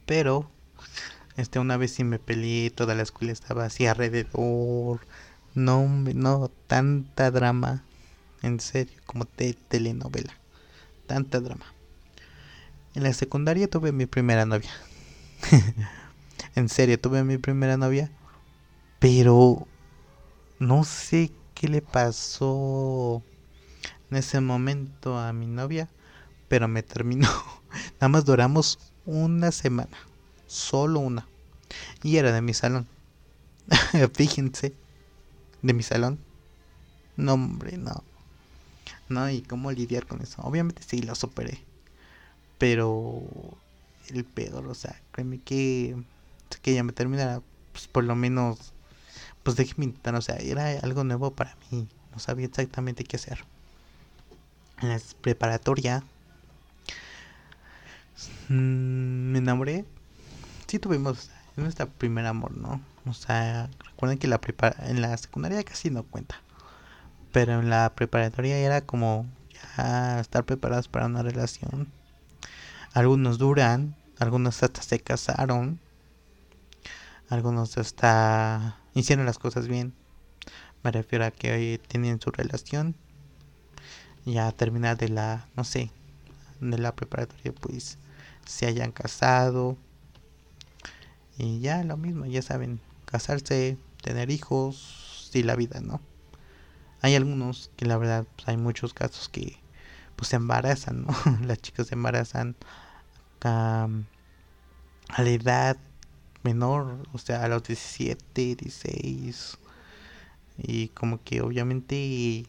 Pero 0.07 0.51
este, 1.37 1.61
una 1.61 1.77
vez 1.77 1.93
sí 1.93 2.03
me 2.03 2.19
peleé, 2.19 2.71
toda 2.71 2.97
la 2.97 3.03
escuela 3.03 3.33
estaba 3.33 3.65
así 3.65 3.87
alrededor. 3.87 5.01
No, 5.55 5.87
no, 5.87 6.51
tanta 6.67 7.31
drama. 7.31 7.85
En 8.43 8.59
serio, 8.59 8.99
como 9.07 9.27
de 9.37 9.55
telenovela. 9.55 10.33
Tanta 11.07 11.41
drama. 11.41 11.67
En 12.95 13.05
la 13.05 13.13
secundaria 13.13 13.69
tuve 13.69 13.93
mi 13.93 14.07
primera 14.07 14.47
novia. 14.47 14.71
en 16.57 16.69
serio, 16.69 16.99
tuve 16.99 17.23
mi 17.23 17.39
primera 17.39 17.77
novia. 17.77 18.11
Pero 18.99 19.67
no 20.59 20.85
sé 20.85 21.33
qué 21.55 21.69
le 21.69 21.83
pasó 21.83 23.23
en 24.11 24.17
ese 24.19 24.41
momento 24.41 25.19
a 25.19 25.33
mi 25.33 25.47
novia. 25.47 25.89
Pero 26.49 26.69
me 26.69 26.83
terminó. 26.83 27.29
Nada 27.95 28.09
más 28.09 28.25
duramos 28.25 28.79
una 29.07 29.53
semana 29.53 29.97
solo 30.47 31.01
una. 31.01 31.27
Y 32.03 32.17
era 32.17 32.33
de 32.33 32.43
mi 32.43 32.55
salón. 32.55 32.87
Fíjense, 34.15 34.75
de 35.63 35.73
mi 35.75 35.83
salón. 35.83 36.19
No, 37.17 37.35
hombre, 37.35 37.79
no. 37.79 38.05
No, 39.09 39.31
y 39.31 39.43
cómo 39.43 39.73
lidiar 39.73 40.07
con 40.07 40.23
eso. 40.23 40.43
Obviamente 40.43 40.83
sí, 40.87 41.03
lo 41.03 41.15
superé. 41.15 41.65
Pero 42.59 43.23
el 44.09 44.25
pedo, 44.25 44.61
o 44.69 44.75
sea, 44.75 45.01
créeme 45.13 45.39
que, 45.41 45.97
que 46.63 46.75
ya 46.75 46.83
me 46.83 46.93
terminara, 46.93 47.43
pues 47.73 47.89
por 47.89 48.05
lo 48.05 48.17
menos, 48.17 48.73
pues 49.43 49.57
déjeme 49.57 49.85
intentar, 49.85 50.15
o 50.15 50.23
sea, 50.23 50.37
era 50.37 50.79
algo 50.81 51.05
nuevo 51.05 51.33
para 51.33 51.57
mí. 51.71 51.89
No 52.13 52.19
sabía 52.19 52.47
exactamente 52.47 53.05
qué 53.05 53.17
hacer. 53.17 53.45
En 54.81 54.91
la 54.91 55.01
preparatoria 55.21 56.05
mmm, 58.49 59.33
me 59.33 59.39
enamoré 59.39 59.85
sí 60.69 60.79
tuvimos 60.79 61.31
nuestra 61.57 61.87
primer 61.87 62.27
amor, 62.27 62.57
¿no? 62.57 62.81
O 63.07 63.15
sea, 63.15 63.69
recuerden 63.85 64.19
que 64.19 64.29
la 64.29 64.41
en 64.81 65.01
la 65.01 65.17
secundaria 65.17 65.65
casi 65.65 65.91
no 65.91 66.05
cuenta. 66.05 66.37
Pero 67.33 67.61
en 67.61 67.71
la 67.71 67.93
preparatoria 67.95 68.57
era 68.59 68.83
como 68.83 69.27
ya 69.77 70.21
estar 70.21 70.45
preparados 70.45 70.89
para 70.89 71.07
una 71.07 71.23
relación. 71.23 71.89
Algunos 72.93 73.39
duran, 73.39 73.97
algunos 74.19 74.63
hasta 74.63 74.83
se 74.83 75.01
casaron. 75.01 75.81
Algunos 77.29 77.77
hasta 77.77 78.78
hicieron 78.99 79.27
las 79.27 79.39
cosas 79.39 79.69
bien. 79.69 79.95
Me 80.83 80.91
refiero 80.91 81.25
a 81.25 81.31
que 81.31 81.53
hoy 81.53 81.81
tienen 81.89 82.21
su 82.21 82.31
relación. 82.31 82.95
Ya 84.25 84.53
terminar 84.53 84.97
de 84.97 85.09
la, 85.09 85.49
no 85.57 85.65
sé, 85.65 85.91
de 86.61 86.79
la 86.79 86.95
preparatoria, 86.95 87.53
pues 87.53 87.99
se 88.45 88.67
hayan 88.67 88.93
casado 88.93 89.77
y 91.39 91.61
ya 91.61 91.85
lo 91.85 91.97
mismo, 91.97 92.27
ya 92.27 92.43
saben, 92.43 92.81
casarse, 93.05 93.79
tener 94.03 94.31
hijos 94.31 95.31
y 95.33 95.45
la 95.45 95.55
vida, 95.55 95.81
¿no? 95.81 96.01
Hay 97.01 97.15
algunos 97.15 97.71
que 97.77 97.87
la 97.87 97.97
verdad, 97.97 98.27
pues 98.35 98.49
hay 98.49 98.57
muchos 98.57 98.93
casos 98.93 99.29
que 99.29 99.57
pues 100.17 100.29
se 100.29 100.37
embarazan, 100.37 101.05
¿no? 101.07 101.15
Las 101.47 101.59
chicas 101.59 101.87
se 101.87 101.95
embarazan 101.95 102.57
a 103.41 103.89
la 105.17 105.31
edad 105.31 105.77
menor, 106.43 107.07
o 107.13 107.19
sea, 107.19 107.45
a 107.45 107.49
los 107.49 107.63
17, 107.65 108.57
16. 108.57 109.59
Y 110.59 110.89
como 110.89 111.23
que 111.23 111.41
obviamente 111.41 112.47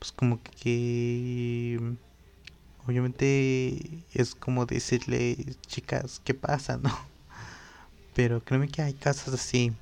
pues 0.00 0.12
como 0.12 0.40
que 0.42 1.78
obviamente 2.86 4.02
es 4.14 4.34
como 4.34 4.64
decirle, 4.66 5.36
chicas, 5.66 6.20
¿qué 6.24 6.32
pasa, 6.34 6.78
no? 6.78 6.90
Pero 8.14 8.40
créeme 8.42 8.68
que 8.68 8.82
hay 8.82 8.94
casos 8.94 9.34
así, 9.34 9.72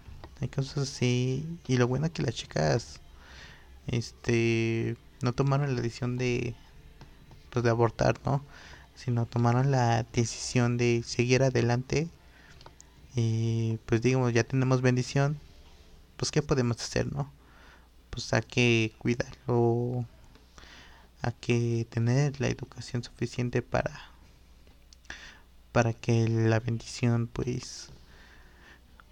hay 0.40 0.48
casos 0.48 0.78
así, 0.78 1.46
y 1.68 1.76
lo 1.76 1.86
bueno 1.86 2.06
es 2.06 2.12
que 2.12 2.22
las 2.22 2.34
chicas 2.34 3.00
este 3.86 4.96
no 5.22 5.32
tomaron 5.32 5.74
la 5.74 5.80
decisión 5.80 6.18
de 6.18 6.54
pues, 7.50 7.64
de 7.64 7.70
abortar 7.70 8.16
no 8.26 8.42
sino 8.94 9.26
tomaron 9.26 9.70
la 9.70 10.02
decisión 10.12 10.76
de 10.76 11.02
seguir 11.06 11.42
adelante 11.42 12.08
y 13.20 13.78
pues 13.86 14.00
digamos 14.00 14.32
ya 14.32 14.44
tenemos 14.44 14.80
bendición 14.80 15.40
pues 16.16 16.30
qué 16.30 16.40
podemos 16.40 16.80
hacer 16.80 17.12
no 17.12 17.32
pues 18.10 18.32
hay 18.32 18.42
que 18.42 18.92
cuidarlo 18.98 20.06
hay 21.22 21.32
que 21.40 21.86
tener 21.90 22.40
la 22.40 22.46
educación 22.46 23.02
suficiente 23.02 23.60
para 23.60 23.90
para 25.72 25.92
que 25.94 26.28
la 26.28 26.60
bendición 26.60 27.26
pues 27.26 27.90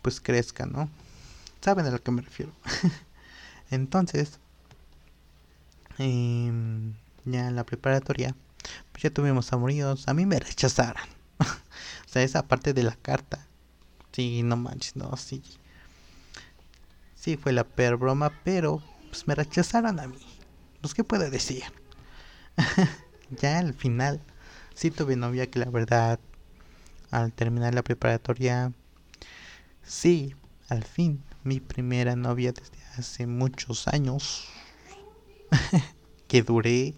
pues 0.02 0.20
crezca 0.20 0.66
no 0.66 0.88
saben 1.60 1.86
a 1.86 1.90
lo 1.90 2.00
que 2.00 2.12
me 2.12 2.22
refiero 2.22 2.52
entonces 3.72 4.38
em, 5.98 6.94
ya 7.24 7.48
en 7.48 7.56
la 7.56 7.64
preparatoria 7.64 8.36
pues 8.92 9.02
ya 9.02 9.10
tuvimos 9.10 9.52
amoríos 9.52 10.06
a 10.06 10.14
mí 10.14 10.26
me 10.26 10.38
rechazaron. 10.38 11.08
O 12.06 12.08
sea 12.08 12.22
esa 12.22 12.46
parte 12.46 12.72
de 12.72 12.82
la 12.84 12.94
carta 12.94 13.46
sí 14.16 14.42
no 14.42 14.56
manches 14.56 14.96
no 14.96 15.14
sí. 15.18 15.42
Sí 17.14 17.36
fue 17.36 17.52
la 17.52 17.64
peor 17.64 17.98
broma 17.98 18.32
pero 18.44 18.82
pues 19.10 19.28
me 19.28 19.34
rechazaron 19.34 20.00
a 20.00 20.06
mí. 20.06 20.16
Pues 20.80 20.94
qué 20.94 21.04
puedo 21.04 21.28
decir 21.28 21.64
ya 23.30 23.58
al 23.58 23.74
final 23.74 24.22
sí 24.74 24.90
tuve 24.90 25.16
novia 25.16 25.50
que 25.50 25.58
la 25.58 25.70
verdad 25.70 26.18
al 27.10 27.32
terminar 27.34 27.74
la 27.74 27.82
preparatoria 27.82 28.72
sí 29.82 30.34
al 30.70 30.84
fin 30.84 31.22
mi 31.44 31.60
primera 31.60 32.16
novia 32.16 32.52
desde 32.52 32.78
hace 32.96 33.26
muchos 33.26 33.86
años 33.86 34.48
que 36.26 36.42
duré 36.42 36.94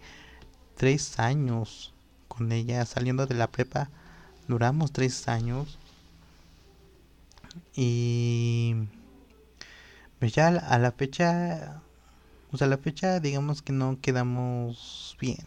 tres 0.76 1.18
años 1.18 1.92
con 2.28 2.52
ella. 2.52 2.86
Saliendo 2.86 3.26
de 3.26 3.34
la 3.34 3.50
prepa 3.50 3.90
duramos 4.46 4.92
tres 4.92 5.26
años 5.26 5.78
y 7.74 8.74
pues 10.18 10.32
ya 10.34 10.48
a 10.48 10.78
la 10.78 10.92
fecha 10.92 11.82
o 12.50 12.56
sea, 12.56 12.66
la 12.66 12.78
fecha 12.78 13.20
digamos 13.20 13.62
que 13.62 13.72
no 13.72 14.00
quedamos 14.00 15.16
bien. 15.20 15.44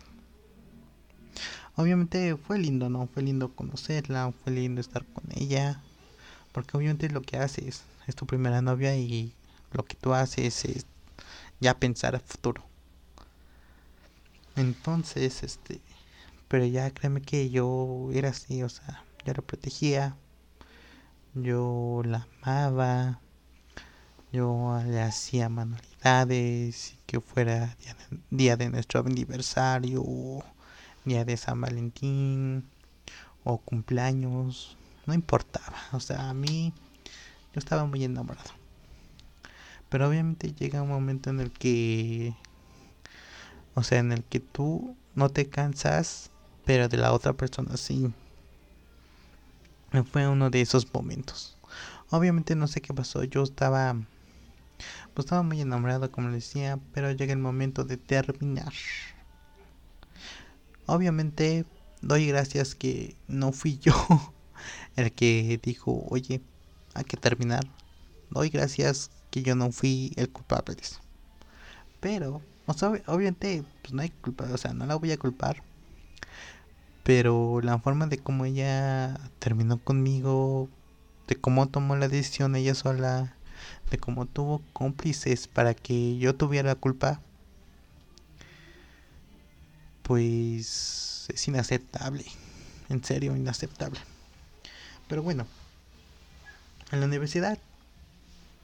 Obviamente 1.76 2.36
fue 2.36 2.60
lindo, 2.60 2.90
¿no? 2.90 3.08
Fue 3.08 3.24
lindo 3.24 3.54
conocerla, 3.56 4.34
fue 4.44 4.54
lindo 4.54 4.82
estar 4.82 5.06
con 5.06 5.24
ella. 5.36 5.82
Porque 6.52 6.78
obviamente 6.78 7.10
lo 7.10 7.22
que 7.22 7.38
haces 7.38 7.84
es 8.08 8.16
tu 8.16 8.28
primera 8.28 8.62
novia 8.62 8.96
y 8.96 9.34
lo 9.72 9.86
que 9.86 9.96
tú 9.96 10.14
haces 10.14 10.66
es 10.66 10.86
ya 11.60 11.80
pensar 11.80 12.16
a 12.16 12.20
futuro. 12.20 12.64
Entonces, 14.56 15.44
este, 15.44 15.80
pero 16.48 16.66
ya 16.66 16.92
créeme 16.92 17.22
que 17.22 17.50
yo 17.50 18.10
era 18.14 18.30
así, 18.30 18.62
o 18.64 18.70
sea, 18.70 19.04
yo 19.26 19.34
la 19.34 19.42
protegía, 19.42 20.18
yo 21.34 22.02
la 22.06 22.28
amaba, 22.42 23.22
yo 24.32 24.82
le 24.86 25.02
hacía 25.02 25.50
manualidades, 25.50 26.96
que 27.06 27.20
fuera 27.20 27.76
día 28.30 28.58
de, 28.58 28.70
nuestro 28.70 29.02
aniversario, 29.02 30.04
día 31.06 31.26
de 31.26 31.38
San 31.38 31.62
Valentín 31.62 32.70
o 33.44 33.58
cumpleaños, 33.58 34.78
no 35.06 35.14
importaba, 35.14 35.78
o 35.92 36.00
sea, 36.00 36.30
a 36.30 36.34
mí 36.34 36.74
yo 37.54 37.60
estaba 37.60 37.86
muy 37.86 38.04
enamorado. 38.04 38.52
Pero 39.90 40.08
obviamente 40.08 40.54
llega 40.54 40.82
un 40.82 40.90
momento 40.90 41.30
en 41.30 41.42
el 41.42 41.52
que, 41.52 42.34
o 43.74 43.84
sea, 43.84 44.00
en 44.00 44.12
el 44.12 44.24
que 44.24 44.40
tú 44.40 44.96
no 45.16 45.30
te 45.30 45.50
cansas, 45.50 46.30
pero 46.66 46.88
de 46.88 46.98
la 46.98 47.12
otra 47.12 47.34
persona 47.34 47.76
sí. 47.78 48.14
Fue 50.12 50.28
uno 50.28 50.50
de 50.50 50.62
esos 50.62 50.92
momentos. 50.94 51.58
Obviamente 52.10 52.56
no 52.56 52.68
sé 52.68 52.82
qué 52.82 52.94
pasó, 52.94 53.24
yo 53.24 53.44
estaba 53.44 53.96
pues 55.14 55.26
estaba 55.26 55.44
muy 55.44 55.62
enamorado, 55.62 56.12
como 56.12 56.30
les 56.30 56.46
decía, 56.46 56.80
pero 56.94 57.12
llega 57.12 57.34
el 57.34 57.40
momento 57.40 57.84
de 57.84 57.98
terminar. 57.98 58.72
Obviamente, 60.86 61.66
doy 62.02 62.28
gracias 62.28 62.76
que 62.76 63.16
no 63.28 63.52
fui 63.52 63.78
yo 63.78 63.94
el 64.96 65.12
que 65.12 65.60
dijo, 65.62 66.06
oye, 66.10 66.42
hay 66.94 67.04
que 67.04 67.18
terminar. 67.18 67.68
Doy 68.30 68.50
gracias 68.50 69.12
que 69.30 69.44
yo 69.44 69.56
no 69.56 69.72
fui 69.72 70.14
el 70.16 70.30
culpable 70.30 70.76
de. 70.76 70.84
Pero, 72.00 72.42
obviamente, 73.08 73.64
pues 73.82 73.94
no 73.94 74.02
hay 74.02 74.10
culpa, 74.10 74.46
o 74.52 74.58
sea, 74.58 74.74
no 74.74 74.86
la 74.86 74.96
voy 74.96 75.12
a 75.12 75.18
culpar. 75.18 75.62
Pero 77.04 77.62
la 77.62 77.80
forma 77.80 78.08
de 78.08 78.20
cómo 78.20 78.46
ella 78.46 79.20
terminó 79.40 79.80
conmigo, 79.80 80.70
de 81.28 81.36
cómo 81.36 81.68
tomó 81.68 81.96
la 81.96 82.08
decisión 82.08 82.56
ella 82.56 82.76
sola, 82.76 83.36
de 83.90 83.98
cómo 83.98 84.26
tuvo 84.26 84.62
cómplices 84.74 85.48
para 85.48 85.74
que 85.74 86.18
yo 86.18 86.36
tuviera 86.36 86.70
la 86.70 86.76
culpa, 86.76 87.22
pues 90.04 91.28
es 91.30 91.48
inaceptable. 91.48 92.26
En 92.90 93.04
serio, 93.04 93.36
inaceptable. 93.36 94.00
Pero 95.08 95.24
bueno, 95.24 95.48
en 96.92 97.00
la 97.00 97.06
universidad, 97.06 97.58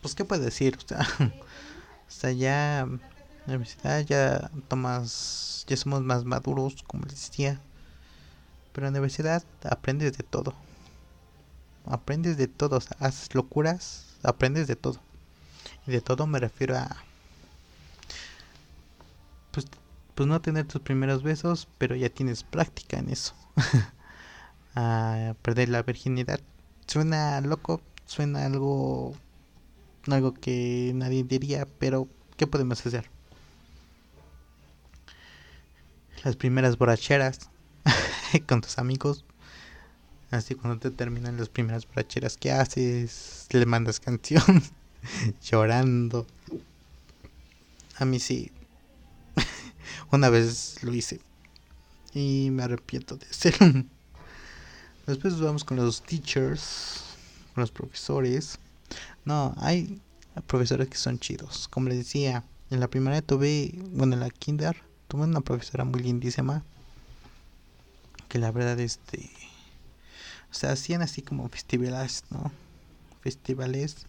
pues 0.02 0.16
qué 0.16 0.26
puedo 0.26 0.44
decir, 0.44 0.78
o 0.78 0.88
sea, 0.88 1.08
o 1.20 2.12
sea 2.12 2.32
ya 2.32 2.82
en 2.82 3.00
la 3.46 3.54
universidad 3.54 4.02
ya 4.06 4.52
tomas, 4.68 5.66
ya 5.68 5.78
somos 5.78 6.02
más 6.02 6.26
maduros, 6.26 6.84
como 6.84 7.06
les 7.06 7.30
decía. 7.30 7.62
Pero 8.78 8.90
en 8.90 8.94
la 8.94 9.00
universidad 9.00 9.44
aprendes 9.64 10.16
de 10.16 10.24
todo. 10.24 10.54
Aprendes 11.84 12.38
de 12.38 12.46
todo, 12.46 12.80
haces 13.00 13.34
locuras, 13.34 14.06
aprendes 14.22 14.68
de 14.68 14.76
todo. 14.76 15.00
Y 15.88 15.92
de 15.92 16.00
todo 16.00 16.28
me 16.28 16.38
refiero 16.38 16.78
a... 16.78 16.96
Pues, 19.50 19.66
pues 20.14 20.30
no 20.30 20.40
tener 20.42 20.68
tus 20.68 20.84
primeros 20.84 21.24
besos, 21.24 21.68
pero 21.80 21.96
ya 21.96 22.10
tienes 22.10 22.44
práctica 22.44 23.00
en 23.00 23.10
eso. 23.10 23.34
a 24.76 25.34
perder 25.42 25.70
la 25.70 25.82
virginidad. 25.82 26.40
Suena 26.86 27.42
loco, 27.42 27.82
suena 28.06 28.46
algo... 28.46 29.16
Algo 30.06 30.36
que 30.36 30.92
nadie 30.94 31.24
diría, 31.24 31.66
pero 31.80 32.08
¿qué 32.36 32.46
podemos 32.46 32.86
hacer? 32.86 33.10
Las 36.24 36.36
primeras 36.36 36.78
borracheras 36.78 37.50
con 38.48 38.62
tus 38.62 38.78
amigos. 38.78 39.26
Así 40.32 40.56
cuando 40.56 40.80
te 40.80 40.92
terminan 40.92 41.38
las 41.38 41.50
primeras 41.50 41.88
borracheras 41.88 42.38
que 42.38 42.52
haces, 42.52 43.48
le 43.52 43.66
mandas 43.66 44.00
canción. 44.00 44.64
llorando. 45.42 46.28
A 47.98 48.06
mí 48.06 48.20
sí. 48.20 48.52
Una 50.12 50.30
vez 50.30 50.84
lo 50.84 50.94
hice. 50.94 51.20
Y 52.14 52.50
me 52.52 52.64
arrepiento 52.64 53.16
de 53.16 53.26
hacerlo. 53.28 53.86
Después 55.06 55.40
vamos 55.40 55.64
con 55.64 55.78
los 55.78 56.02
teachers, 56.02 57.04
con 57.54 57.62
los 57.62 57.72
profesores. 57.72 58.60
No, 59.24 59.54
hay 59.58 60.02
profesores 60.48 60.90
que 60.90 60.98
son 60.98 61.20
chidos. 61.20 61.68
Como 61.70 61.90
les 61.90 62.00
decía, 62.00 62.44
en 62.70 62.80
la 62.80 62.90
primaria 62.90 63.22
tuve, 63.22 63.74
bueno, 63.92 64.16
en 64.16 64.20
la 64.20 64.30
kinder, 64.30 64.76
tuve 65.08 65.24
una 65.24 65.42
profesora 65.42 65.86
muy 65.86 66.02
lindísima. 66.02 66.64
Que 68.28 68.40
la 68.40 68.52
verdad, 68.52 68.80
este. 68.80 69.30
O 70.52 70.54
sea, 70.54 70.72
hacían 70.72 71.02
así 71.02 71.22
como 71.22 71.48
festivales, 71.50 72.24
¿no? 72.30 72.52
Festivales 73.22 74.08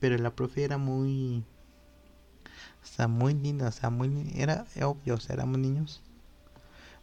pero 0.00 0.18
la 0.18 0.30
profe 0.30 0.64
era 0.64 0.78
muy 0.78 1.42
o 2.82 2.86
sea 2.86 3.08
muy 3.08 3.34
linda 3.34 3.68
o 3.68 3.72
sea 3.72 3.90
muy 3.90 4.32
era 4.36 4.66
obvio 4.82 5.14
o 5.14 5.20
sea 5.20 5.34
éramos 5.34 5.58
niños 5.58 6.02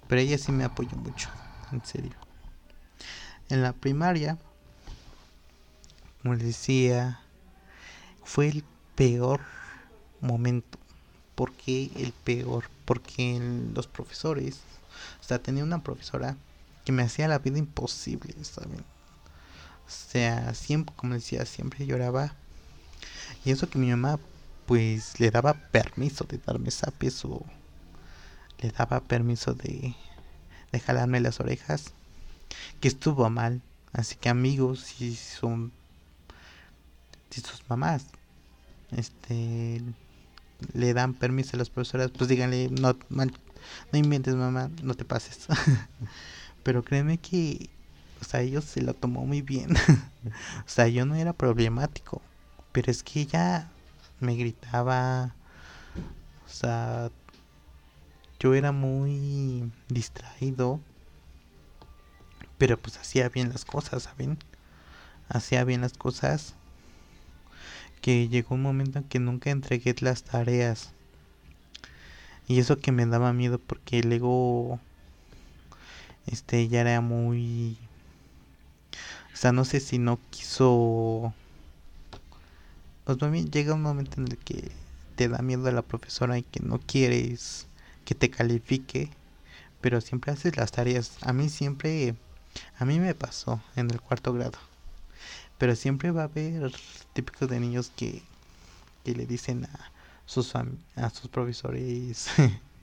pero 0.08 0.22
ella 0.22 0.38
sí 0.38 0.52
me 0.52 0.64
apoyó 0.64 0.96
mucho 0.98 1.30
en 1.72 1.84
serio 1.86 2.14
en 3.50 3.62
la 3.62 3.74
primaria 3.74 4.38
como 6.22 6.36
les 6.36 6.46
decía 6.46 7.20
fue 8.24 8.48
el 8.48 8.64
peor 8.96 9.42
momento 10.22 10.78
¿por 11.36 11.52
qué 11.54 11.92
el 11.96 12.14
peor? 12.14 12.70
porque 12.86 13.40
los 13.74 13.88
profesores 13.88 14.62
o 15.20 15.24
sea 15.24 15.40
tenía 15.40 15.64
una 15.64 15.84
profesora 15.84 16.38
que 16.86 16.92
me 16.92 17.04
hacía 17.04 17.28
la 17.28 17.40
vida 17.40 17.58
imposible 17.58 18.34
¿saben? 18.44 18.84
o 19.88 19.90
sea 19.90 20.54
siempre 20.54 20.96
como 20.96 21.14
decía 21.14 21.46
siempre 21.46 21.86
lloraba 21.86 22.34
y 23.46 23.52
eso 23.52 23.70
que 23.70 23.80
mi 23.80 23.90
mamá 23.90 24.20
pues 24.66 25.20
le 25.20 25.32
daba 25.32 25.54
permiso 25.54 26.26
de 26.26 26.38
darme 26.38 26.72
zapes 26.72 27.26
o 27.26 27.46
le 28.60 28.72
daba 28.72 29.02
permiso 29.02 29.54
de, 29.54 29.96
de 30.72 30.80
jalarme 30.80 31.20
las 31.20 31.40
orejas. 31.40 31.94
Que 32.80 32.88
estuvo 32.88 33.30
mal. 33.30 33.62
Así 33.92 34.16
que 34.16 34.30
amigos, 34.30 34.80
si 34.80 35.16
son 35.16 35.72
si 37.30 37.42
sus 37.42 37.68
mamás 37.68 38.06
este 38.96 39.82
le 40.74 40.94
dan 40.94 41.14
permiso 41.14 41.58
a 41.58 41.60
las 41.60 41.70
profesoras, 41.70 42.12
pues 42.12 42.30
díganle, 42.30 42.70
no, 42.70 42.96
no 43.92 44.00
inventes 44.00 44.36
mamá, 44.36 44.70
no 44.82 44.94
te 44.94 45.06
pases. 45.06 45.48
Pero 46.64 46.84
créeme 46.84 47.18
que, 47.18 47.70
o 48.22 48.24
sea, 48.24 48.42
ellos 48.42 48.66
se 48.66 48.82
lo 48.82 48.94
tomó 48.94 49.26
muy 49.26 49.42
bien. 49.42 49.76
o 50.66 50.68
sea, 50.70 50.88
yo 50.88 51.06
no 51.06 51.16
era 51.16 51.34
problemático, 51.34 52.22
pero 52.72 52.90
es 52.90 53.04
que 53.04 53.22
ella 53.22 53.70
me 54.20 54.36
gritaba, 54.36 55.36
o 56.46 56.50
sea, 56.50 57.12
yo 58.40 58.54
era 58.54 58.72
muy 58.72 59.72
distraído, 59.90 60.80
pero 62.58 62.78
pues 62.78 62.98
hacía 62.98 63.30
bien 63.30 63.50
las 63.50 63.66
cosas, 63.66 64.04
¿saben? 64.04 64.38
Hacía 65.30 65.64
bien 65.64 65.82
las 65.82 65.94
cosas 65.94 66.56
que 68.02 68.28
llegó 68.28 68.56
un 68.56 68.62
momento 68.62 69.00
en 69.00 69.06
que 69.06 69.20
nunca 69.20 69.50
entregué 69.50 69.96
las 70.02 70.24
tareas. 70.24 70.92
Y 72.48 72.60
eso 72.60 72.78
que 72.78 72.92
me 72.92 73.06
daba 73.06 73.34
miedo 73.34 73.60
porque 73.60 74.04
luego 74.04 74.80
este 76.28 76.68
ya 76.68 76.82
era 76.82 77.02
muy 77.02 77.78
o 79.34 79.36
sea, 79.36 79.52
no 79.52 79.66
sé 79.66 79.80
si 79.80 79.98
no 79.98 80.20
quiso 80.30 81.34
pues 83.06 83.18
también 83.18 83.52
llega 83.52 83.74
un 83.74 83.82
momento 83.82 84.22
en 84.22 84.28
el 84.28 84.38
que 84.38 84.72
te 85.16 85.28
da 85.28 85.40
miedo 85.42 85.68
a 85.68 85.72
la 85.72 85.82
profesora 85.82 86.38
y 86.38 86.44
que 86.44 86.60
no 86.62 86.80
quieres 86.80 87.68
que 88.06 88.16
te 88.16 88.30
califique, 88.30 89.10
pero 89.82 90.02
siempre 90.02 90.32
haces 90.32 90.58
las 90.58 90.72
tareas. 90.72 91.18
A 91.22 91.34
mí 91.34 91.50
siempre 91.50 92.16
a 92.78 92.86
mí 92.86 93.00
me 93.00 93.16
pasó 93.16 93.62
en 93.76 93.90
el 93.92 94.02
cuarto 94.02 94.34
grado. 94.34 94.60
Pero 95.58 95.76
siempre 95.76 96.12
va 96.12 96.24
a 96.24 96.26
haber 96.26 96.72
típicos 97.14 97.50
de 97.50 97.60
niños 97.60 97.92
que, 97.96 98.22
que 99.04 99.16
le 99.16 99.26
dicen 99.26 99.66
a 99.66 99.92
sus, 100.26 100.54
a 100.56 101.10
sus 101.10 101.30
profesores 101.30 102.28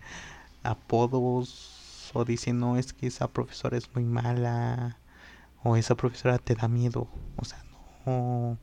apodos 0.62 2.10
o 2.12 2.24
dicen 2.24 2.58
no 2.58 2.76
es 2.76 2.92
que 2.92 3.06
esa 3.06 3.28
profesora 3.28 3.76
es 3.76 3.94
muy 3.94 4.04
mala 4.04 4.98
o 5.62 5.76
esa 5.76 5.94
profesora 5.94 6.38
te 6.38 6.54
da 6.54 6.68
miedo. 6.68 7.08
O 7.36 7.44
sea, 7.44 7.62
no. 8.06 8.58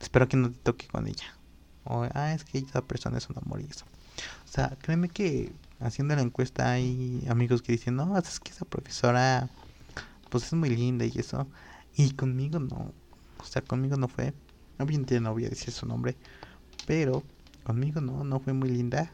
Espero 0.00 0.28
que 0.28 0.36
no 0.36 0.50
te 0.50 0.58
toque 0.58 0.86
con 0.88 1.06
ella. 1.06 1.36
O, 1.84 2.06
ah, 2.14 2.32
es 2.32 2.44
que 2.44 2.58
esa 2.58 2.82
persona 2.82 3.18
es 3.18 3.28
un 3.28 3.38
amor 3.38 3.60
y 3.60 3.64
eso. 3.64 3.84
O 4.44 4.48
sea, 4.48 4.76
créeme 4.80 5.08
que 5.08 5.52
haciendo 5.80 6.14
la 6.14 6.22
encuesta 6.22 6.72
hay 6.72 7.24
amigos 7.28 7.62
que 7.62 7.72
dicen, 7.72 7.96
no, 7.96 8.16
es 8.16 8.40
que 8.40 8.52
esa 8.52 8.64
profesora 8.64 9.48
pues 10.30 10.44
es 10.44 10.52
muy 10.54 10.70
linda 10.70 11.04
y 11.04 11.12
eso. 11.16 11.46
Y 11.96 12.12
conmigo 12.12 12.58
no. 12.58 12.92
O 13.38 13.44
sea, 13.44 13.62
conmigo 13.62 13.96
no 13.96 14.08
fue. 14.08 14.32
Obviamente 14.78 15.20
no 15.20 15.32
voy 15.32 15.44
a 15.46 15.50
decir 15.50 15.72
su 15.72 15.86
nombre. 15.86 16.16
Pero 16.86 17.22
conmigo 17.64 18.00
no, 18.00 18.24
no 18.24 18.40
fue 18.40 18.52
muy 18.52 18.68
linda. 18.68 19.10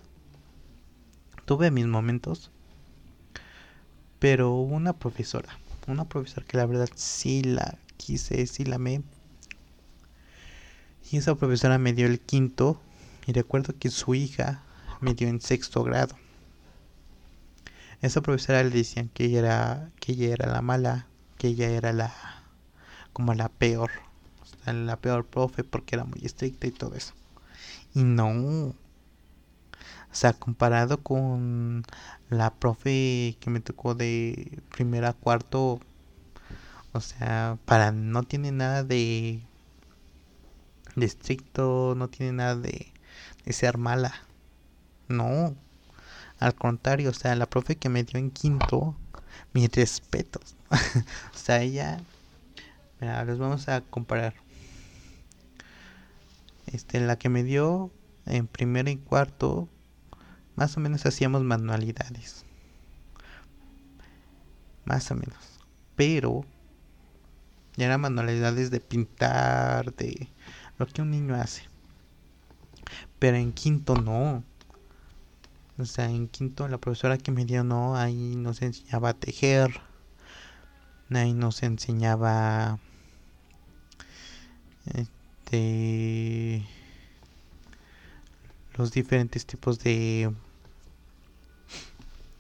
Tuve 1.45 1.71
mis 1.71 1.87
momentos. 1.87 2.51
Pero 4.19 4.55
una 4.57 4.93
profesora. 4.93 5.59
Una 5.87 6.05
profesora 6.05 6.47
que 6.47 6.57
la 6.57 6.67
verdad 6.67 6.89
sí 6.95 7.43
la 7.43 7.79
quise, 7.97 8.47
sí 8.47 8.65
la 8.65 8.77
amé. 8.77 9.03
Y 11.11 11.17
esa 11.17 11.35
profesora 11.35 11.79
me 11.79 11.93
dio 11.93 12.07
el 12.07 12.21
quinto. 12.21 12.81
Y 13.27 13.33
recuerdo 13.33 13.75
que 13.79 13.91
su 13.91 14.15
hija 14.15 14.63
me 15.01 15.15
dio 15.15 15.29
en 15.29 15.41
sexto 15.41 15.83
grado. 15.85 16.17
Esa 18.01 18.21
profesora 18.21 18.63
le 18.63 18.71
decían 18.71 19.09
que 19.09 19.25
ella 19.25 19.39
era, 19.41 19.91
que 20.01 20.13
ella 20.13 20.33
era 20.33 20.53
la 20.53 20.63
mala, 20.63 21.07
que 21.37 21.49
ella 21.49 21.69
era 21.69 21.93
la 21.93 22.15
como 23.13 23.35
la 23.35 23.49
peor 23.49 23.91
la 24.73 24.97
peor 24.97 25.25
profe 25.25 25.65
porque 25.65 25.97
era 25.97 26.05
muy 26.05 26.21
estricta 26.25 26.67
y 26.67 26.71
todo 26.71 26.95
eso. 26.95 27.15
Y 27.99 28.05
no. 28.05 28.29
O 28.31 28.75
sea, 30.13 30.33
comparado 30.33 31.03
con 31.03 31.83
la 32.31 32.55
profe 32.55 33.37
que 33.41 33.51
me 33.51 33.59
tocó 33.59 33.97
de 33.97 34.63
primera 34.71 35.09
a 35.09 35.13
cuarto, 35.15 35.81
o 36.93 37.01
sea, 37.01 37.59
para 37.65 37.91
no 37.91 38.23
tiene 38.23 38.53
nada 38.53 38.85
de 38.85 39.43
de 40.95 41.07
estricto, 41.07 41.95
no 41.97 42.07
tiene 42.09 42.33
nada 42.35 42.55
de, 42.55 42.93
de 43.45 43.53
ser 43.53 43.79
mala. 43.79 44.15
No. 45.09 45.57
Al 46.39 46.55
contrario, 46.55 47.11
o 47.11 47.15
sea, 47.15 47.35
la 47.35 47.47
profe 47.47 47.77
que 47.77 47.89
me 47.89 48.05
dio 48.05 48.21
en 48.21 48.31
quinto, 48.31 48.95
mis 49.53 49.71
respetos. 49.73 50.55
o 51.35 51.37
sea, 51.37 51.63
ella 51.63 52.01
Mira, 53.01 53.25
los 53.25 53.39
vamos 53.39 53.69
a 53.69 53.81
comparar. 53.81 54.35
Este, 56.73 57.01
la 57.01 57.19
que 57.19 57.29
me 57.29 57.45
dio 57.45 57.91
en 58.27 58.47
primero 58.47 58.91
y 58.91 58.97
cuarto, 58.97 59.69
más 60.55 60.77
o 60.77 60.81
menos 60.81 61.07
hacíamos 61.07 61.43
manualidades. 61.43 62.45
Más 64.85 65.11
o 65.11 65.15
menos. 65.15 65.61
Pero 65.97 66.45
ya 67.77 67.87
eran 67.87 68.03
manualidades 68.03 68.71
de 68.71 68.81
pintar, 68.81 69.95
de 69.95 70.29
lo 70.79 70.87
que 70.87 71.01
un 71.01 71.11
niño 71.11 71.35
hace. 71.35 71.63
Pero 73.19 73.37
en 73.37 73.53
quinto 73.53 73.95
no. 73.97 74.45
O 75.79 75.85
sea, 75.85 76.11
en 76.11 76.29
quinto 76.29 76.69
la 76.69 76.79
profesora 76.79 77.19
que 77.19 77.31
me 77.31 77.45
dio 77.45 77.65
no, 77.65 77.97
ahí 77.97 78.35
nos 78.37 78.61
enseñaba 78.63 79.11
a 79.11 79.15
tejer. 79.15 79.81
Ahí 81.11 81.33
nos 81.33 81.63
enseñaba 81.63 82.79
este 85.49 86.63
los 88.77 88.93
diferentes 88.93 89.47
tipos 89.47 89.79
de 89.81 90.31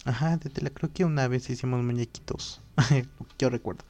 ajá 0.04 0.36
de 0.36 0.50
tela 0.50 0.70
creo 0.70 0.92
que 0.92 1.04
una 1.04 1.26
vez 1.26 1.48
hicimos 1.48 1.82
muñequitos 1.82 2.60
yo 3.38 3.48
recuerdo. 3.48 3.84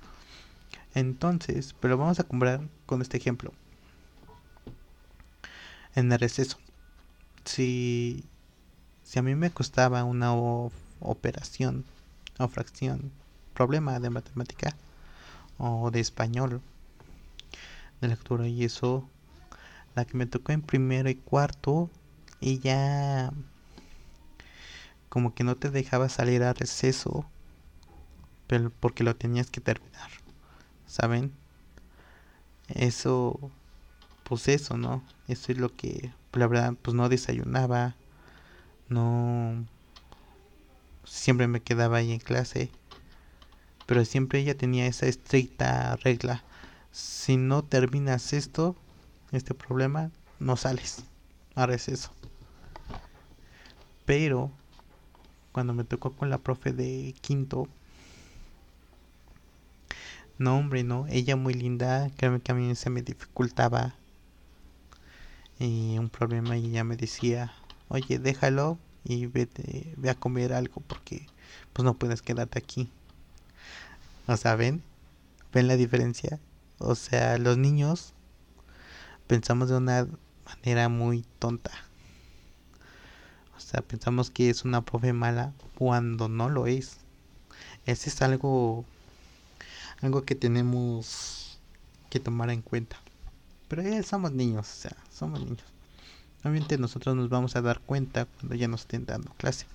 Entonces 0.95 1.75
pero 1.81 1.99
vamos 1.99 2.21
a 2.21 2.25
comprar 2.25 2.61
con 2.87 3.03
este 3.03 3.16
ejemplo. 3.16 3.53
En 5.95 6.12
el 6.12 6.19
receso. 6.21 6.59
Si 7.45 8.25
si 9.03 9.19
a 9.19 9.23
mí 9.23 9.35
me 9.35 9.51
costaba 9.51 10.05
una 10.05 10.33
operación 11.01 11.85
o 12.39 12.47
fracción 12.47 13.11
problema 13.53 13.99
de 13.99 14.11
matemática 14.11 14.77
o 15.59 15.91
de 15.91 15.99
español 15.99 16.62
de 18.01 18.09
lectura 18.09 18.47
y 18.47 18.65
eso 18.65 19.09
la 19.95 20.05
que 20.05 20.17
me 20.17 20.27
tocó 20.27 20.53
en 20.53 20.63
primero 20.63 21.11
y 21.11 21.17
cuarto 21.17 21.91
ella 22.41 23.33
como 25.09 25.35
que 25.35 25.45
no 25.45 25.57
te 25.57 25.71
dejaba 25.71 26.09
salir 26.09 26.43
a 26.43 26.53
receso 26.53 27.25
pero 28.47 28.71
porque 28.81 29.05
lo 29.05 29.17
tenías 29.17 29.51
que 29.51 29.61
terminar 29.61 30.11
saben 30.87 31.33
eso 32.69 33.51
pues 34.25 34.49
eso 34.49 34.77
no 34.77 35.03
eso 35.27 35.53
es 35.53 35.59
lo 35.59 35.75
que 35.75 36.13
la 36.33 36.47
verdad 36.47 36.75
pues 36.81 36.95
no 36.95 37.09
desayunaba 37.09 37.95
no 38.89 39.65
siempre 41.05 41.49
me 41.49 41.61
quedaba 41.61 41.99
ahí 41.99 42.13
en 42.13 42.21
clase 42.21 42.71
pero 43.87 44.05
siempre 44.05 44.41
ella 44.41 44.57
tenía 44.57 44.87
esa 44.87 45.07
estricta 45.07 45.97
regla 45.97 46.45
si 46.99 47.37
no 47.37 47.63
terminas 47.63 48.33
esto, 48.33 48.75
este 49.31 49.55
problema, 49.55 50.11
no 50.41 50.57
sales 50.57 51.05
a 51.55 51.65
receso. 51.65 52.11
Pero 54.05 54.51
cuando 55.53 55.75
me 55.75 55.85
tocó 55.85 56.11
con 56.13 56.29
la 56.29 56.39
profe 56.39 56.73
de 56.73 57.15
quinto, 57.21 57.69
no 60.39 60.59
hombre, 60.59 60.83
no, 60.83 61.07
ella 61.09 61.37
muy 61.37 61.55
linda, 61.55 62.11
créeme 62.17 62.41
que 62.41 62.51
a 62.51 62.57
mí 62.57 62.75
se 62.75 62.91
me 62.91 63.03
dificultaba 63.03 63.95
y 65.61 65.99
un 65.99 66.09
problema 66.09 66.57
y 66.57 66.67
ella 66.67 66.83
me 66.83 66.97
decía, 66.97 67.53
oye, 67.89 68.19
déjalo 68.19 68.77
y 69.05 69.27
vete, 69.27 69.95
ve 69.97 70.11
a 70.11 70.15
comer 70.15 70.53
algo 70.53 70.81
porque 70.81 71.29
pues 71.73 71.85
no 71.85 71.95
puedes 71.95 72.23
quedarte 72.23 72.59
aquí. 72.59 72.91
O 74.27 74.37
sea, 74.37 74.57
ven, 74.57 74.83
ven 75.53 75.69
la 75.69 75.77
diferencia. 75.77 76.41
O 76.79 76.95
sea, 76.95 77.39
los 77.39 77.59
niños 77.59 78.14
pensamos 79.26 79.68
de 79.68 79.76
una 79.76 80.09
manera 80.45 80.89
muy 80.89 81.24
tonta. 81.39 81.72
O 83.57 83.61
sea, 83.61 83.83
pensamos 83.83 84.31
que 84.31 84.51
es 84.51 84.64
una 84.64 84.85
profe 84.85 85.12
mala 85.12 85.53
cuando 85.74 86.29
no 86.29 86.49
lo 86.49 86.66
es. 86.66 86.99
Ese 87.85 88.11
es 88.11 88.22
algo 88.22 88.85
algo 90.01 90.24
que 90.24 90.35
tenemos 90.35 91.59
que 92.11 92.20
tomar 92.20 92.51
en 92.51 92.62
cuenta. 92.62 92.97
Pero 93.68 93.83
ya 93.83 94.03
somos 94.03 94.33
niños, 94.33 94.68
o 94.70 94.81
sea, 94.83 94.97
somos 95.12 95.41
niños. 95.41 95.64
Obviamente 96.43 96.79
nosotros 96.79 97.16
nos 97.16 97.29
vamos 97.29 97.57
a 97.57 97.62
dar 97.62 97.81
cuenta 97.81 98.26
cuando 98.26 98.55
ya 98.55 98.68
nos 98.68 98.83
estén 98.83 99.05
dando 99.05 99.33
clase. 99.35 99.66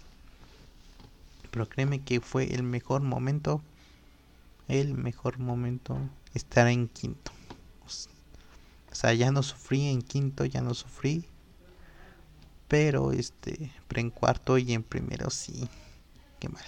Pero 1.52 1.68
créeme 1.68 2.02
que 2.02 2.22
fue 2.22 2.54
el 2.56 2.64
mejor 2.64 3.02
momento. 3.02 3.62
El 4.70 4.94
mejor 4.94 5.40
momento 5.40 5.98
estar 6.34 6.68
en 6.68 6.88
quinto. 6.88 7.32
O 8.92 8.96
sea, 8.96 9.14
ya 9.14 9.32
no 9.32 9.42
sufrí 9.42 9.88
en 9.88 10.02
quinto, 10.02 10.46
ya 10.46 10.62
no 10.62 10.74
sufrí. 10.74 11.26
Pero 12.68 13.12
este, 13.12 13.72
pero 13.88 14.02
en 14.02 14.10
cuarto 14.12 14.58
y 14.58 14.74
en 14.74 14.84
primero 14.84 15.30
sí. 15.30 15.68
Qué 16.40 16.50
mal. 16.50 16.64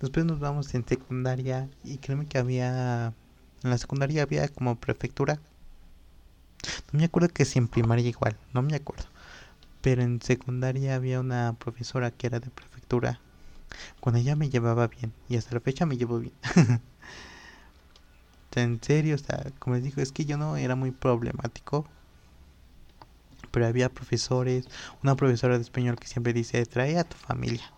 Después 0.00 0.26
nos 0.26 0.38
vamos 0.38 0.74
en 0.74 0.86
secundaria 0.86 1.68
y 1.84 1.98
créeme 1.98 2.26
que 2.26 2.38
había 2.38 3.14
en 3.62 3.70
la 3.70 3.78
secundaria 3.78 4.22
había 4.22 4.48
como 4.48 4.76
prefectura. 4.76 5.40
No 6.92 6.98
me 6.98 7.04
acuerdo 7.04 7.28
que 7.28 7.44
si 7.44 7.58
en 7.58 7.68
primaria 7.68 8.08
igual, 8.08 8.36
no 8.52 8.62
me 8.62 8.74
acuerdo. 8.74 9.04
Pero 9.80 10.02
en 10.02 10.20
secundaria 10.20 10.94
había 10.96 11.20
una 11.20 11.54
profesora 11.58 12.10
que 12.10 12.26
era 12.26 12.40
de 12.40 12.50
prefectura. 12.50 13.20
Con 14.00 14.16
ella 14.16 14.36
me 14.36 14.50
llevaba 14.50 14.88
bien 14.88 15.12
y 15.28 15.36
hasta 15.36 15.54
la 15.54 15.60
fecha 15.60 15.86
me 15.86 15.96
llevo 15.96 16.18
bien. 16.18 16.34
en 18.60 18.82
serio, 18.82 19.14
o 19.14 19.18
sea, 19.18 19.44
como 19.58 19.76
les 19.76 19.84
digo, 19.84 20.02
es 20.02 20.12
que 20.12 20.24
yo 20.24 20.36
no 20.36 20.56
era 20.56 20.76
muy 20.76 20.90
problemático. 20.90 21.86
Pero 23.50 23.66
había 23.66 23.88
profesores, 23.88 24.66
una 25.02 25.14
profesora 25.14 25.56
de 25.56 25.62
español 25.62 25.98
que 25.98 26.08
siempre 26.08 26.32
dice, 26.32 26.64
trae 26.66 26.98
a 26.98 27.04
tu 27.04 27.16
familia. 27.16 27.70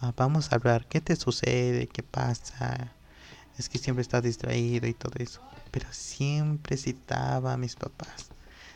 Ah, 0.00 0.12
vamos 0.16 0.52
a 0.52 0.56
hablar, 0.56 0.86
¿qué 0.86 1.00
te 1.00 1.16
sucede? 1.16 1.86
¿Qué 1.86 2.02
pasa? 2.02 2.92
Es 3.58 3.68
que 3.68 3.78
siempre 3.78 4.02
estás 4.02 4.22
distraído 4.22 4.86
y 4.86 4.94
todo 4.94 5.14
eso. 5.18 5.40
Pero 5.70 5.86
siempre 5.92 6.76
citaba 6.76 7.54
a 7.54 7.56
mis 7.56 7.76
papás. 7.76 8.26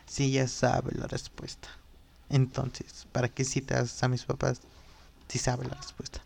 Si 0.06 0.30
ya 0.30 0.48
sabe 0.48 0.92
la 0.94 1.06
respuesta. 1.06 1.68
Entonces, 2.30 3.06
¿para 3.12 3.28
qué 3.28 3.44
citas 3.44 4.02
a 4.02 4.08
mis 4.08 4.24
papás 4.24 4.60
si 5.28 5.38
sabe 5.38 5.66
la 5.66 5.74
respuesta? 5.74 6.20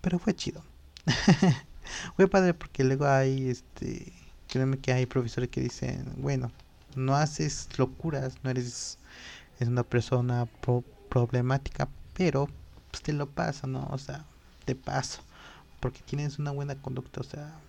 Pero 0.00 0.18
fue 0.18 0.34
chido. 0.34 0.62
fue 2.16 2.28
padre 2.28 2.54
porque 2.54 2.84
luego 2.84 3.06
hay, 3.06 3.48
este, 3.48 4.12
créeme 4.48 4.78
que 4.78 4.92
hay 4.92 5.06
profesores 5.06 5.50
que 5.50 5.60
dicen, 5.60 6.04
bueno, 6.16 6.50
no 6.96 7.14
haces 7.16 7.68
locuras, 7.78 8.34
no 8.42 8.50
eres 8.50 8.98
es 9.60 9.68
una 9.68 9.82
persona 9.84 10.48
problemática, 11.10 11.88
pero 12.14 12.48
pues 12.90 13.02
te 13.02 13.12
lo 13.12 13.28
paso, 13.28 13.66
¿no? 13.66 13.86
O 13.90 13.98
sea, 13.98 14.24
te 14.64 14.74
paso. 14.74 15.22
Porque 15.80 16.00
tienes 16.02 16.38
una 16.38 16.50
buena 16.50 16.76
conducta, 16.76 17.20
o 17.20 17.24
sea, 17.24 17.60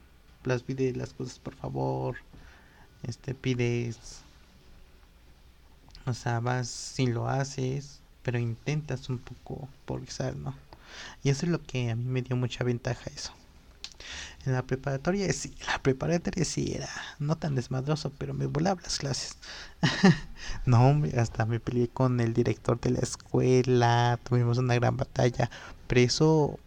las 0.43 0.63
pide 0.63 0.93
las 0.95 1.13
cosas 1.13 1.39
por 1.39 1.55
favor, 1.55 2.15
este, 3.03 3.35
pides, 3.35 4.21
o 6.05 6.13
sea, 6.13 6.39
vas 6.39 6.67
si 6.67 7.07
lo 7.07 7.27
haces, 7.27 8.01
pero 8.23 8.39
intentas 8.39 9.09
un 9.09 9.19
poco 9.19 9.67
progresar, 9.85 10.35
¿no? 10.35 10.55
Y 11.23 11.29
eso 11.29 11.45
es 11.45 11.51
lo 11.51 11.61
que 11.61 11.91
a 11.91 11.95
mí 11.95 12.05
me 12.05 12.21
dio 12.21 12.35
mucha 12.35 12.63
ventaja 12.63 13.09
eso. 13.15 13.33
En 14.45 14.53
la 14.53 14.63
preparatoria 14.63 15.31
sí, 15.33 15.53
la 15.67 15.81
preparatoria 15.81 16.45
sí 16.45 16.73
era 16.75 16.89
no 17.19 17.37
tan 17.37 17.55
desmadroso, 17.55 18.11
pero 18.17 18.33
me 18.33 18.47
volaba 18.47 18.81
las 18.81 18.97
clases. 18.97 19.37
no, 20.65 20.87
hombre, 20.87 21.19
hasta 21.19 21.45
me 21.45 21.59
peleé 21.59 21.87
con 21.87 22.19
el 22.19 22.33
director 22.33 22.79
de 22.79 22.91
la 22.91 22.99
escuela, 22.99 24.19
tuvimos 24.23 24.57
una 24.57 24.75
gran 24.75 24.97
batalla, 24.97 25.49
pero 25.87 26.01
eso 26.01 26.59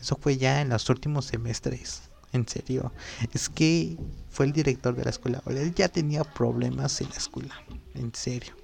eso 0.00 0.16
fue 0.20 0.36
ya 0.36 0.60
en 0.60 0.70
los 0.70 0.88
últimos 0.88 1.26
semestres. 1.26 2.02
En 2.32 2.46
serio, 2.46 2.92
es 3.32 3.48
que 3.48 3.96
fue 4.28 4.46
el 4.46 4.52
director 4.52 4.94
de 4.94 5.04
la 5.04 5.10
escuela. 5.10 5.42
Él 5.46 5.74
ya 5.74 5.88
tenía 5.88 6.24
problemas 6.24 7.00
en 7.00 7.08
la 7.08 7.16
escuela. 7.16 7.54
En 7.94 8.14
serio. 8.14 8.54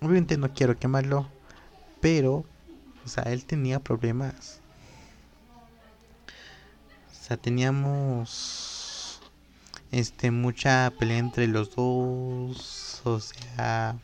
Obviamente 0.00 0.38
no 0.38 0.52
quiero 0.54 0.78
quemarlo, 0.78 1.28
pero, 2.00 2.44
o 3.04 3.08
sea, 3.08 3.24
él 3.24 3.44
tenía 3.44 3.80
problemas 3.80 4.59
teníamos 7.36 9.20
este 9.92 10.30
mucha 10.30 10.92
pelea 10.98 11.18
entre 11.18 11.46
los 11.46 11.74
dos, 11.74 13.02
o 13.04 13.20
sea, 13.20 13.96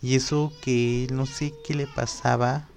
y 0.00 0.16
eso 0.16 0.52
que 0.62 1.06
no 1.12 1.26
sé 1.26 1.52
qué 1.64 1.74
le 1.74 1.86
pasaba, 1.86 2.68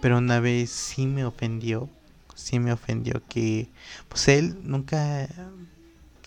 pero 0.00 0.18
una 0.18 0.40
vez 0.40 0.70
sí 0.70 1.06
me 1.06 1.24
ofendió, 1.24 1.88
sí 2.34 2.58
me 2.58 2.72
ofendió 2.72 3.22
que 3.28 3.68
pues 4.08 4.28
él 4.28 4.58
nunca 4.64 5.28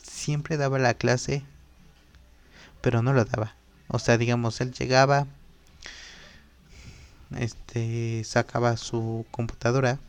siempre 0.02 0.58
daba 0.58 0.80
la 0.80 0.94
clase, 0.94 1.44
pero 2.82 3.02
no 3.02 3.14
lo 3.14 3.26
daba. 3.26 3.56
O 3.88 4.00
sea, 4.00 4.18
digamos, 4.18 4.62
él 4.62 4.72
llegaba 4.72 5.28
este 7.38 8.24
sacaba 8.24 8.78
su 8.78 9.26
computadora 9.32 10.00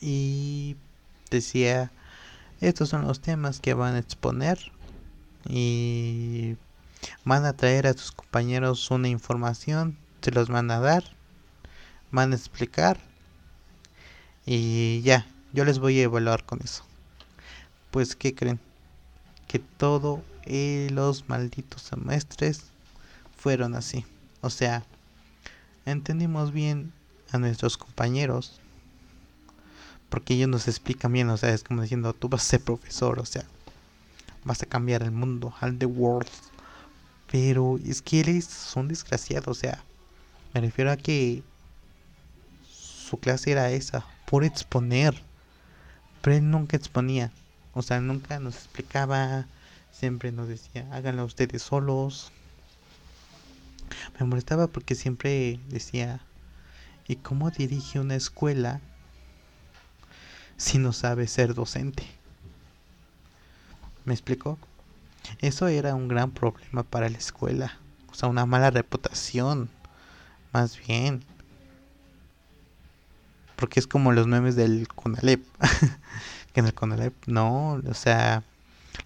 y 0.00 0.76
decía, 1.30 1.90
estos 2.60 2.88
son 2.88 3.06
los 3.06 3.20
temas 3.20 3.60
que 3.60 3.74
van 3.74 3.94
a 3.94 3.98
exponer 3.98 4.58
y 5.48 6.56
van 7.24 7.44
a 7.44 7.52
traer 7.52 7.86
a 7.86 7.92
sus 7.92 8.12
compañeros 8.12 8.90
una 8.90 9.08
información, 9.08 9.96
se 10.22 10.30
los 10.30 10.48
van 10.48 10.70
a 10.70 10.80
dar, 10.80 11.04
van 12.10 12.32
a 12.32 12.36
explicar 12.36 12.98
y 14.44 15.02
ya, 15.02 15.26
yo 15.52 15.64
les 15.64 15.78
voy 15.78 15.98
a 16.00 16.04
evaluar 16.04 16.44
con 16.44 16.60
eso. 16.62 16.84
Pues, 17.90 18.14
¿qué 18.14 18.34
creen? 18.34 18.60
Que 19.48 19.58
todo 19.58 20.22
los 20.46 21.28
malditos 21.28 21.82
semestres 21.82 22.64
fueron 23.36 23.74
así. 23.74 24.04
O 24.40 24.50
sea, 24.50 24.84
entendimos 25.84 26.52
bien 26.52 26.92
a 27.32 27.38
nuestros 27.38 27.76
compañeros 27.76 28.60
porque 30.08 30.34
ellos 30.34 30.48
nos 30.48 30.68
explican 30.68 31.12
bien, 31.12 31.28
o 31.30 31.36
sea, 31.36 31.52
es 31.52 31.64
como 31.64 31.82
diciendo, 31.82 32.12
tú 32.12 32.28
vas 32.28 32.42
a 32.42 32.44
ser 32.44 32.60
profesor, 32.60 33.18
o 33.18 33.26
sea, 33.26 33.44
vas 34.44 34.62
a 34.62 34.66
cambiar 34.66 35.02
el 35.02 35.10
mundo, 35.10 35.54
al 35.60 35.78
the 35.78 35.86
world. 35.86 36.28
Pero 37.30 37.78
es 37.84 38.02
que 38.02 38.20
él 38.20 38.28
es 38.28 38.72
un 38.76 38.88
desgraciado, 38.88 39.50
o 39.50 39.54
sea, 39.54 39.82
me 40.54 40.60
refiero 40.60 40.92
a 40.92 40.96
que 40.96 41.42
su 42.70 43.18
clase 43.18 43.52
era 43.52 43.70
esa, 43.70 44.06
por 44.26 44.44
exponer. 44.44 45.20
Pero 46.22 46.36
él 46.36 46.50
nunca 46.50 46.76
exponía, 46.76 47.32
o 47.74 47.82
sea, 47.82 48.00
nunca 48.00 48.38
nos 48.38 48.56
explicaba, 48.56 49.46
siempre 49.92 50.32
nos 50.32 50.48
decía, 50.48 50.88
háganlo 50.92 51.24
ustedes 51.24 51.62
solos. 51.62 52.32
Me 54.18 54.26
molestaba 54.26 54.68
porque 54.68 54.94
siempre 54.94 55.60
decía, 55.68 56.20
¿y 57.06 57.16
cómo 57.16 57.50
dirige 57.50 58.00
una 58.00 58.14
escuela 58.14 58.80
si 60.56 60.78
no 60.78 60.92
sabe 60.92 61.26
ser 61.26 61.54
docente. 61.54 62.04
¿Me 64.04 64.14
explico? 64.14 64.58
Eso 65.40 65.66
era 65.68 65.94
un 65.94 66.08
gran 66.08 66.30
problema 66.30 66.82
para 66.82 67.08
la 67.08 67.18
escuela. 67.18 67.78
O 68.10 68.14
sea, 68.14 68.28
una 68.28 68.46
mala 68.46 68.70
reputación. 68.70 69.68
Más 70.52 70.78
bien. 70.86 71.24
Porque 73.56 73.80
es 73.80 73.86
como 73.86 74.12
los 74.12 74.26
memes 74.26 74.56
del 74.56 74.88
Conalep. 74.88 75.44
que 76.52 76.60
en 76.60 76.66
el 76.66 76.74
Conalep 76.74 77.14
no. 77.26 77.82
O 77.88 77.94
sea, 77.94 78.44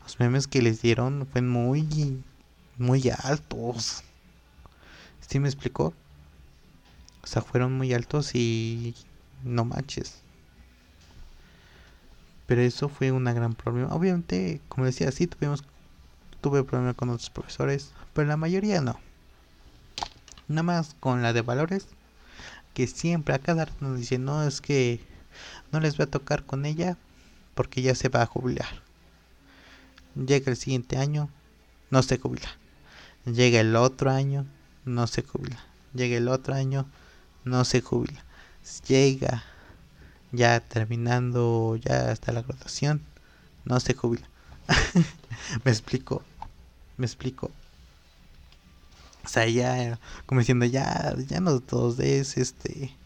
los 0.02 0.20
memes 0.20 0.46
que 0.46 0.62
les 0.62 0.82
dieron 0.82 1.26
fueron 1.32 1.50
muy, 1.50 2.22
muy 2.76 3.10
altos. 3.22 4.04
¿Sí 5.26 5.38
me 5.40 5.48
explicó? 5.48 5.94
O 7.22 7.26
sea, 7.26 7.42
fueron 7.42 7.72
muy 7.72 7.94
altos 7.94 8.34
y 8.34 8.94
no 9.44 9.64
manches. 9.64 10.19
Pero 12.50 12.62
eso 12.62 12.88
fue 12.88 13.12
un 13.12 13.26
gran 13.26 13.54
problema. 13.54 13.94
Obviamente, 13.94 14.60
como 14.68 14.84
decía, 14.84 15.12
sí 15.12 15.28
tuvimos 15.28 15.62
tuve 16.40 16.64
problema 16.64 16.94
con 16.94 17.10
otros 17.10 17.30
profesores, 17.30 17.92
pero 18.12 18.26
la 18.26 18.36
mayoría 18.36 18.80
no. 18.80 18.98
Nada 20.48 20.64
más 20.64 20.96
con 20.98 21.22
la 21.22 21.32
de 21.32 21.42
valores, 21.42 21.86
que 22.74 22.88
siempre 22.88 23.36
a 23.36 23.38
cada 23.38 23.66
rato 23.66 23.76
nos 23.78 24.00
dicen, 24.00 24.24
no, 24.24 24.42
es 24.42 24.60
que 24.60 24.98
no 25.70 25.78
les 25.78 25.96
voy 25.96 26.06
a 26.06 26.10
tocar 26.10 26.44
con 26.44 26.66
ella 26.66 26.96
porque 27.54 27.82
ya 27.82 27.94
se 27.94 28.08
va 28.08 28.22
a 28.22 28.26
jubilar. 28.26 28.82
Llega 30.16 30.50
el 30.50 30.56
siguiente 30.56 30.96
año, 30.96 31.30
no 31.90 32.02
se 32.02 32.18
jubila. 32.18 32.48
Llega 33.26 33.60
el 33.60 33.76
otro 33.76 34.10
año, 34.10 34.44
no 34.84 35.06
se 35.06 35.22
jubila. 35.22 35.60
Llega 35.94 36.16
el 36.16 36.26
otro 36.26 36.54
año, 36.54 36.86
no 37.44 37.64
se 37.64 37.80
jubila. 37.80 38.24
Llega 38.88 39.44
ya 40.32 40.60
terminando 40.60 41.76
ya 41.76 42.10
hasta 42.10 42.32
la 42.32 42.42
graduación, 42.42 43.02
no 43.64 43.80
se 43.80 43.94
jubila. 43.94 44.28
me 45.64 45.70
explico, 45.70 46.22
me 46.96 47.06
explico. 47.06 47.50
O 49.24 49.28
sea, 49.28 49.46
ya, 49.46 49.98
como 50.26 50.40
diciendo, 50.40 50.64
ya, 50.64 51.14
ya 51.28 51.40
no 51.40 51.60
todos 51.60 51.96
des 51.96 52.36
este, 52.36 52.96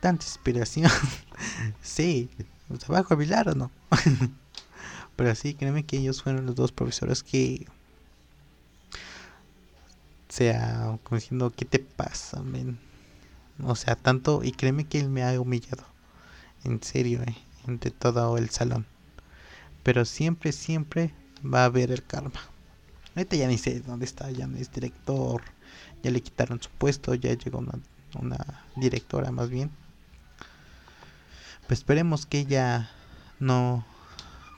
tanta 0.00 0.24
inspiración. 0.24 0.90
sí, 1.82 2.28
¿se 2.78 2.92
va 2.92 3.00
a 3.00 3.04
jubilar 3.04 3.48
o 3.50 3.54
no? 3.54 3.70
Pero 5.16 5.34
sí, 5.34 5.54
créeme 5.54 5.84
que 5.84 5.98
ellos 5.98 6.22
fueron 6.22 6.46
los 6.46 6.56
dos 6.56 6.72
profesores 6.72 7.22
que, 7.22 7.66
o 10.28 10.32
sea, 10.32 10.98
como 11.04 11.20
diciendo, 11.20 11.52
¿qué 11.56 11.64
te 11.64 11.78
pasa, 11.78 12.42
men? 12.42 12.78
O 13.62 13.76
sea, 13.76 13.94
tanto, 13.94 14.42
y 14.42 14.50
créeme 14.50 14.86
que 14.86 14.98
él 14.98 15.08
me 15.08 15.22
ha 15.22 15.40
humillado 15.40 15.93
en 16.64 16.82
serio, 16.82 17.22
eh, 17.22 17.36
entre 17.66 17.90
todo 17.90 18.36
el 18.38 18.50
salón. 18.50 18.86
Pero 19.82 20.04
siempre, 20.04 20.52
siempre 20.52 21.14
va 21.44 21.62
a 21.62 21.66
haber 21.66 21.90
el 21.90 22.04
karma. 22.04 22.40
Ahorita 23.14 23.36
ya 23.36 23.46
ni 23.46 23.58
sé 23.58 23.80
dónde 23.80 24.06
está, 24.06 24.30
ya 24.30 24.46
no 24.46 24.56
es 24.56 24.72
director, 24.72 25.42
ya 26.02 26.10
le 26.10 26.22
quitaron 26.22 26.60
su 26.60 26.70
puesto, 26.70 27.14
ya 27.14 27.34
llegó 27.34 27.58
una, 27.58 27.78
una 28.20 28.64
directora 28.76 29.30
más 29.30 29.50
bien. 29.50 29.70
Pues 31.66 31.80
esperemos 31.80 32.26
que 32.26 32.40
ella 32.40 32.90
no 33.38 33.86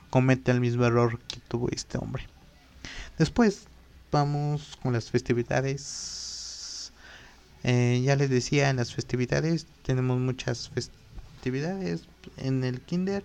cometa 0.09 0.51
el 0.51 0.59
mismo 0.59 0.85
error 0.85 1.19
que 1.19 1.39
tuvo 1.39 1.69
este 1.69 1.97
hombre. 1.97 2.27
Después 3.17 3.67
vamos 4.11 4.77
con 4.81 4.93
las 4.93 5.11
festividades. 5.11 6.91
Eh, 7.63 8.01
ya 8.03 8.15
les 8.15 8.29
decía, 8.29 8.69
en 8.69 8.77
las 8.77 8.93
festividades 8.93 9.67
tenemos 9.83 10.19
muchas 10.19 10.69
festividades 10.69 11.06
en 12.37 12.63
el 12.63 12.81
kinder. 12.81 13.23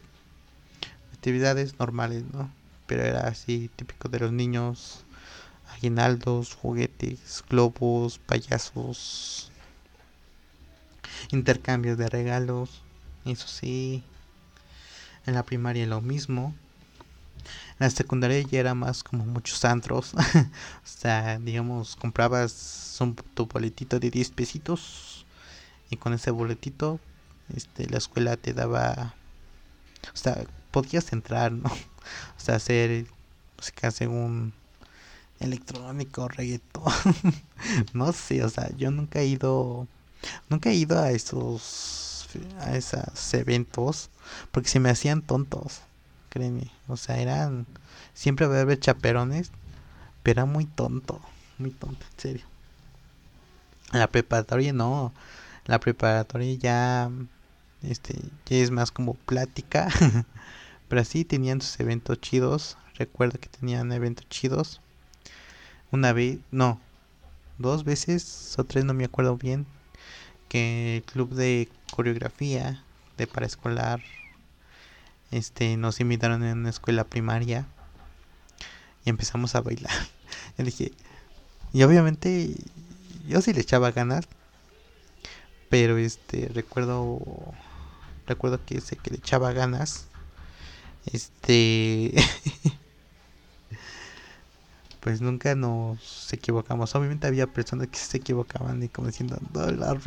Festividades 1.11 1.79
normales, 1.79 2.25
¿no? 2.33 2.51
Pero 2.87 3.03
era 3.05 3.29
así 3.29 3.71
típico 3.77 4.09
de 4.09 4.21
los 4.21 4.33
niños. 4.33 5.05
Aguinaldos, 5.75 6.55
juguetes, 6.55 7.43
globos, 7.49 8.19
payasos, 8.19 9.51
intercambios 11.31 11.99
de 11.99 12.09
regalos. 12.09 12.83
Eso 13.25 13.49
sí. 13.49 14.03
En 15.27 15.35
la 15.35 15.43
primaria 15.45 15.87
lo 15.87 16.01
mismo. 16.01 16.55
En 17.79 17.87
la 17.87 17.91
secundaria 17.91 18.41
ya 18.41 18.61
era 18.61 18.75
más 18.75 19.03
como 19.03 19.25
muchos 19.25 19.65
antros. 19.65 20.15
o 20.15 20.19
sea, 20.85 21.39
digamos, 21.39 21.97
comprabas 21.97 22.97
un, 23.01 23.15
tu 23.15 23.47
boletito 23.47 23.99
de 23.99 24.11
10 24.11 24.31
pesitos. 24.31 25.27
Y 25.91 25.97
con 25.97 26.13
ese 26.13 26.31
boletito, 26.31 27.01
este, 27.57 27.89
la 27.89 27.99
escuela 27.99 28.37
te 28.37 28.53
daba. 28.53 29.15
O 30.13 30.17
sea, 30.17 30.45
podías 30.71 31.13
entrar, 31.13 31.53
¿no? 31.53 31.71
O 32.37 32.45
sea, 32.45 32.57
hacer 32.57 33.07
música 33.57 33.93
según 33.93 34.53
electrónico, 35.39 36.27
reggaetón. 36.27 36.93
no 37.93 38.13
sé, 38.13 38.43
o 38.43 38.49
sea, 38.49 38.71
yo 38.77 38.91
nunca 38.91 39.21
he 39.21 39.27
ido. 39.27 39.87
Nunca 40.49 40.71
he 40.71 40.75
ido 40.75 40.99
a 40.99 41.13
esos. 41.13 42.29
a 42.61 42.77
esos 42.77 43.35
eventos. 43.35 44.11
Porque 44.51 44.69
se 44.69 44.81
me 44.81 44.91
hacían 44.91 45.23
tontos 45.23 45.83
créeme. 46.33 46.71
O 46.89 46.97
sea, 46.97 47.19
eran. 47.19 47.67
Siempre 48.15 48.47
va 48.47 48.57
a 48.57 48.61
haber 48.63 48.81
chaperones, 48.81 49.53
pero 50.23 50.41
era 50.43 50.47
muy 50.47 50.65
tonto. 50.65 51.21
Muy 51.59 51.71
tonto, 51.71 52.05
en 52.15 52.21
serio. 52.21 52.47
La 53.93 54.07
preparatoria 54.09 54.73
no. 54.73 55.13
La 55.67 55.79
preparatoria 55.79 56.55
ya. 56.55 57.11
Este, 57.83 58.15
ya 58.47 58.57
es 58.57 58.71
más 58.71 58.91
como 58.91 59.15
plática. 59.15 59.89
pero 60.89 61.05
sí 61.05 61.25
tenían 61.25 61.61
sus 61.61 61.81
eventos 61.81 62.21
chidos. 62.21 62.77
Recuerdo 62.97 63.41
que 63.41 63.49
tenían 63.49 63.93
eventos 63.93 64.29
chidos. 64.29 64.81
Una 65.91 66.13
vez, 66.13 66.39
no, 66.51 66.81
dos 67.59 67.85
veces 67.85 68.55
o 68.59 68.65
tres, 68.65 68.85
no 68.85 68.93
me 68.93 69.05
acuerdo 69.05 69.37
bien. 69.37 69.67
Que 70.49 70.99
el 70.99 71.03
club 71.05 71.35
de 71.35 71.69
coreografía 71.91 72.85
de 73.17 73.27
paraescolar 73.27 74.03
este, 75.31 75.79
nos 75.79 75.99
invitaron 76.01 76.45
en 76.45 76.59
una 76.59 76.71
escuela 76.71 77.05
primaria 77.05 77.67
y 79.05 79.11
empezamos 79.11 79.55
a 79.55 79.63
bailar. 79.63 79.93
y 81.73 81.83
obviamente 81.83 82.55
yo 83.27 83.41
sí 83.41 83.53
le 83.53 83.63
echaba 83.63 83.93
ganas, 83.93 84.29
pero 85.71 85.97
este, 85.97 86.51
recuerdo, 86.53 87.19
recuerdo 88.27 88.65
que 88.65 88.81
sé 88.81 88.97
que 88.97 89.11
le 89.11 89.17
echaba 89.17 89.53
ganas, 89.53 90.07
este, 91.07 92.15
pues 95.01 95.21
nunca 95.21 95.55
nos 95.55 96.33
equivocamos. 96.33 96.95
Obviamente 96.95 97.27
había 97.27 97.47
personas 97.47 97.89
que 97.89 97.99
se 97.99 98.19
equivocaban 98.19 98.83
y 98.83 98.89
como 98.89 99.09
diciendo, 99.09 99.37
no 99.53 99.71
la 99.71 99.99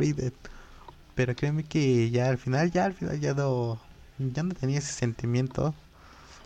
Pero 1.14 1.36
créeme 1.36 1.64
que 1.64 2.10
ya 2.10 2.28
al 2.28 2.38
final, 2.38 2.70
ya 2.70 2.86
al 2.86 2.94
final 2.94 3.20
ya 3.20 3.34
no, 3.34 3.78
ya 4.18 4.42
no 4.42 4.54
tenía 4.54 4.78
ese 4.78 4.92
sentimiento. 4.92 5.74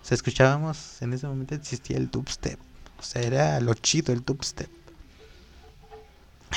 O 0.03 0.05
sea, 0.05 0.15
escuchábamos, 0.15 1.01
en 1.03 1.13
ese 1.13 1.27
momento 1.27 1.55
existía 1.55 1.97
el 1.97 2.11
dubstep. 2.11 2.59
O 2.99 3.03
sea, 3.03 3.23
era 3.23 3.61
lo 3.61 3.75
chido 3.75 4.13
el 4.13 4.25
dubstep. 4.25 4.71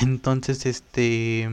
Entonces, 0.00 0.66
este... 0.66 1.48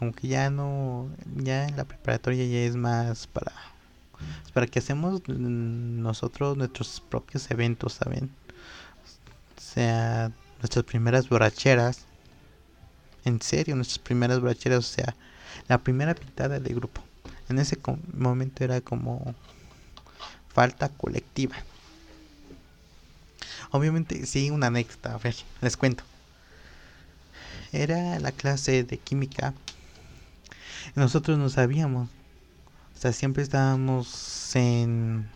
Como 0.00 0.12
que 0.12 0.28
ya 0.28 0.48
no... 0.48 1.10
Ya 1.36 1.68
en 1.68 1.76
la 1.76 1.84
preparatoria 1.84 2.46
ya 2.46 2.60
es 2.60 2.74
más 2.74 3.26
para... 3.26 3.52
para 4.54 4.66
que 4.66 4.78
hacemos 4.78 5.28
nosotros 5.28 6.56
nuestros 6.56 7.02
propios 7.06 7.50
eventos, 7.50 7.92
¿saben? 7.92 8.30
O 9.58 9.60
sea, 9.60 10.32
nuestras 10.60 10.86
primeras 10.86 11.28
borracheras. 11.28 12.06
En 13.26 13.42
serio, 13.42 13.76
nuestras 13.76 13.98
primeras 13.98 14.40
borracheras. 14.40 14.78
O 14.78 14.82
sea, 14.88 15.14
la 15.68 15.76
primera 15.76 16.14
pintada 16.14 16.58
de 16.58 16.74
grupo 16.74 17.02
en 17.50 17.58
ese 17.58 17.78
momento 18.14 18.64
era 18.64 18.80
como 18.80 19.34
falta 20.48 20.88
colectiva. 20.88 21.56
Obviamente, 23.70 24.24
sí, 24.24 24.50
una 24.50 24.68
anécdota, 24.68 25.12
a 25.12 25.18
ver, 25.18 25.36
les 25.60 25.76
cuento. 25.76 26.04
Era 27.70 28.18
la 28.18 28.32
clase 28.32 28.82
de 28.82 28.96
química. 28.96 29.52
Nosotros 30.94 31.38
no 31.38 31.48
sabíamos. 31.48 32.08
O 32.94 32.98
sea, 32.98 33.12
siempre 33.12 33.42
estábamos 33.42 34.54
en. 34.56 35.28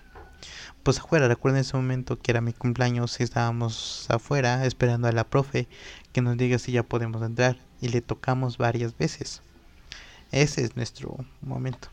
Pues 0.83 0.99
afuera, 0.99 1.29
recuerden 1.29 1.63
ese 1.63 1.77
momento 1.77 2.19
que 2.19 2.31
era 2.31 2.43
mi 2.43 2.53
cumpleaños, 2.53 3.19
estábamos 3.21 4.07
afuera 4.11 4.67
esperando 4.67 5.09
a 5.09 5.13
la 5.13 5.25
profe 5.25 5.67
que 6.13 6.21
nos 6.21 6.37
diga 6.37 6.59
si 6.59 6.73
ya 6.73 6.83
podemos 6.83 7.23
entrar. 7.23 7.57
Y 7.81 7.89
le 7.89 8.03
tocamos 8.03 8.59
varias 8.59 8.97
veces. 8.97 9.41
Ese 10.31 10.63
es 10.63 10.77
nuestro 10.77 11.17
momento. 11.41 11.89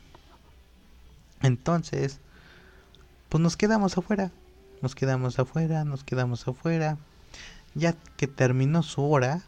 Entonces, 1.41 2.19
pues 3.29 3.41
nos 3.41 3.55
quedamos 3.55 3.97
afuera, 3.97 4.31
nos 4.81 4.95
quedamos 4.95 5.39
afuera, 5.39 5.85
nos 5.85 6.03
quedamos 6.03 6.47
afuera. 6.47 6.97
Ya 7.73 7.93
que 8.17 8.27
terminó 8.27 8.83
su 8.83 9.03
hora, 9.03 9.41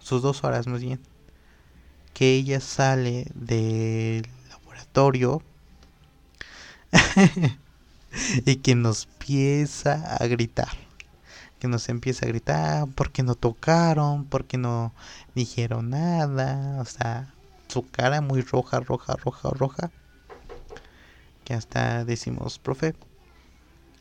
sus 0.00 0.22
dos 0.22 0.44
horas 0.44 0.66
más 0.68 0.80
bien, 0.80 1.00
que 2.20 2.34
ella 2.34 2.60
sale 2.60 3.28
del 3.34 4.28
laboratorio 4.50 5.40
y 8.44 8.56
que 8.56 8.74
nos 8.74 9.06
empieza 9.06 10.16
a 10.16 10.26
gritar. 10.26 10.68
Que 11.58 11.66
nos 11.66 11.88
empieza 11.88 12.26
a 12.26 12.28
gritar 12.28 12.88
porque 12.94 13.22
no 13.22 13.36
tocaron, 13.36 14.26
porque 14.26 14.58
no 14.58 14.92
dijeron 15.34 15.88
nada. 15.88 16.82
O 16.82 16.84
sea, 16.84 17.32
su 17.68 17.88
cara 17.88 18.20
muy 18.20 18.42
roja, 18.42 18.80
roja, 18.80 19.16
roja, 19.16 19.48
roja 19.48 19.90
hasta 21.54 22.04
decimos, 22.04 22.58
profe, 22.58 22.94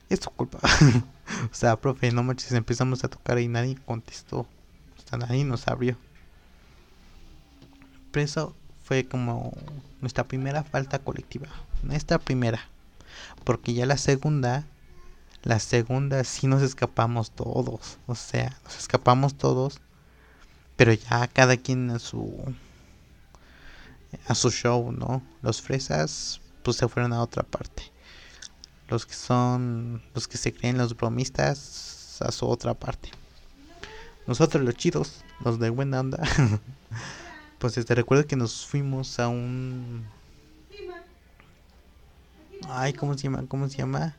es 0.09 0.19
tu 0.19 0.29
culpa. 0.31 0.59
o 1.51 1.53
sea, 1.53 1.75
profe, 1.77 2.11
no 2.11 2.23
manches, 2.23 2.51
empezamos 2.51 3.03
a 3.03 3.07
tocar 3.07 3.39
y 3.39 3.47
nadie 3.47 3.77
contestó. 3.85 4.45
Hasta 4.97 5.17
nadie 5.17 5.45
nos 5.45 5.67
abrió. 5.67 5.97
Pero 8.11 8.23
eso 8.23 8.55
fue 8.83 9.07
como 9.07 9.53
nuestra 10.01 10.27
primera 10.27 10.63
falta 10.63 10.99
colectiva. 10.99 11.47
Nuestra 11.83 12.19
primera. 12.19 12.67
Porque 13.43 13.73
ya 13.73 13.85
la 13.85 13.97
segunda, 13.97 14.65
la 15.43 15.59
segunda 15.59 16.23
sí 16.23 16.47
nos 16.47 16.61
escapamos 16.61 17.31
todos. 17.31 17.97
O 18.07 18.15
sea, 18.15 18.57
nos 18.63 18.77
escapamos 18.77 19.35
todos. 19.35 19.79
Pero 20.75 20.93
ya 20.93 21.27
cada 21.27 21.57
quien 21.57 21.91
a 21.91 21.99
su 21.99 22.55
a 24.27 24.35
su 24.35 24.49
show, 24.49 24.91
¿no? 24.91 25.21
Los 25.41 25.61
fresas 25.61 26.41
pues 26.63 26.77
se 26.77 26.87
fueron 26.87 27.13
a 27.13 27.21
otra 27.21 27.43
parte. 27.43 27.83
Los 28.87 29.05
que 29.05 29.13
son, 29.13 30.01
los 30.15 30.27
que 30.27 30.37
se 30.37 30.53
creen 30.53 30.77
los 30.77 30.95
bromistas, 30.95 32.21
a 32.21 32.31
su 32.31 32.47
otra 32.47 32.73
parte. 32.73 33.11
Nosotros 34.27 34.63
los 34.63 34.75
chidos, 34.75 35.23
los 35.43 35.59
de 35.59 35.69
buena 35.69 35.99
onda, 36.01 36.21
pues 37.59 37.77
este 37.77 37.93
recuerdo 37.93 38.25
que 38.25 38.35
nos 38.35 38.65
fuimos 38.65 39.19
a 39.19 39.27
un... 39.27 40.05
Ay, 42.67 42.93
¿cómo 42.93 43.15
se 43.15 43.23
llama? 43.23 43.45
¿Cómo 43.47 43.69
se 43.69 43.77
llama? 43.77 44.15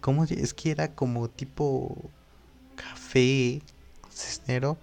¿Cómo 0.00 0.24
es 0.24 0.54
que 0.54 0.70
era 0.70 0.94
como 0.94 1.28
tipo 1.28 2.10
café 2.76 3.62
cisnero? 4.10 4.76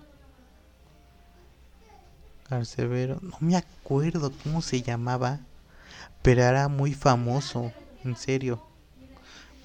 Carcevero, 2.48 3.20
no 3.22 3.38
me 3.40 3.56
acuerdo 3.56 4.32
cómo 4.44 4.62
se 4.62 4.82
llamaba 4.82 5.40
pero 6.22 6.44
era 6.44 6.68
muy 6.68 6.94
famoso, 6.94 7.72
en 8.04 8.16
serio, 8.16 8.62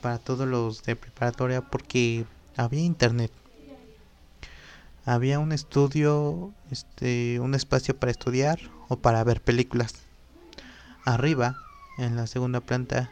para 0.00 0.18
todos 0.18 0.48
los 0.48 0.82
de 0.84 0.96
preparatoria 0.96 1.60
porque 1.60 2.24
había 2.56 2.80
internet. 2.80 3.30
Había 5.06 5.38
un 5.38 5.52
estudio, 5.52 6.52
este, 6.70 7.40
un 7.40 7.54
espacio 7.54 7.96
para 7.98 8.12
estudiar 8.12 8.58
o 8.88 8.96
para 8.96 9.24
ver 9.24 9.40
películas. 9.40 9.94
Arriba, 11.06 11.56
en 11.96 12.16
la 12.16 12.26
segunda 12.26 12.60
planta, 12.60 13.10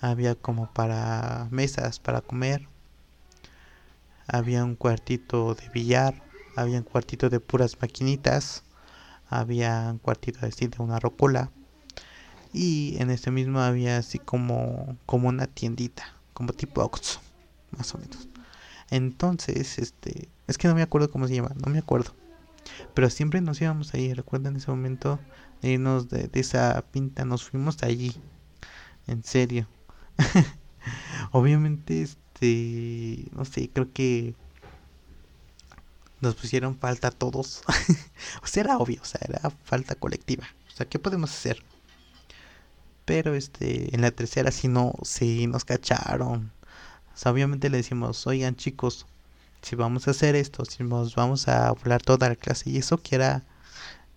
había 0.00 0.36
como 0.36 0.72
para 0.72 1.48
mesas 1.50 1.98
para 1.98 2.20
comer 2.20 2.68
había 4.32 4.64
un 4.64 4.76
cuartito 4.76 5.54
de 5.54 5.68
billar, 5.70 6.22
había 6.56 6.78
un 6.78 6.84
cuartito 6.84 7.30
de 7.30 7.40
puras 7.40 7.76
maquinitas, 7.80 8.62
había 9.28 9.88
un 9.90 9.98
cuartito 9.98 10.40
de, 10.40 10.50
de 10.50 10.76
una 10.78 11.00
rocola 11.00 11.50
y 12.52 12.96
en 13.00 13.10
este 13.10 13.30
mismo 13.30 13.60
había 13.60 13.98
así 13.98 14.18
como, 14.18 14.96
como 15.06 15.28
una 15.28 15.46
tiendita, 15.46 16.14
como 16.32 16.52
tipo 16.52 16.82
Oxxo, 16.82 17.20
más 17.76 17.92
o 17.94 17.98
menos. 17.98 18.28
Entonces, 18.90 19.78
este, 19.78 20.28
es 20.50 20.58
que 20.58 20.68
no 20.68 20.74
me 20.74 20.82
acuerdo 20.82 21.10
cómo 21.10 21.28
se 21.28 21.34
llama, 21.34 21.52
no 21.64 21.72
me 21.72 21.78
acuerdo. 21.78 22.14
Pero 22.94 23.08
siempre 23.08 23.40
nos 23.40 23.60
íbamos 23.60 23.94
ahí, 23.94 24.12
recuerden 24.12 24.56
ese 24.56 24.70
momento 24.70 25.18
de 25.62 25.70
irnos 25.70 26.08
de 26.08 26.28
esa 26.34 26.84
pinta, 26.90 27.24
nos 27.24 27.48
fuimos 27.48 27.82
allí. 27.82 28.14
En 29.06 29.22
serio. 29.24 29.68
Obviamente, 31.32 32.02
este, 32.02 33.28
no 33.32 33.44
sé, 33.44 33.70
creo 33.72 33.92
que 33.92 34.34
nos 36.20 36.34
pusieron 36.34 36.76
falta 36.76 37.08
a 37.08 37.12
todos. 37.12 37.62
o 38.42 38.46
sea, 38.46 38.64
era 38.64 38.78
obvio, 38.78 39.00
o 39.02 39.04
sea, 39.04 39.20
era 39.22 39.50
falta 39.64 39.94
colectiva. 39.94 40.46
O 40.68 40.76
sea, 40.76 40.88
¿qué 40.88 40.98
podemos 40.98 41.30
hacer? 41.30 41.62
Pero 43.04 43.34
este, 43.34 43.94
en 43.94 44.02
la 44.02 44.10
tercera 44.10 44.50
sí 44.50 44.68
no, 44.68 44.94
sí 45.02 45.46
nos 45.46 45.64
cacharon. 45.64 46.52
O 47.14 47.16
sea, 47.16 47.32
obviamente 47.32 47.70
le 47.70 47.78
decimos, 47.78 48.26
oigan 48.26 48.56
chicos, 48.56 49.06
si 49.62 49.76
vamos 49.76 50.08
a 50.08 50.12
hacer 50.12 50.36
esto, 50.36 50.64
si 50.64 50.82
nos 50.82 51.14
vamos 51.14 51.48
a 51.48 51.68
hablar 51.68 52.02
toda 52.02 52.28
la 52.28 52.36
clase, 52.36 52.70
y 52.70 52.78
eso 52.78 52.98
que 52.98 53.16
era 53.16 53.42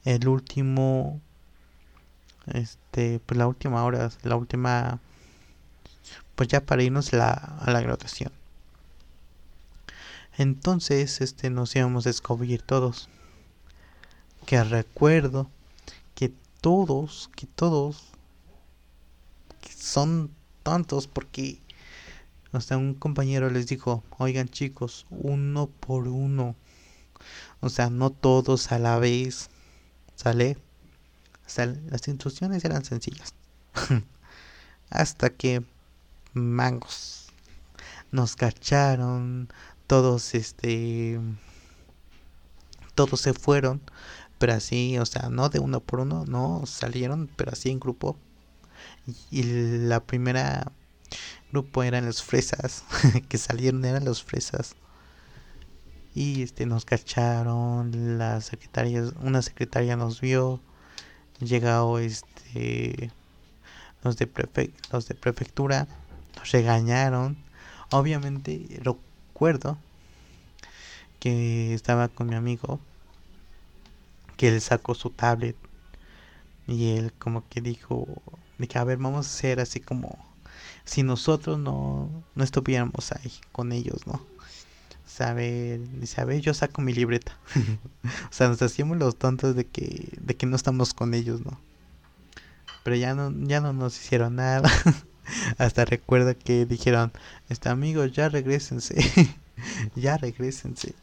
el 0.06 0.28
último, 0.28 1.22
este, 2.48 3.20
pues 3.26 3.38
la 3.38 3.48
última 3.48 3.84
hora, 3.84 4.10
la 4.24 4.36
última, 4.36 5.00
pues 6.36 6.50
ya 6.50 6.62
para 6.62 6.84
irnos 6.84 7.14
la, 7.14 7.32
a 7.32 7.72
la 7.72 7.82
graduación. 7.82 8.32
Entonces, 10.38 11.22
este, 11.22 11.50
nos 11.50 11.76
íbamos 11.76 12.06
a 12.06 12.10
descubrir 12.10 12.62
todos. 12.64 13.10
Que 14.46 14.64
recuerdo 14.64 15.50
que 16.16 16.32
todos, 16.60 17.30
que 17.36 17.46
todos 17.46 18.14
son 19.78 20.32
tontos 20.64 21.08
porque 21.08 21.60
hasta 22.54 22.78
un 22.78 22.94
compañero 22.94 23.50
les 23.50 23.68
dijo, 23.68 24.04
oigan 24.18 24.48
chicos, 24.48 25.06
uno 25.10 25.68
por 25.68 26.08
uno. 26.08 26.56
O 27.62 27.70
sea, 27.70 27.90
no 27.90 28.10
todos 28.10 28.72
a 28.72 28.80
la 28.80 29.00
vez. 29.00 29.50
¿Sale? 30.16 30.58
Sea, 31.46 31.66
las 31.66 32.08
instrucciones 32.08 32.64
eran 32.66 32.86
sencillas. 32.86 33.34
hasta 34.90 35.32
que 35.32 35.64
mangos 36.34 37.28
nos 38.12 38.36
cacharon, 38.36 39.50
todos 39.88 40.36
este 40.36 41.20
todos 42.94 43.22
se 43.22 43.34
fueron, 43.34 43.82
pero 44.38 44.54
así, 44.54 45.00
o 45.00 45.06
sea, 45.06 45.30
no 45.30 45.50
de 45.50 45.60
uno 45.60 45.80
por 45.80 46.02
uno, 46.02 46.26
no 46.28 46.66
salieron, 46.68 47.28
pero 47.36 47.52
así 47.52 47.72
en 47.72 47.80
grupo. 47.80 48.18
Y 49.32 49.44
la 49.44 50.06
primera 50.06 50.72
grupo 51.54 51.84
eran 51.84 52.08
los 52.08 52.24
fresas, 52.24 52.84
que 53.30 53.38
salieron 53.38 53.86
eran 53.86 54.04
los 54.06 54.24
fresas. 54.24 54.76
Y 56.16 56.42
este 56.42 56.66
nos 56.66 56.84
cacharon, 56.84 58.18
la 58.18 58.42
secretaria, 58.42 59.04
una 59.22 59.42
secretaria 59.44 59.96
nos 59.96 60.20
vio, 60.20 60.60
llegado 61.40 62.00
este 62.00 63.12
los 64.04 64.18
de 64.18 64.72
los 64.92 65.08
de 65.08 65.16
prefectura 65.16 65.88
nos 66.36 66.52
regañaron. 66.52 67.38
Obviamente 67.92 68.68
recuerdo 68.82 69.78
que 71.20 71.74
estaba 71.76 72.08
con 72.08 72.28
mi 72.28 72.36
amigo 72.36 72.80
que 74.38 74.48
él 74.50 74.60
sacó 74.60 74.96
su 74.96 75.12
tablet 75.12 75.56
y 76.68 76.98
él 76.98 77.14
como 77.14 77.48
que 77.48 77.62
dijo 77.62 78.08
que 78.68 78.78
a 78.80 78.84
ver 78.84 78.98
vamos 78.98 79.28
a 79.28 79.30
hacer 79.30 79.60
así 79.60 79.80
como 79.80 80.33
si 80.86 81.04
nosotros 81.04 81.60
no, 81.60 82.24
no 82.36 82.44
estuviéramos 82.44 83.12
ahí 83.12 83.32
con 83.52 83.72
ellos, 83.72 84.06
¿no? 84.08 84.26
Saber, 85.06 85.80
ver, 86.26 86.42
yo 86.42 86.54
saco 86.54 86.82
mi 86.82 86.94
libreta. 86.94 87.38
o 88.30 88.34
sea, 88.34 88.48
nos 88.48 88.62
hacíamos 88.62 88.98
los 88.98 89.18
tontos 89.18 89.56
de 89.56 89.66
que, 89.66 90.10
de 90.20 90.36
que 90.36 90.46
no 90.46 90.56
estamos 90.56 90.94
con 90.94 91.14
ellos, 91.14 91.42
¿no? 91.42 91.60
Pero 92.84 92.96
ya 92.96 93.14
no, 93.14 93.32
ya 93.48 93.62
no 93.62 93.74
nos 93.74 93.98
hicieron 93.98 94.36
nada. 94.36 94.70
Hasta 95.58 95.86
recuerdo 95.86 96.38
que 96.38 96.66
dijeron, 96.66 97.14
este 97.50 97.70
amigos, 97.70 98.12
ya 98.12 98.28
regresense. 98.28 98.96
ya 99.96 100.18
regresense. 100.18 100.94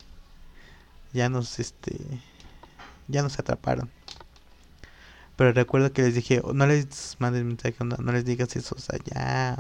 Ya 1.13 1.29
nos, 1.29 1.59
este, 1.59 1.97
ya 3.09 3.23
nos 3.23 3.39
atraparon. 3.39 3.91
Pero 5.41 5.55
recuerdo 5.55 5.91
que 5.91 6.03
les 6.03 6.15
dije, 6.15 6.43
no 6.53 6.67
les 6.67 7.17
mandes 7.19 7.45
mensaje, 7.45 7.75
no, 7.83 8.13
les 8.13 8.27
digas 8.27 8.55
eso, 8.57 8.75
o 8.77 8.79
sea, 8.79 8.99
ya, 9.03 9.57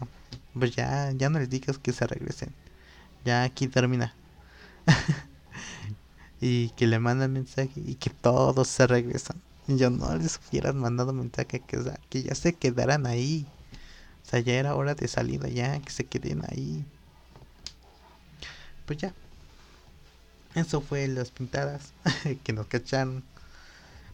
pues 0.53 0.77
ya, 0.77 1.11
ya 1.13 1.31
no 1.31 1.39
les 1.39 1.49
digas 1.49 1.79
que 1.79 1.95
se 1.95 2.07
regresen. 2.07 2.53
Ya 3.25 3.45
aquí 3.45 3.67
termina. 3.67 4.15
y 6.43 6.69
que 6.77 6.87
le 6.87 6.99
mandan 6.99 7.33
mensaje 7.33 7.73
y 7.77 7.95
que 7.95 8.11
todos 8.11 8.69
se 8.69 8.87
regresan. 8.87 9.41
Yo 9.69 9.89
no 9.89 10.15
les 10.17 10.39
hubieran 10.51 10.77
mandado 10.79 11.15
mensaje 11.15 11.61
que, 11.61 11.79
que 12.11 12.23
ya 12.25 12.35
se 12.35 12.53
quedaran 12.53 13.07
ahí. 13.07 13.47
O 14.23 14.29
sea, 14.29 14.41
ya 14.41 14.53
era 14.57 14.75
hora 14.75 14.95
de 14.95 15.09
salida, 15.09 15.49
ya 15.49 15.81
que 15.81 15.93
se 15.93 16.05
queden 16.05 16.43
ahí. 16.51 16.85
Pues 18.85 18.99
ya. 18.99 19.15
Eso 20.55 20.83
fue 20.83 21.09
las 21.09 21.31
pintadas 21.31 21.95
que 22.45 22.53
nos 22.53 22.67
cacharon. 22.67 23.25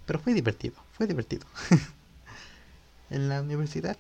Pero 0.07 0.21
fue 0.21 0.33
divertido 0.33 0.86
fue 0.97 1.07
divertido. 1.07 1.47
en 3.11 3.29
la 3.29 3.43
universidad, 3.43 3.99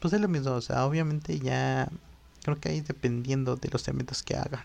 pues 0.00 0.12
es 0.12 0.20
lo 0.20 0.28
mismo, 0.28 0.52
o 0.52 0.60
sea, 0.60 0.84
obviamente 0.84 1.38
ya 1.38 1.88
creo 2.42 2.60
que 2.60 2.68
ahí 2.68 2.80
dependiendo 2.80 3.56
de 3.56 3.68
los 3.70 3.86
eventos 3.88 4.22
que 4.22 4.36
hagan. 4.36 4.64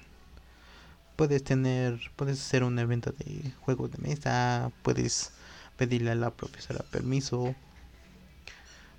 Puedes 1.16 1.44
tener, 1.44 2.00
puedes 2.16 2.40
hacer 2.42 2.64
un 2.64 2.78
evento 2.80 3.12
de 3.12 3.52
juegos 3.62 3.92
de 3.92 3.98
mesa, 4.00 4.72
puedes 4.82 5.32
pedirle 5.78 6.12
a 6.12 6.16
la 6.16 6.32
profesora 6.32 6.84
permiso, 6.92 7.56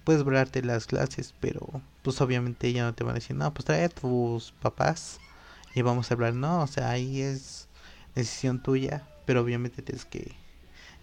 puedes 0.04 0.22
volarte 0.22 0.62
las 0.62 0.86
clases, 0.86 1.34
pero 1.40 1.82
pues 2.02 2.20
obviamente 2.20 2.68
ella 2.68 2.84
no 2.84 2.94
te 2.94 3.04
va 3.04 3.10
a 3.10 3.14
decir, 3.14 3.36
no, 3.36 3.52
pues 3.52 3.64
trae 3.64 3.84
a 3.84 3.88
tus 3.88 4.52
papás 4.52 5.18
y 5.74 5.82
vamos 5.82 6.10
a 6.10 6.14
hablar, 6.14 6.34
no, 6.34 6.62
o 6.62 6.66
sea, 6.66 6.90
ahí 6.90 7.20
es 7.20 7.68
decisión 8.14 8.62
tuya, 8.62 9.06
pero 9.26 9.40
obviamente 9.40 9.82
tienes 9.82 10.04
que 10.04 10.34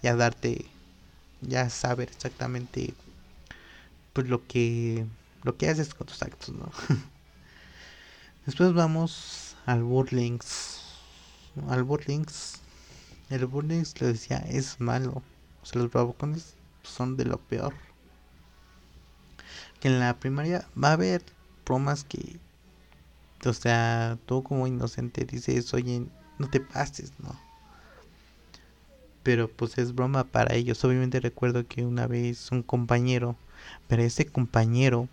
ya 0.01 0.15
darte 0.15 0.65
ya 1.41 1.69
saber 1.69 2.09
exactamente 2.09 2.93
pues 4.13 4.27
lo 4.27 4.45
que 4.47 5.05
lo 5.43 5.57
que 5.57 5.69
haces 5.69 5.93
con 5.93 6.07
tus 6.07 6.21
actos, 6.21 6.49
¿no? 6.49 6.71
Después 8.45 8.73
vamos 8.73 9.55
al 9.65 9.83
Burlings. 9.83 10.81
Al 11.69 11.83
Burlings. 11.83 12.59
El 13.29 13.45
Burlings 13.45 13.99
le 14.01 14.07
decía 14.07 14.37
es 14.37 14.79
malo. 14.79 15.23
O 15.61 15.65
sea, 15.65 15.81
los 15.81 15.91
bravucones 15.91 16.55
son 16.83 17.17
de 17.17 17.25
lo 17.25 17.37
peor. 17.37 17.73
Que 19.79 19.87
en 19.87 19.99
la 19.99 20.19
primaria 20.19 20.67
va 20.81 20.89
a 20.89 20.93
haber 20.93 21.23
bromas 21.65 22.03
que. 22.03 22.39
O 23.45 23.53
sea, 23.53 24.19
tú 24.27 24.43
como 24.43 24.67
inocente 24.67 25.25
dices, 25.25 25.73
oye, 25.73 26.05
no 26.37 26.49
te 26.49 26.59
pases, 26.59 27.13
¿no? 27.19 27.35
Pero 29.23 29.49
pues 29.49 29.77
es 29.77 29.93
broma 29.93 30.23
para 30.23 30.55
ellos. 30.55 30.83
Obviamente 30.83 31.19
recuerdo 31.19 31.67
que 31.67 31.85
una 31.85 32.07
vez 32.07 32.51
un 32.51 32.63
compañero, 32.63 33.35
pero 33.87 34.03
ese 34.03 34.25
compañero 34.25 35.07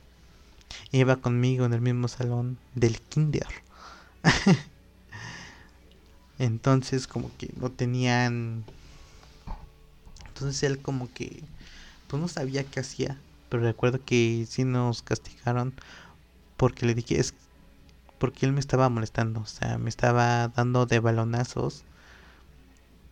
iba 0.93 1.17
conmigo 1.17 1.65
en 1.65 1.73
el 1.73 1.81
mismo 1.81 2.09
salón 2.09 2.59
del 2.75 3.01
kinder. 3.01 3.47
Entonces 6.39 7.07
como 7.07 7.31
que 7.37 7.51
no 7.61 7.71
tenían... 7.71 8.65
Entonces 10.29 10.63
él 10.63 10.79
como 10.79 11.13
que 11.13 11.43
pues 12.07 12.21
no 12.21 12.29
sabía 12.29 12.65
qué 12.65 12.81
hacía. 12.81 13.19
Pero 13.49 13.63
recuerdo 13.63 13.99
que 14.05 14.47
sí 14.49 14.65
nos 14.65 15.03
castigaron 15.03 15.75
porque 16.57 16.87
le 16.87 16.95
dije 16.95 17.19
es 17.19 17.35
porque 18.19 18.47
él 18.47 18.53
me 18.53 18.61
estaba 18.61 18.89
molestando, 18.89 19.41
o 19.41 19.47
sea, 19.47 19.79
me 19.79 19.89
estaba 19.89 20.49
dando 20.49 20.87
de 20.87 20.99
balonazos 20.99 21.85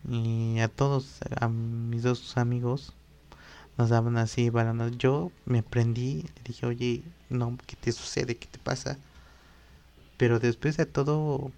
y 0.09 0.59
a 0.59 0.67
todos, 0.67 1.19
a 1.39 1.47
mis 1.47 2.03
dos 2.03 2.37
amigos, 2.37 2.93
nos 3.77 3.89
daban 3.89 4.17
así 4.17 4.49
balones. 4.49 4.97
Yo 4.97 5.31
me 5.45 5.63
prendí, 5.63 6.23
le 6.23 6.43
dije, 6.45 6.65
oye, 6.65 7.03
no, 7.29 7.57
¿qué 7.65 7.75
te 7.75 7.91
sucede? 7.91 8.37
¿Qué 8.37 8.47
te 8.47 8.59
pasa? 8.59 8.97
Pero 10.17 10.39
después 10.39 10.77
de 10.77 10.85
todo, 10.85 11.51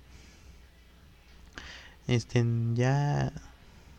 este, 2.08 2.46
ya 2.74 3.32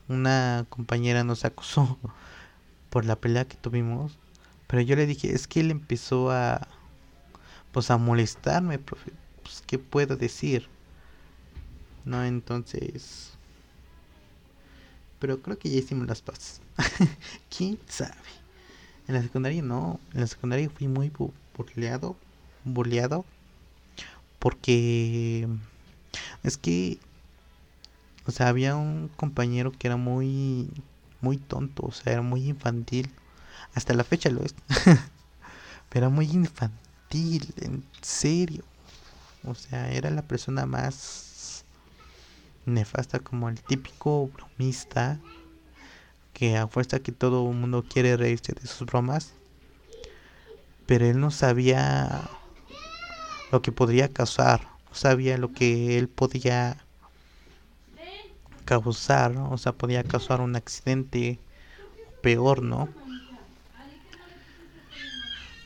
una 0.09 0.67
compañera 0.69 1.25
nos 1.25 1.45
acusó 1.45 1.99
por 2.91 3.05
la 3.05 3.17
pelea 3.17 3.47
que 3.47 3.57
tuvimos. 3.57 4.19
Pero 4.67 4.83
yo 4.83 4.97
le 4.97 5.07
dije, 5.07 5.35
es 5.35 5.49
que 5.49 5.61
él 5.61 5.71
empezó 5.71 6.31
a, 6.31 6.69
pues 7.73 7.91
a 7.91 7.97
molestarme, 7.99 8.79
profe. 8.79 9.13
Pues, 9.43 9.63
¿qué 9.67 9.79
puedo 9.79 10.17
decir? 10.17 10.69
No, 12.05 12.25
entonces... 12.25 13.37
Pero 15.21 15.43
creo 15.43 15.59
que 15.59 15.71
ya 15.71 15.79
hicimos 15.79 16.09
las 16.09 16.23
paces. 16.23 16.61
¿Quién 17.57 17.79
sabe? 17.87 18.15
En 19.07 19.15
la 19.15 19.23
secundaria 19.23 19.63
no. 19.63 20.01
En 20.15 20.21
la 20.23 20.27
secundaria 20.27 20.69
fui 20.71 20.89
muy 20.89 21.13
burleado. 21.57 22.17
Burleado. 22.65 23.25
Porque... 24.39 25.47
Es 26.43 26.57
que... 26.57 26.99
O 28.27 28.33
sea, 28.33 28.49
había 28.49 28.77
un 28.77 29.09
compañero 29.17 29.73
que 29.73 29.87
era 29.89 29.97
muy... 29.97 30.71
Muy 31.21 31.37
tonto. 31.37 31.85
O 31.85 31.93
sea, 31.93 32.15
era 32.15 32.23
muy 32.23 32.49
infantil. 32.49 33.11
Hasta 33.75 33.93
la 33.93 34.05
fecha 34.05 34.31
lo 34.31 34.43
es. 34.43 34.55
Pero 35.91 36.07
era 36.07 36.09
muy 36.09 36.27
infantil. 36.27 37.53
En 37.59 37.85
serio. 38.01 38.65
O 39.45 39.55
sea, 39.55 39.93
era 39.93 40.11
la 40.11 40.23
persona 40.23 40.65
más 40.65 41.30
nefasta 42.67 43.19
como 43.21 43.49
el 43.49 43.63
típico 43.63 44.29
bromista 44.29 45.21
que 46.33 46.57
a 46.57 46.67
fuerza 46.69 47.01
que 47.01 47.13
todo 47.13 47.45
mundo 47.53 47.85
quiere 47.89 48.17
reírse 48.17 48.53
de 48.53 48.67
sus 48.67 48.87
bromas. 48.87 49.33
Pero 50.87 51.07
él 51.07 51.21
no 51.21 51.31
sabía 51.31 52.31
lo 53.51 53.63
que 53.63 53.73
podría 53.73 54.09
causar, 54.09 54.63
no 54.89 54.95
sabía 54.95 55.39
lo 55.39 55.53
que 55.53 55.99
él 55.99 56.09
podía 56.09 56.77
causar, 58.65 59.37
o 59.37 59.59
sea, 59.59 59.73
podía 59.73 60.05
causar 60.05 60.41
un 60.41 60.57
accidente 60.57 61.39
peor, 62.21 62.63
¿no? 62.63 62.89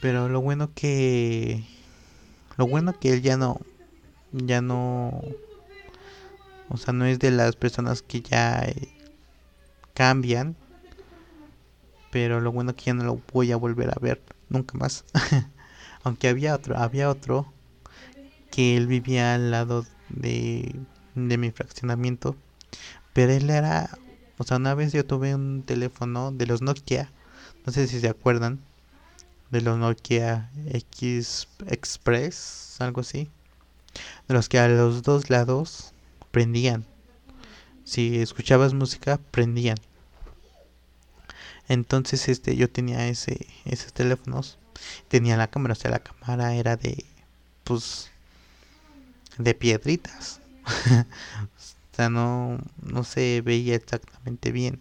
Pero 0.00 0.28
lo 0.28 0.40
bueno 0.40 0.70
que 0.74 1.64
lo 2.56 2.66
bueno 2.66 2.92
que 2.92 3.12
él 3.12 3.22
ya 3.22 3.36
no 3.36 3.60
ya 4.32 4.60
no 4.60 5.22
o 6.68 6.76
sea, 6.76 6.92
no 6.92 7.04
es 7.04 7.18
de 7.18 7.30
las 7.30 7.56
personas 7.56 8.02
que 8.02 8.22
ya 8.22 8.62
eh, 8.64 8.88
cambian. 9.94 10.56
Pero 12.10 12.40
lo 12.40 12.52
bueno 12.52 12.76
que 12.76 12.84
ya 12.84 12.94
no 12.94 13.04
lo 13.04 13.20
voy 13.32 13.52
a 13.52 13.56
volver 13.56 13.90
a 13.90 14.00
ver 14.00 14.22
nunca 14.48 14.78
más. 14.78 15.04
Aunque 16.04 16.28
había 16.28 16.54
otro, 16.54 16.76
había 16.76 17.10
otro 17.10 17.52
que 18.50 18.76
él 18.76 18.86
vivía 18.86 19.34
al 19.34 19.50
lado 19.50 19.84
de, 20.10 20.80
de 21.14 21.38
mi 21.38 21.50
fraccionamiento. 21.50 22.36
Pero 23.12 23.32
él 23.32 23.50
era, 23.50 23.98
o 24.38 24.44
sea, 24.44 24.58
una 24.58 24.74
vez 24.74 24.92
yo 24.92 25.04
tuve 25.04 25.34
un 25.34 25.62
teléfono 25.64 26.30
de 26.30 26.46
los 26.46 26.62
Nokia, 26.62 27.10
no 27.66 27.72
sé 27.72 27.88
si 27.88 28.00
se 28.00 28.08
acuerdan, 28.08 28.60
de 29.50 29.60
los 29.60 29.78
Nokia 29.78 30.50
X 30.66 31.48
Express, 31.66 32.76
algo 32.80 33.00
así, 33.00 33.30
de 34.28 34.34
los 34.34 34.48
que 34.48 34.58
a 34.58 34.68
los 34.68 35.02
dos 35.02 35.30
lados 35.30 35.93
prendían. 36.34 36.84
Si 37.84 38.18
escuchabas 38.18 38.74
música, 38.74 39.20
prendían. 39.30 39.76
Entonces, 41.68 42.28
este, 42.28 42.56
yo 42.56 42.68
tenía 42.68 43.06
ese, 43.06 43.46
esos 43.64 43.92
teléfonos, 43.92 44.58
tenía 45.06 45.36
la 45.36 45.46
cámara, 45.46 45.74
o 45.74 45.76
sea, 45.76 45.92
la 45.92 46.00
cámara 46.00 46.56
era 46.56 46.76
de, 46.76 47.04
pues, 47.62 48.10
de 49.38 49.54
piedritas. 49.54 50.40
o 50.90 51.94
sea, 51.94 52.10
no, 52.10 52.58
no 52.82 53.04
se 53.04 53.40
veía 53.40 53.76
exactamente 53.76 54.50
bien. 54.50 54.80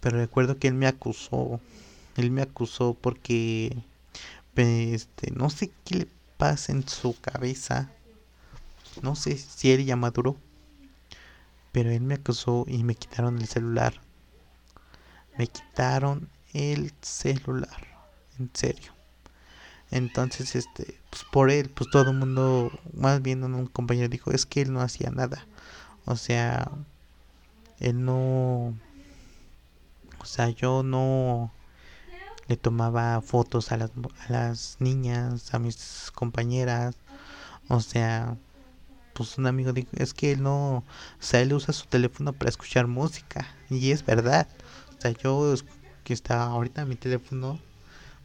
Pero 0.00 0.16
recuerdo 0.16 0.58
que 0.58 0.68
él 0.68 0.74
me 0.74 0.86
acusó, 0.86 1.60
él 2.16 2.30
me 2.30 2.40
acusó 2.40 2.94
porque, 2.98 3.76
este, 4.56 5.30
no 5.30 5.50
sé 5.50 5.70
qué 5.84 5.94
le 5.94 6.08
pasa 6.38 6.72
en 6.72 6.88
su 6.88 7.20
cabeza. 7.20 7.90
No 9.02 9.14
sé 9.14 9.36
si 9.36 9.70
él 9.70 9.84
ya 9.84 9.96
maduró 9.96 10.38
pero 11.74 11.90
él 11.90 12.02
me 12.02 12.14
acusó 12.14 12.64
y 12.68 12.84
me 12.84 12.94
quitaron 12.94 13.36
el 13.38 13.48
celular. 13.48 14.00
Me 15.36 15.48
quitaron 15.48 16.30
el 16.52 16.92
celular. 17.02 17.88
En 18.38 18.48
serio. 18.54 18.92
Entonces, 19.90 20.54
este, 20.54 21.00
pues 21.10 21.24
por 21.32 21.50
él, 21.50 21.68
pues 21.70 21.90
todo 21.90 22.12
el 22.12 22.16
mundo, 22.16 22.70
más 22.92 23.20
bien 23.22 23.42
un 23.42 23.66
compañero 23.66 24.08
dijo, 24.08 24.30
es 24.30 24.46
que 24.46 24.62
él 24.62 24.72
no 24.72 24.82
hacía 24.82 25.10
nada. 25.10 25.48
O 26.04 26.14
sea, 26.14 26.70
él 27.80 28.04
no, 28.04 28.78
o 30.20 30.24
sea, 30.24 30.50
yo 30.50 30.84
no 30.84 31.52
le 32.46 32.56
tomaba 32.56 33.20
fotos 33.20 33.72
a 33.72 33.78
las, 33.78 33.90
a 34.28 34.32
las 34.32 34.76
niñas, 34.78 35.52
a 35.52 35.58
mis 35.58 36.12
compañeras. 36.14 36.94
O 37.68 37.80
sea, 37.80 38.36
pues 39.14 39.38
un 39.38 39.46
amigo 39.46 39.72
dijo, 39.72 39.90
es 39.94 40.12
que 40.12 40.32
él 40.32 40.42
no, 40.42 40.78
o 40.78 40.84
sea, 41.20 41.40
él 41.40 41.52
usa 41.52 41.72
su 41.72 41.86
teléfono 41.86 42.32
para 42.32 42.50
escuchar 42.50 42.86
música. 42.86 43.46
Y 43.70 43.92
es 43.92 44.04
verdad. 44.04 44.48
O 44.98 45.00
sea, 45.00 45.12
yo 45.12 45.54
que 46.04 46.12
está 46.12 46.42
ahorita 46.44 46.84
mi 46.84 46.96
teléfono, 46.96 47.58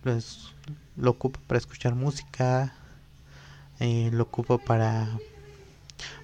pues 0.04 0.54
lo 0.98 1.12
ocupo 1.12 1.40
para 1.48 1.58
escuchar 1.58 1.96
música, 1.96 2.74
eh, 3.80 4.10
lo 4.12 4.24
ocupo 4.24 4.58
para, 4.58 5.08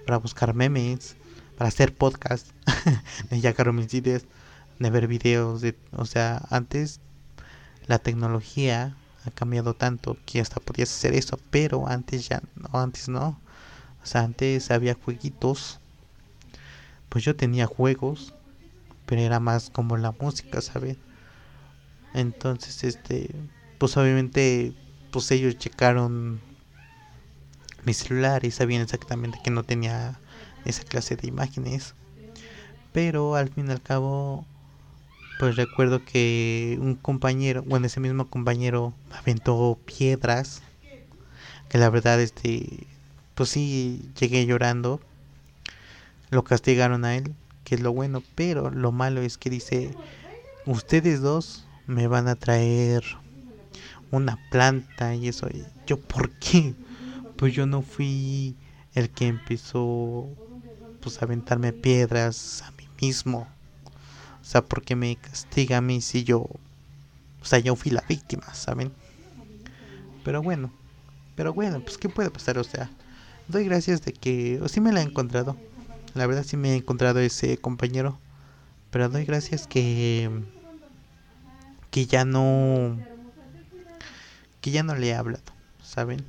para 0.05 0.17
buscar 0.17 0.53
memes, 0.53 1.15
para 1.57 1.69
hacer 1.69 1.95
podcast, 1.95 2.47
de 3.29 3.41
sacar 3.41 3.71
mis 3.71 3.93
ideas, 3.93 4.25
de 4.79 4.89
ver 4.89 5.07
videos, 5.07 5.61
de, 5.61 5.77
o 5.93 6.05
sea, 6.05 6.45
antes 6.49 6.99
la 7.87 7.99
tecnología 7.99 8.95
ha 9.25 9.31
cambiado 9.31 9.73
tanto 9.73 10.17
que 10.25 10.41
hasta 10.41 10.59
podías 10.59 10.89
hacer 10.89 11.13
eso, 11.13 11.39
pero 11.49 11.87
antes 11.87 12.27
ya 12.27 12.41
no, 12.55 12.79
antes 12.79 13.07
no. 13.07 13.39
O 14.05 14.07
sea, 14.07 14.21
antes 14.21 14.69
había 14.69 14.93
jueguitos. 14.93 15.79
Pues 17.09 17.23
yo 17.25 17.35
tenía 17.35 17.65
juegos. 17.65 18.35
Pero 19.07 19.21
era 19.21 19.39
más 19.39 19.71
como 19.71 19.97
la 19.97 20.13
música, 20.19 20.61
¿saben? 20.61 20.97
Entonces, 22.13 22.83
este. 22.83 23.35
Pues 23.79 23.97
obviamente. 23.97 24.73
Pues 25.09 25.31
ellos 25.31 25.57
checaron 25.57 26.41
mi 27.85 27.93
celular 27.93 28.43
y 28.45 28.51
sabían 28.51 28.81
exactamente 28.81 29.39
que 29.41 29.49
no 29.49 29.63
tenía 29.63 30.19
esa 30.65 30.83
clase 30.83 31.15
de 31.15 31.27
imágenes. 31.27 31.95
Pero 32.91 33.35
al 33.35 33.49
fin 33.49 33.69
y 33.69 33.71
al 33.71 33.81
cabo, 33.81 34.45
pues 35.39 35.55
recuerdo 35.55 36.03
que 36.03 36.77
un 36.81 36.95
compañero, 36.95 37.63
bueno, 37.63 37.87
ese 37.87 38.01
mismo 38.01 38.27
compañero 38.27 38.93
aventó 39.11 39.79
piedras. 39.85 40.61
Que 41.69 41.77
la 41.77 41.89
verdad, 41.89 42.21
este, 42.21 42.87
pues 43.35 43.49
sí 43.49 44.09
llegué 44.19 44.45
llorando. 44.45 44.99
Lo 46.31 46.43
castigaron 46.43 47.05
a 47.05 47.15
él, 47.15 47.35
que 47.63 47.75
es 47.75 47.81
lo 47.81 47.93
bueno, 47.93 48.23
pero 48.33 48.71
lo 48.71 48.91
malo 48.91 49.21
es 49.21 49.37
que 49.37 49.49
dice, 49.49 49.91
ustedes 50.65 51.21
dos 51.21 51.67
me 51.85 52.07
van 52.07 52.27
a 52.27 52.35
traer 52.35 53.03
una 54.11 54.39
planta 54.49 55.13
y 55.15 55.27
eso. 55.27 55.47
yo, 55.85 55.99
¿por 55.99 56.31
qué? 56.31 56.73
Pues 57.35 57.53
yo 57.53 57.65
no 57.65 57.81
fui 57.81 58.55
el 58.93 59.09
que 59.09 59.27
empezó 59.27 60.27
pues 61.01 61.21
a 61.21 61.25
aventarme 61.25 61.73
piedras 61.73 62.63
a 62.65 62.71
mí 62.71 62.87
mismo. 63.01 63.47
O 64.41 64.45
sea, 64.45 64.63
porque 64.63 64.95
me 64.95 65.15
castiga 65.17 65.77
a 65.77 65.81
mí 65.81 66.01
si 66.01 66.23
yo, 66.23 66.39
o 66.39 67.45
sea, 67.45 67.59
yo 67.59 67.75
fui 67.75 67.91
la 67.91 68.03
víctima, 68.07 68.53
¿saben? 68.53 68.91
Pero 70.23 70.41
bueno, 70.41 70.71
pero 71.35 71.53
bueno, 71.53 71.81
pues 71.81 71.97
qué 71.97 72.09
puede 72.09 72.29
pasar, 72.29 72.57
o 72.57 72.63
sea, 72.63 72.89
doy 73.47 73.65
gracias 73.65 74.01
de 74.01 74.13
que, 74.13 74.61
sí 74.67 74.81
me 74.81 74.91
la 74.91 75.01
he 75.01 75.03
encontrado. 75.03 75.55
La 76.13 76.27
verdad 76.27 76.43
sí 76.43 76.57
me 76.57 76.73
he 76.73 76.75
encontrado 76.75 77.19
ese 77.19 77.57
compañero. 77.57 78.19
Pero 78.91 79.09
doy 79.09 79.25
gracias 79.25 79.67
que 79.67 80.29
que 81.91 82.05
ya 82.07 82.25
no 82.25 82.97
que 84.61 84.71
ya 84.71 84.83
no 84.83 84.95
le 84.95 85.07
he 85.07 85.13
hablado, 85.13 85.43
¿saben? 85.83 86.25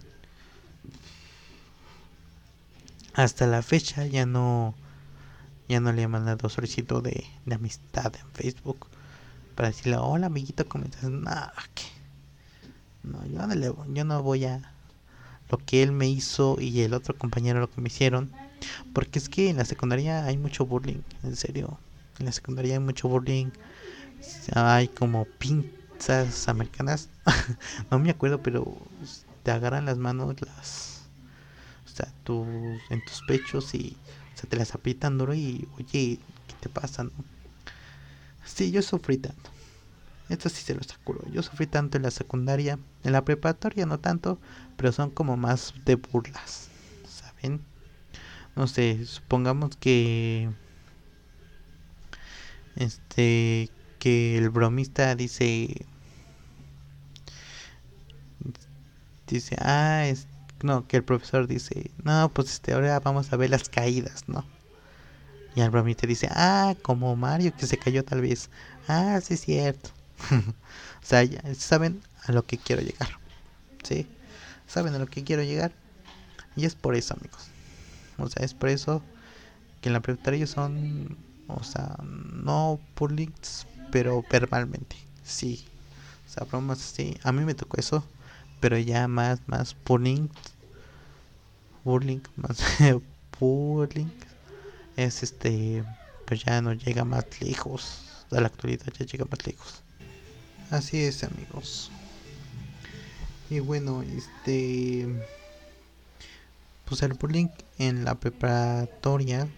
Hasta 3.15 3.47
la 3.47 3.63
fecha 3.63 4.07
ya 4.07 4.27
no 4.27 4.75
ya 5.69 5.81
no 5.81 5.93
le 5.93 6.03
he 6.03 6.09
mandado 6.09 6.49
solicitud 6.49 7.03
de, 7.03 7.27
de 7.45 7.55
amistad 7.55 8.13
en 8.15 8.31
Facebook 8.33 8.87
para 9.55 9.69
decirle, 9.69 9.97
"Hola, 9.97 10.27
amiguito, 10.27 10.69
¿cómo 10.69 10.85
estás?" 10.85 11.05
No, 11.05 11.21
no 13.03 13.27
yo 13.27 13.47
no 13.47 13.55
le, 13.55 13.73
yo 13.93 14.05
no 14.05 14.23
voy 14.23 14.45
a 14.45 14.76
lo 15.51 15.59
que 15.59 15.83
él 15.83 15.93
me 15.93 16.09
hizo 16.09 16.57
y 16.61 16.83
el 16.83 16.95
otro 16.95 17.17
compañero 17.17 17.61
lo 17.61 17.71
que 17.71 17.81
me 17.81 17.89
hicieron. 17.89 18.31
Porque 18.93 19.19
es 19.19 19.29
que 19.29 19.51
en 19.51 19.59
la 19.59 19.65
secundaria 19.65 20.25
hay 20.25 20.39
mucho 20.39 20.67
bullying, 20.67 21.03
en 21.23 21.37
serio. 21.37 21.79
En 22.19 22.27
la 22.27 22.33
secundaria 22.33 22.75
hay 22.75 22.81
mucho 22.81 23.09
bullying. 23.09 23.51
Hay 24.55 24.89
como 24.89 25.25
pinzas 25.25 26.49
americanas. 26.49 27.09
no 27.91 27.99
me 27.99 28.11
acuerdo, 28.11 28.43
pero 28.43 28.77
te 29.43 29.51
agarran 29.51 29.85
las 29.87 29.99
manos 29.99 30.41
las 30.43 31.03
o 31.85 31.89
sea, 31.97 32.13
tus 32.25 32.81
en 32.91 33.01
tus 33.01 33.23
pechos 33.23 33.75
y 33.75 33.97
o 34.43 34.47
te 34.47 34.57
las 34.57 34.75
aprietan 34.75 35.17
duro 35.19 35.35
y 35.35 35.67
oye, 35.79 36.19
¿qué 36.47 36.55
te 36.61 36.69
pasa? 36.69 37.05
No? 37.05 37.11
Sí, 38.45 38.71
yo 38.71 38.83
sufrí 38.83 39.19
tanto. 39.19 39.51
Esto 40.29 40.49
sí 40.49 40.63
se 40.63 40.75
lo 40.75 40.81
aseguro. 40.81 41.21
Yo 41.31 41.43
sufrí 41.43 41.67
tanto 41.67 41.97
en 41.97 42.03
la 42.03 42.11
secundaria, 42.11 42.79
en 43.05 43.13
la 43.13 43.25
preparatoria 43.25 43.87
no 43.87 44.01
tanto, 44.01 44.39
pero 44.77 44.93
son 44.93 45.11
como 45.11 45.37
más 45.37 45.75
de 45.85 45.95
burlas, 45.97 46.69
¿saben? 47.09 47.61
no 48.57 48.67
sé, 48.67 49.05
supongamos 49.05 49.77
que 49.77 50.51
este 52.75 53.71
que 53.99 54.39
el 54.39 54.51
bromista 54.51 55.15
dice 55.15 55.87
dice, 59.27 59.57
ah, 59.61 60.07
no, 60.63 60.87
que 60.87 60.97
el 60.97 61.05
profesor 61.05 61.47
dice, 61.47 61.91
no, 62.03 62.31
pues 62.33 62.53
este, 62.53 62.73
ahora 62.73 63.01
vamos 63.01 63.33
a 63.33 63.37
ver 63.37 63.51
las 63.51 63.69
caídas, 63.69 64.25
¿no? 64.29 64.45
Y 65.55 65.61
el 65.61 65.71
bromista 65.71 66.07
dice, 66.07 66.29
ah, 66.31 66.75
como 66.83 67.17
Mario 67.17 67.53
que 67.57 67.67
se 67.67 67.79
cayó 67.79 68.05
tal 68.05 68.21
vez. 68.21 68.51
Ah, 68.89 69.21
sí 69.23 69.35
es 69.35 69.41
cierto. 69.41 69.96
o 70.31 71.07
sea, 71.07 71.23
ya 71.25 71.43
saben 71.55 72.03
a 72.25 72.33
lo 72.33 72.45
que 72.45 72.59
quiero 72.59 72.83
llegar. 72.83 73.11
¿Sí? 73.83 74.07
Saben 74.67 74.95
a 74.95 74.99
lo 74.99 75.07
que 75.07 75.25
quiero 75.25 75.43
llegar. 75.43 75.73
Y 76.57 76.65
es 76.65 76.75
por 76.75 76.95
eso, 76.95 77.15
amigos. 77.15 77.49
O 78.19 78.29
sea, 78.29 78.45
es 78.45 78.55
por 78.55 78.71
eso 78.71 79.03
que 79.81 79.89
en 79.89 79.93
la 79.93 80.01
preparatoria 80.01 80.47
son, 80.47 81.17
o 81.49 81.63
sea, 81.63 81.97
no 82.03 82.81
bullying, 82.99 83.33
pero 83.93 84.25
verbalmente. 84.31 84.97
Sí. 85.25 85.65
O 86.27 86.31
sea, 86.31 86.45
bromas 86.45 86.81
así. 86.81 87.17
A 87.23 87.33
mí 87.33 87.45
me 87.45 87.55
tocó 87.55 87.79
eso 87.79 88.05
pero 88.61 88.79
ya 88.79 89.07
más, 89.09 89.41
más 89.47 89.77
bullying, 89.87 90.29
bullying, 91.85 92.21
más 92.37 92.59
bullying, 93.39 94.11
es 94.97 95.23
este, 95.23 95.85
pues 96.27 96.45
ya 96.45 96.61
no 96.63 96.73
llega 96.73 97.05
más 97.05 97.25
lejos, 97.41 98.03
de 98.31 98.41
la 98.41 98.49
actualidad 98.49 98.87
ya 98.99 99.07
llega 99.07 99.25
más 99.31 99.47
lejos. 99.47 99.83
Así 100.71 101.03
es, 101.03 101.25
amigos. 101.25 101.91
Y 103.51 103.61
bueno, 103.61 104.03
este, 104.03 105.07
pues 106.85 107.03
el 107.03 107.15
bullying 107.15 107.49
en 107.79 108.05
la 108.05 108.15
preparatoria 108.17 109.49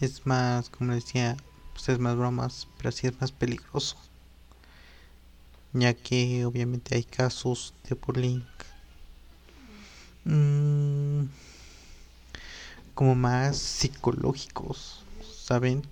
es 0.00 0.26
más, 0.26 0.70
como 0.70 0.94
decía, 0.94 1.36
pues 1.74 1.88
es 1.88 1.98
más 1.98 2.16
bromas, 2.16 2.66
pero 2.78 2.90
sí 2.92 3.06
es 3.06 3.20
más 3.20 3.32
peligroso 3.32 3.96
ya 5.72 5.94
que 5.94 6.44
obviamente 6.44 6.96
hay 6.96 7.04
casos 7.04 7.74
de 7.88 7.94
bullying 7.94 8.42
mm, 10.24 11.24
como 12.94 13.14
más 13.14 13.56
psicológicos, 13.56 15.04
¿saben? 15.44 15.82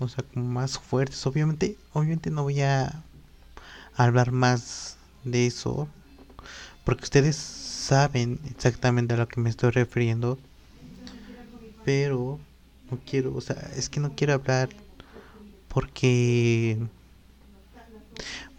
O 0.00 0.08
sea, 0.08 0.24
como 0.24 0.46
más 0.46 0.78
fuertes. 0.78 1.24
Obviamente, 1.26 1.76
obviamente 1.92 2.30
no 2.30 2.42
voy 2.42 2.62
a 2.62 3.04
hablar 3.94 4.32
más 4.32 4.96
de 5.24 5.46
eso, 5.46 5.88
porque 6.84 7.04
ustedes 7.04 7.36
saben 7.36 8.40
exactamente 8.50 9.14
a 9.14 9.18
lo 9.18 9.28
que 9.28 9.40
me 9.40 9.50
estoy 9.50 9.70
refiriendo, 9.70 10.38
pero 11.84 12.38
no 12.90 12.98
quiero, 13.06 13.34
o 13.34 13.40
sea, 13.40 13.56
es 13.76 13.88
que 13.88 14.00
no 14.00 14.12
quiero 14.14 14.34
hablar 14.34 14.70
porque 15.68 16.78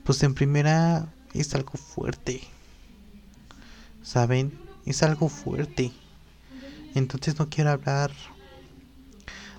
pues 0.03 0.21
en 0.23 0.33
primera 0.33 1.07
es 1.33 1.53
algo 1.55 1.73
fuerte. 1.73 2.41
¿Saben? 4.03 4.51
Es 4.85 5.03
algo 5.03 5.29
fuerte. 5.29 5.91
Entonces 6.95 7.37
no 7.39 7.49
quiero 7.49 7.71
hablar. 7.71 8.11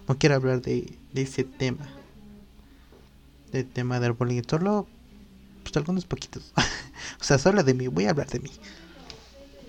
No 0.08 0.18
quiero 0.18 0.34
hablar 0.34 0.62
de, 0.62 0.98
ese 1.14 1.44
tema. 1.44 1.86
Del 3.52 3.66
tema 3.66 4.00
del 4.00 4.12
bullying. 4.12 4.42
Solo. 4.48 4.86
Pues 5.62 5.76
algunos 5.76 6.04
poquitos. 6.04 6.52
o 7.20 7.24
sea, 7.24 7.38
solo 7.38 7.62
de 7.62 7.74
mí. 7.74 7.88
Voy 7.88 8.06
a 8.06 8.10
hablar 8.10 8.28
de 8.28 8.40
mí. 8.40 8.50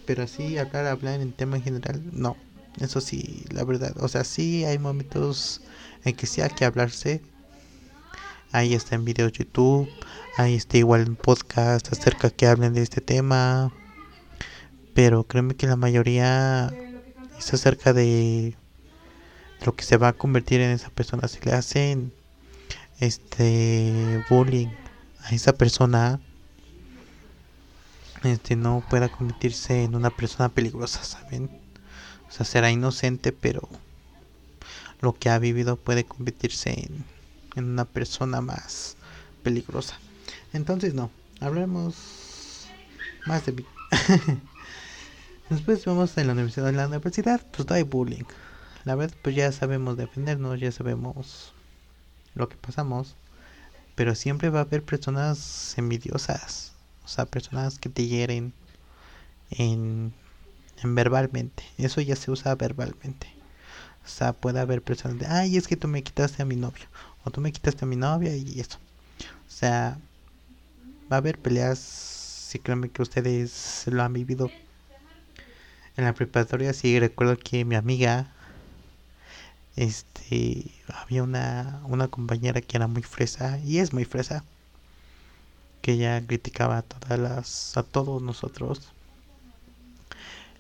Pero 0.06 0.24
así 0.24 0.58
hablar, 0.58 0.88
hablar 0.88 1.22
en 1.22 1.32
tema 1.32 1.58
en 1.58 1.64
general. 1.64 2.02
No. 2.12 2.36
Eso 2.80 3.02
sí, 3.02 3.46
la 3.52 3.64
verdad. 3.64 3.96
O 4.00 4.08
sea, 4.08 4.24
sí 4.24 4.66
hay 4.66 4.80
momentos 4.80 5.62
en 6.04 6.16
que 6.16 6.26
sí 6.26 6.42
hay 6.42 6.50
que 6.50 6.66
hablarse. 6.66 7.22
Ahí 8.52 8.74
está 8.74 8.96
en 8.96 9.06
videos 9.06 9.32
YouTube. 9.34 9.88
Ahí 10.38 10.56
está 10.56 10.78
igual 10.78 11.02
en 11.02 11.16
podcast 11.16 11.92
acerca 11.92 12.32
que 12.32 12.48
hablen 12.48 12.74
de 12.74 12.82
este 12.82 13.02
tema. 13.02 13.72
Pero 14.94 15.24
créeme 15.24 15.56
que 15.56 15.68
la 15.68 15.76
mayoría 15.76 16.74
es 17.38 17.54
acerca 17.54 17.94
de 17.94 18.56
lo 19.64 19.76
que 19.76 19.84
se 19.84 19.98
va 19.98 20.10
a 20.10 20.14
convertir 20.14 20.62
en 20.62 20.72
esa 20.72 20.90
persona. 20.90 21.28
Si 21.28 21.40
le 21.42 21.54
hacen 21.54 22.14
este 23.00 24.24
bullying 24.30 24.70
a 25.24 25.30
esa 25.32 25.54
persona, 25.54 26.20
este 28.24 28.56
no 28.56 28.84
pueda 28.90 29.10
convertirse 29.10 29.84
en 29.84 29.96
una 29.96 30.10
persona 30.10 30.50
peligrosa, 30.50 31.04
¿saben? 31.04 31.50
O 32.30 32.32
sea, 32.32 32.46
será 32.46 32.72
inocente, 32.72 33.32
pero 33.32 33.68
lo 35.02 35.14
que 35.14 35.30
ha 35.30 35.40
vivido 35.40 35.76
puede 35.76 36.06
convertirse 36.06 36.72
en 36.72 37.14
en 37.56 37.66
una 37.66 37.86
persona 37.86 38.42
más 38.42 38.96
peligrosa. 39.44 40.00
Entonces 40.54 40.94
no, 40.94 41.12
hablemos 41.40 42.68
más 43.26 43.46
de 43.46 43.52
mí. 43.54 43.66
Después 45.50 45.86
vamos 45.86 46.18
a 46.18 46.24
la 46.24 46.34
universidad. 46.34 46.74
La 46.74 46.88
universidad 46.88 47.42
pues 47.52 47.68
no 47.68 47.76
hay 47.76 47.84
bullying. 47.84 48.24
La 48.86 48.96
verdad 48.96 49.16
pues 49.22 49.36
ya 49.36 49.52
sabemos 49.52 49.98
defendernos, 49.98 50.60
ya 50.60 50.72
sabemos 50.72 51.54
lo 52.36 52.50
que 52.50 52.58
pasamos. 52.58 53.16
Pero 53.96 54.16
siempre 54.16 54.50
va 54.50 54.60
a 54.60 54.64
haber 54.64 54.84
personas 54.84 55.78
envidiosas. 55.78 56.74
O 57.06 57.08
sea, 57.08 57.26
personas 57.26 57.80
que 57.80 57.90
te 57.90 58.08
hieren 58.08 58.54
en, 59.52 60.14
en 60.82 60.96
verbalmente. 60.96 61.64
Eso 61.78 62.02
ya 62.02 62.16
se 62.16 62.32
usa 62.32 62.56
verbalmente. 62.56 63.28
O 64.06 64.08
sea, 64.08 64.34
puede 64.34 64.60
haber 64.60 64.82
personas 64.82 65.20
de, 65.20 65.28
ay, 65.28 65.58
es 65.58 65.68
que 65.68 65.78
tú 65.78 65.88
me 65.88 66.04
quitaste 66.04 66.42
a 66.42 66.46
mi 66.46 66.56
novio 66.56 66.86
o 67.24 67.32
tú 67.32 67.40
me 67.42 67.52
quitaste 67.52 67.86
a 67.86 67.88
mi 67.88 67.96
novia 67.96 68.36
y 68.36 68.60
eso. 68.60 68.78
O 69.48 69.52
sea, 69.52 69.98
va 71.12 71.18
a 71.18 71.20
haber 71.20 71.38
peleas, 71.40 71.80
si 71.80 72.60
créanme 72.60 72.90
que 72.90 73.02
ustedes 73.02 73.86
lo 73.88 74.04
han 74.04 74.14
vivido 74.14 74.52
en 75.96 76.06
la 76.06 76.14
preparatoria. 76.14 76.74
Sí, 76.74 77.00
recuerdo 77.00 77.38
que 77.38 77.66
mi 77.66 77.76
amiga, 77.76 78.34
este, 79.76 80.72
había 80.88 81.24
una, 81.24 81.82
una 81.86 82.08
compañera 82.08 82.62
que 82.62 82.78
era 82.78 82.88
muy 82.88 83.04
fresa 83.04 83.60
y 83.60 83.80
es 83.80 83.94
muy 83.94 84.06
fresa, 84.06 84.44
que 85.82 85.94
ella 85.94 86.26
criticaba 86.26 86.78
a 86.78 86.82
todas 86.84 87.20
las, 87.20 87.78
a 87.78 87.84
todos 87.84 88.22
nosotros. 88.22 88.92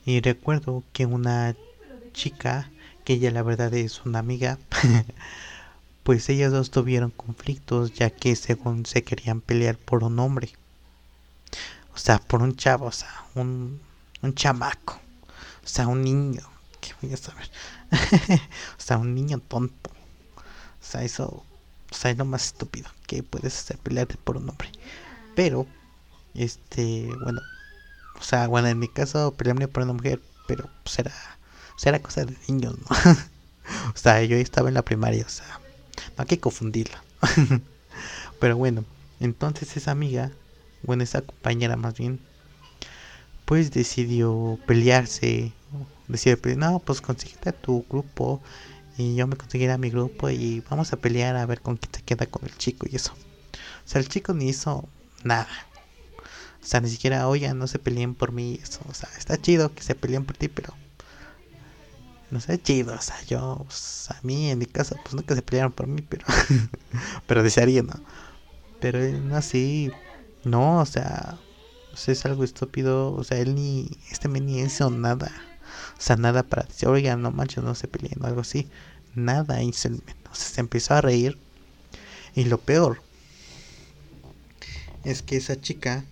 Y 0.05 0.19
recuerdo 0.21 0.83
que 0.93 1.05
una 1.05 1.55
chica, 2.13 2.69
que 3.05 3.13
ella 3.13 3.31
la 3.31 3.43
verdad 3.43 3.73
es 3.73 4.05
una 4.05 4.19
amiga, 4.19 4.57
pues 6.03 6.27
ellas 6.29 6.51
dos 6.51 6.71
tuvieron 6.71 7.11
conflictos 7.11 7.93
ya 7.93 8.09
que 8.09 8.35
según 8.35 8.85
se 8.85 9.03
querían 9.03 9.41
pelear 9.41 9.77
por 9.77 10.03
un 10.03 10.19
hombre. 10.19 10.51
O 11.95 11.97
sea, 11.97 12.19
por 12.19 12.41
un 12.41 12.55
chavo, 12.55 12.87
o 12.87 12.91
sea, 12.91 13.25
un, 13.35 13.79
un 14.21 14.33
chamaco. 14.35 14.99
O 15.63 15.67
sea, 15.67 15.87
un 15.87 16.01
niño. 16.03 16.41
¿Qué 16.81 16.91
voy 17.01 17.13
a 17.13 17.17
saber? 17.17 17.49
o 18.77 18.81
sea, 18.81 18.97
un 18.97 19.15
niño 19.15 19.39
tonto. 19.39 19.91
O 20.37 20.85
sea, 20.85 21.03
eso 21.03 21.45
o 21.93 21.95
sea, 21.95 22.09
es 22.09 22.17
lo 22.17 22.25
más 22.25 22.47
estúpido 22.47 22.89
que 23.05 23.21
puedes 23.21 23.55
hacer 23.55 23.77
pelearte 23.77 24.17
por 24.17 24.37
un 24.37 24.49
hombre. 24.49 24.69
Pero, 25.35 25.67
este, 26.33 27.15
bueno, 27.21 27.41
o 28.19 28.23
sea, 28.23 28.47
bueno, 28.47 28.67
en 28.67 28.79
mi 28.79 28.87
caso 28.87 29.31
pelearme 29.35 29.67
por 29.67 29.83
una 29.83 29.93
mujer, 29.93 30.19
pero 30.47 30.67
pues 30.83 30.97
era, 30.97 31.13
era 31.85 31.99
cosa 31.99 32.25
de 32.25 32.35
niños, 32.47 32.75
¿no? 32.79 32.87
o 33.93 33.97
sea, 33.97 34.23
yo 34.23 34.37
estaba 34.37 34.69
en 34.69 34.73
la 34.73 34.81
primaria, 34.81 35.23
o 35.23 35.29
sea, 35.29 35.59
no 36.17 36.21
hay 36.23 36.25
que 36.25 36.39
confundirla. 36.39 37.03
Pero 38.39 38.57
bueno, 38.57 38.83
entonces 39.19 39.77
esa 39.77 39.91
amiga, 39.91 40.31
bueno, 40.81 41.03
esa 41.03 41.21
compañera 41.21 41.75
más 41.75 41.93
bien, 41.93 42.19
pues 43.45 43.71
decidió 43.71 44.57
pelearse. 44.65 45.53
Decidió 46.07 46.39
pelear, 46.39 46.59
no, 46.59 46.79
pues 46.79 47.01
consíguete 47.01 47.49
a 47.49 47.53
tu 47.53 47.85
grupo 47.89 48.41
y 48.97 49.15
yo 49.15 49.27
me 49.27 49.35
conseguiré 49.35 49.71
a 49.71 49.77
mi 49.77 49.89
grupo 49.89 50.29
y 50.29 50.61
vamos 50.69 50.93
a 50.93 50.97
pelear 50.97 51.35
a 51.35 51.45
ver 51.45 51.61
con 51.61 51.77
quién 51.77 51.93
se 51.93 52.01
queda 52.01 52.25
con 52.27 52.43
el 52.45 52.55
chico 52.57 52.85
y 52.89 52.95
eso. 52.95 53.13
O 53.13 53.87
sea, 53.87 53.99
el 54.01 54.09
chico 54.09 54.33
ni 54.33 54.49
hizo 54.49 54.87
nada. 55.23 55.47
O 56.61 56.65
sea, 56.65 56.79
ni 56.81 56.89
siquiera, 56.89 57.27
oye, 57.27 57.53
no 57.53 57.67
se 57.67 57.79
peleen 57.79 58.15
por 58.15 58.31
mí. 58.31 58.59
Eso. 58.61 58.79
O 58.87 58.93
sea, 58.93 59.09
está 59.17 59.37
chido 59.41 59.73
que 59.73 59.83
se 59.83 59.95
peleen 59.95 60.25
por 60.25 60.37
ti, 60.37 60.47
pero 60.47 60.73
no 62.33 62.39
sé, 62.39 62.59
chido, 62.61 62.95
o 62.95 63.01
sea, 63.01 63.15
yo, 63.25 63.63
pues, 63.67 64.07
a 64.09 64.19
mí 64.23 64.49
en 64.49 64.57
mi 64.57 64.65
casa, 64.65 64.95
pues 65.03 65.13
nunca 65.13 65.35
se 65.35 65.43
pelearon 65.43 65.71
por 65.71 65.85
mí, 65.85 66.01
pero, 66.01 66.25
pero 67.27 67.43
desearía, 67.43 67.83
¿no? 67.83 67.93
Pero 68.79 68.99
no 68.99 69.35
así, 69.37 69.91
no, 70.43 70.79
o 70.79 70.85
sea, 70.85 71.37
pues, 71.91 72.09
es 72.09 72.25
algo 72.25 72.43
estúpido, 72.43 73.13
o 73.13 73.23
sea, 73.23 73.37
él 73.37 73.53
ni, 73.55 73.87
este 74.09 74.29
me 74.29 74.41
ni 74.41 74.61
hizo 74.61 74.89
nada, 74.89 75.31
o 76.03 76.05
sea, 76.05 76.17
nada 76.17 76.43
para 76.43 76.63
decir, 76.63 76.89
oiga, 76.89 77.15
no 77.15 77.31
manches, 77.31 77.63
no 77.63 77.75
se 77.75 77.87
peleen 77.87 78.21
o 78.21 78.27
algo 78.27 78.41
así, 78.41 78.67
nada 79.15 79.63
hizo 79.63 79.87
el 79.87 80.03
o 80.29 80.35
se 80.35 80.59
empezó 80.59 80.95
a 80.95 80.99
reír, 81.01 81.37
y 82.35 82.43
lo 82.43 82.57
peor, 82.59 83.01
es 85.05 85.21
que 85.21 85.37
esa 85.37 85.61
chica, 85.61 86.03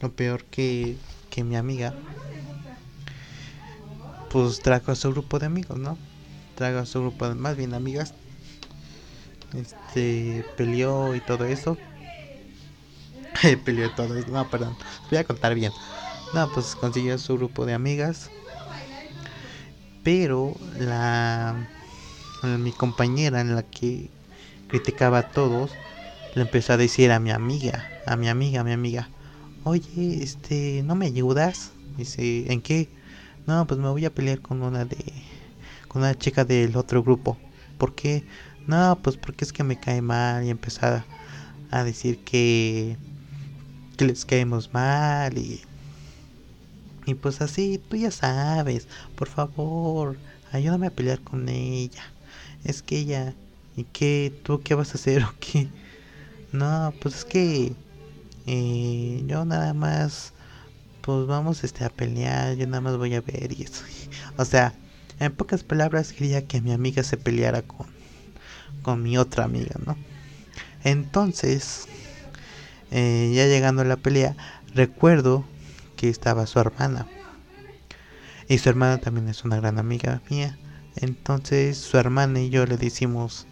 lo 0.00 0.10
peor 0.12 0.44
que 0.44 0.96
que 1.28 1.44
mi 1.44 1.56
amiga 1.56 1.94
pues 4.28 4.60
trajo 4.60 4.92
a 4.92 4.96
su 4.96 5.10
grupo 5.10 5.38
de 5.38 5.44
amigos, 5.44 5.78
¿no? 5.78 5.98
Trajo 6.56 6.78
a 6.78 6.86
su 6.86 7.00
grupo 7.02 7.28
de 7.28 7.34
más 7.34 7.54
bien 7.54 7.74
amigas. 7.74 8.14
Este 9.54 10.46
peleó 10.56 11.14
y 11.14 11.20
todo 11.20 11.44
eso. 11.44 11.76
peleó 13.64 13.86
y 13.86 13.90
todo 13.90 14.16
eso. 14.16 14.30
No, 14.30 14.48
perdón. 14.48 14.74
Voy 15.10 15.18
a 15.18 15.24
contar 15.24 15.54
bien. 15.54 15.72
No, 16.34 16.50
pues 16.52 16.74
consiguió 16.76 17.18
su 17.18 17.36
grupo 17.36 17.66
de 17.66 17.74
amigas. 17.74 18.30
Pero 20.02 20.56
la 20.78 21.54
mi 22.42 22.72
compañera 22.72 23.40
en 23.40 23.54
la 23.54 23.62
que 23.62 24.10
criticaba 24.68 25.18
a 25.18 25.28
todos 25.28 25.70
le 26.34 26.42
empezó 26.42 26.72
a 26.72 26.76
decir 26.76 27.12
a 27.12 27.20
mi 27.20 27.30
amiga, 27.30 27.88
a 28.06 28.16
mi 28.16 28.28
amiga, 28.28 28.62
a 28.62 28.64
mi 28.64 28.72
amiga, 28.72 29.08
oye, 29.64 30.22
este, 30.22 30.82
¿no 30.84 30.94
me 30.94 31.06
ayudas? 31.06 31.72
Dice, 31.96 32.50
¿en 32.50 32.62
qué? 32.62 32.88
No, 33.46 33.66
pues 33.66 33.78
me 33.78 33.88
voy 33.88 34.04
a 34.06 34.14
pelear 34.14 34.40
con 34.40 34.62
una 34.62 34.84
de, 34.84 34.96
con 35.88 36.02
una 36.02 36.16
chica 36.16 36.44
del 36.44 36.76
otro 36.76 37.02
grupo. 37.02 37.36
¿Por 37.78 37.94
qué? 37.94 38.24
No, 38.66 38.98
pues 39.02 39.16
porque 39.16 39.44
es 39.44 39.52
que 39.52 39.62
me 39.62 39.78
cae 39.78 40.00
mal 40.00 40.44
y 40.44 40.50
empezar 40.50 41.04
a 41.70 41.84
decir 41.84 42.18
que, 42.24 42.96
que 43.96 44.04
les 44.04 44.24
caemos 44.24 44.72
mal 44.72 45.36
y, 45.36 45.60
y 47.06 47.14
pues 47.14 47.40
así, 47.40 47.80
tú 47.88 47.96
ya 47.96 48.10
sabes, 48.10 48.86
por 49.16 49.28
favor, 49.28 50.16
ayúdame 50.52 50.86
a 50.86 50.90
pelear 50.90 51.20
con 51.20 51.48
ella. 51.48 52.02
Es 52.64 52.82
que 52.82 52.98
ella, 52.98 53.34
¿y 53.76 53.84
qué? 53.84 54.32
¿Tú 54.44 54.62
qué 54.62 54.74
vas 54.74 54.90
a 54.90 54.98
hacer 54.98 55.24
o 55.24 55.34
qué? 55.40 55.68
No, 56.52 56.92
pues 57.00 57.16
es 57.16 57.24
que 57.24 57.72
eh, 58.46 59.22
yo 59.26 59.44
nada 59.44 59.74
más, 59.74 60.32
pues 61.00 61.26
vamos 61.26 61.64
este, 61.64 61.84
a 61.84 61.90
pelear, 61.90 62.56
yo 62.56 62.66
nada 62.66 62.80
más 62.80 62.96
voy 62.96 63.14
a 63.14 63.20
ver 63.20 63.52
y 63.52 63.62
eso. 63.62 63.84
O 64.36 64.44
sea, 64.44 64.72
en 65.18 65.32
pocas 65.32 65.62
palabras 65.62 66.12
quería 66.12 66.46
que 66.46 66.60
mi 66.60 66.72
amiga 66.72 67.02
se 67.02 67.16
peleara 67.16 67.62
con, 67.62 67.86
con 68.82 69.02
mi 69.02 69.18
otra 69.18 69.44
amiga, 69.44 69.76
¿no? 69.84 69.96
Entonces, 70.84 71.86
eh, 72.90 73.32
ya 73.34 73.46
llegando 73.46 73.82
a 73.82 73.84
la 73.84 73.96
pelea, 73.96 74.36
recuerdo 74.74 75.44
estaba 76.08 76.46
su 76.46 76.58
hermana. 76.58 77.06
Y 78.48 78.58
su 78.58 78.68
hermana 78.68 78.98
también 78.98 79.28
es 79.28 79.44
una 79.44 79.56
gran 79.56 79.78
amiga 79.78 80.22
mía. 80.30 80.58
Entonces 80.96 81.78
su 81.78 81.96
hermana 81.96 82.40
y 82.40 82.50
yo 82.50 82.66
le 82.66 82.76
decimos, 82.76 83.46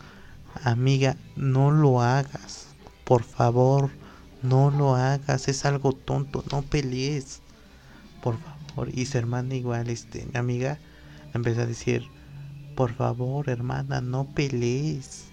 amiga, 0.64 1.16
no 1.36 1.70
lo 1.70 2.02
hagas 2.02 2.70
por 3.10 3.24
favor, 3.24 3.90
no 4.40 4.70
lo 4.70 4.94
hagas, 4.94 5.48
es 5.48 5.64
algo 5.64 5.92
tonto, 5.92 6.44
no 6.52 6.62
pelees. 6.62 7.40
Por 8.22 8.38
favor. 8.38 8.88
Y 8.96 9.06
su 9.06 9.18
hermana 9.18 9.56
igual, 9.56 9.90
este, 9.90 10.28
mi 10.32 10.38
amiga, 10.38 10.78
empezó 11.34 11.62
a 11.62 11.66
decir, 11.66 12.04
por 12.76 12.94
favor, 12.94 13.50
hermana, 13.50 14.00
no 14.00 14.32
pelees. 14.32 15.24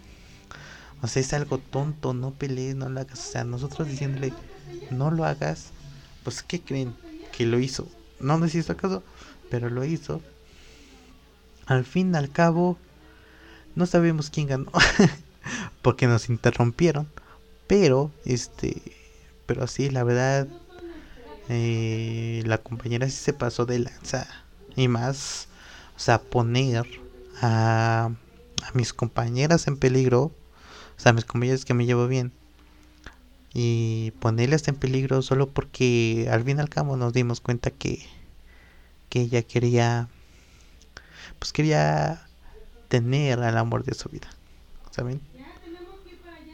O 1.03 1.07
sea, 1.07 1.21
es 1.21 1.33
algo 1.33 1.59
tonto, 1.59 2.15
no 2.15 2.31
pelees, 2.31 2.75
no 2.75 2.89
lo 2.89 2.99
hagas. 2.99 3.19
O 3.19 3.31
sea, 3.31 3.43
nosotros 3.43 3.87
diciéndole, 3.87 4.33
no 4.89 5.11
lo 5.11 5.25
hagas, 5.25 5.69
pues, 6.23 6.41
¿qué 6.41 6.59
creen? 6.59 6.95
Que 7.37 7.45
lo 7.45 7.59
hizo. 7.59 7.87
No 8.19 8.39
nos 8.39 8.55
hizo 8.55 8.75
caso, 8.75 9.03
pero 9.51 9.69
lo 9.69 9.85
hizo. 9.85 10.21
Al 11.67 11.85
fin, 11.85 12.15
al 12.15 12.31
cabo, 12.31 12.79
no 13.75 13.85
sabemos 13.85 14.31
quién 14.31 14.47
ganó. 14.47 14.71
porque 15.83 16.07
nos 16.07 16.29
interrumpieron. 16.29 17.07
Pero, 17.67 18.11
este, 18.25 18.81
pero 19.45 19.67
sí, 19.67 19.91
la 19.91 20.03
verdad, 20.03 20.47
eh, 21.47 22.41
la 22.45 22.57
compañera 22.57 23.07
sí 23.07 23.17
se 23.17 23.33
pasó 23.33 23.67
de 23.67 23.79
lanza. 23.79 24.27
Y 24.75 24.87
más, 24.87 25.47
o 25.95 25.99
sea, 25.99 26.19
poner 26.19 26.87
a, 27.41 28.09
a 28.63 28.71
mis 28.73 28.93
compañeras 28.93 29.67
en 29.67 29.77
peligro, 29.77 30.23
o 30.23 30.33
sea, 30.97 31.13
mis 31.13 31.25
compañeras 31.25 31.65
que 31.65 31.75
me 31.75 31.85
llevo 31.85 32.07
bien, 32.07 32.31
y 33.59 34.11
ponerlas 34.19 34.67
en 34.67 34.75
peligro 34.75 35.23
solo 35.23 35.49
porque 35.49 36.27
al 36.31 36.43
fin 36.43 36.57
y 36.57 36.59
al 36.61 36.69
cabo 36.69 36.95
nos 36.95 37.11
dimos 37.11 37.41
cuenta 37.41 37.71
que, 37.71 38.05
que 39.09 39.21
ella 39.21 39.41
quería, 39.41 40.09
pues 41.39 41.53
quería 41.53 42.21
tener 42.87 43.39
al 43.39 43.57
amor 43.57 43.83
de 43.83 43.95
su 43.95 44.09
vida, 44.09 44.29
¿saben? 44.91 45.19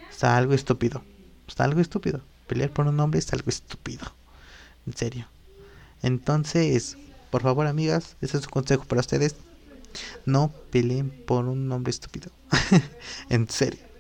Está 0.10 0.38
algo 0.38 0.54
estúpido. 0.54 1.04
Está 1.46 1.66
algo 1.66 1.82
estúpido. 1.82 2.22
Pelear 2.48 2.70
por 2.70 2.88
un 2.88 2.98
hombre 3.02 3.20
es 3.20 3.34
algo 3.34 3.50
estúpido. 3.50 4.06
En 4.88 4.96
serio. 4.96 5.28
Entonces, 6.04 6.96
por 7.32 7.42
favor, 7.42 7.68
amigas, 7.68 8.16
ese 8.22 8.38
es 8.38 8.46
un 8.46 8.50
consejo 8.50 8.86
para 8.86 9.02
ustedes. 9.02 9.36
No 10.26 10.54
peleen 10.72 11.10
por 11.10 11.50
un 11.50 11.70
hombre 11.70 11.90
estúpido. 11.90 12.32
en 13.30 13.50
serio. 13.50 13.93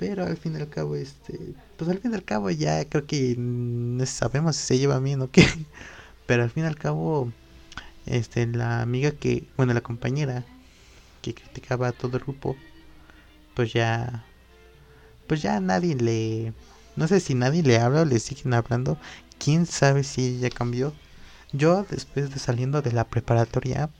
Pero 0.00 0.24
al 0.24 0.38
fin 0.38 0.54
y 0.54 0.56
al 0.56 0.70
cabo, 0.70 0.96
este. 0.96 1.38
Pues 1.76 1.90
al 1.90 1.98
fin 1.98 2.12
y 2.12 2.14
al 2.14 2.24
cabo 2.24 2.48
ya 2.48 2.82
creo 2.86 3.06
que 3.06 3.36
no 3.36 4.06
sabemos 4.06 4.56
si 4.56 4.66
se 4.66 4.78
lleva 4.78 4.98
bien 4.98 5.20
o 5.20 5.30
qué. 5.30 5.44
Pero 6.26 6.42
al 6.42 6.48
fin 6.48 6.64
y 6.64 6.66
al 6.66 6.76
cabo, 6.76 7.30
este, 8.06 8.46
la 8.46 8.80
amiga 8.80 9.10
que, 9.10 9.44
bueno, 9.58 9.74
la 9.74 9.82
compañera 9.82 10.46
que 11.20 11.34
criticaba 11.34 11.88
a 11.88 11.92
todo 11.92 12.16
el 12.16 12.22
grupo, 12.22 12.56
pues 13.54 13.74
ya 13.74 14.24
pues 15.26 15.42
ya 15.42 15.60
nadie 15.60 15.94
le... 15.96 16.54
No 16.96 17.06
sé 17.06 17.20
si 17.20 17.34
nadie 17.34 17.62
le 17.62 17.78
habla 17.78 18.00
o 18.02 18.04
le 18.06 18.20
siguen 18.20 18.54
hablando. 18.54 18.96
¿Quién 19.38 19.66
sabe 19.66 20.02
si 20.02 20.38
ella 20.38 20.48
cambió? 20.48 20.94
Yo 21.52 21.84
después 21.90 22.30
de 22.30 22.38
saliendo 22.38 22.80
de 22.80 22.92
la 22.92 23.04
preparatoria, 23.04 23.90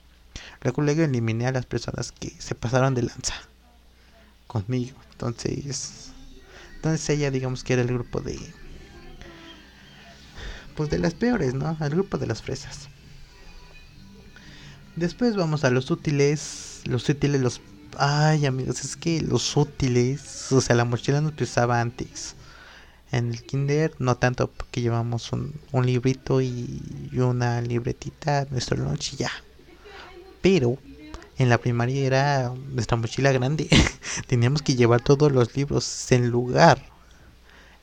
recuerdo 0.63 0.95
que 0.95 1.05
eliminé 1.05 1.47
a 1.47 1.53
las 1.53 1.67
personas 1.67 2.11
que 2.11 2.31
se 2.39 2.55
pasaron 2.55 2.95
de 2.95 3.03
lanza 3.03 3.35
conmigo. 4.51 4.99
Entonces, 5.13 6.11
entonces 6.75 7.09
ella 7.09 7.31
digamos 7.31 7.63
que 7.63 7.75
era 7.75 7.83
el 7.83 7.89
grupo 7.89 8.21
de... 8.21 8.37
Pues 10.75 10.91
de 10.91 10.99
las 10.99 11.15
peores, 11.15 11.55
¿no? 11.55 11.77
El 11.81 11.91
grupo 11.91 12.19
de 12.19 12.27
las 12.27 12.43
fresas. 12.43 12.89
Después 14.97 15.37
vamos 15.37 15.63
a 15.63 15.71
los 15.71 15.91
útiles. 15.91 16.81
Los 16.85 17.09
útiles 17.09 17.41
los 17.41 17.61
Ay, 17.97 18.47
amigos, 18.47 18.85
es 18.85 18.97
que 18.97 19.21
los 19.21 19.57
útiles, 19.57 20.51
o 20.53 20.61
sea, 20.61 20.77
la 20.77 20.85
mochila 20.85 21.21
nos 21.21 21.33
pesaba 21.33 21.81
antes. 21.81 22.35
En 23.13 23.31
el 23.31 23.43
kinder 23.43 23.93
no 23.99 24.17
tanto 24.17 24.49
porque 24.49 24.81
llevamos 24.81 25.33
un, 25.33 25.55
un 25.73 25.87
librito 25.87 26.41
y 26.41 27.11
una 27.15 27.61
libretita, 27.61 28.47
nuestro 28.51 28.77
lunch 28.77 29.15
y 29.15 29.17
ya. 29.17 29.31
Pero 30.41 30.79
en 31.41 31.49
la 31.49 31.57
primaria 31.57 32.07
era 32.07 32.51
nuestra 32.51 32.99
mochila 32.99 33.33
grande. 33.33 33.67
Teníamos 34.27 34.61
que 34.61 34.75
llevar 34.75 35.01
todos 35.01 35.33
los 35.33 35.57
libros 35.57 36.13
en 36.13 36.29
lugar, 36.29 36.85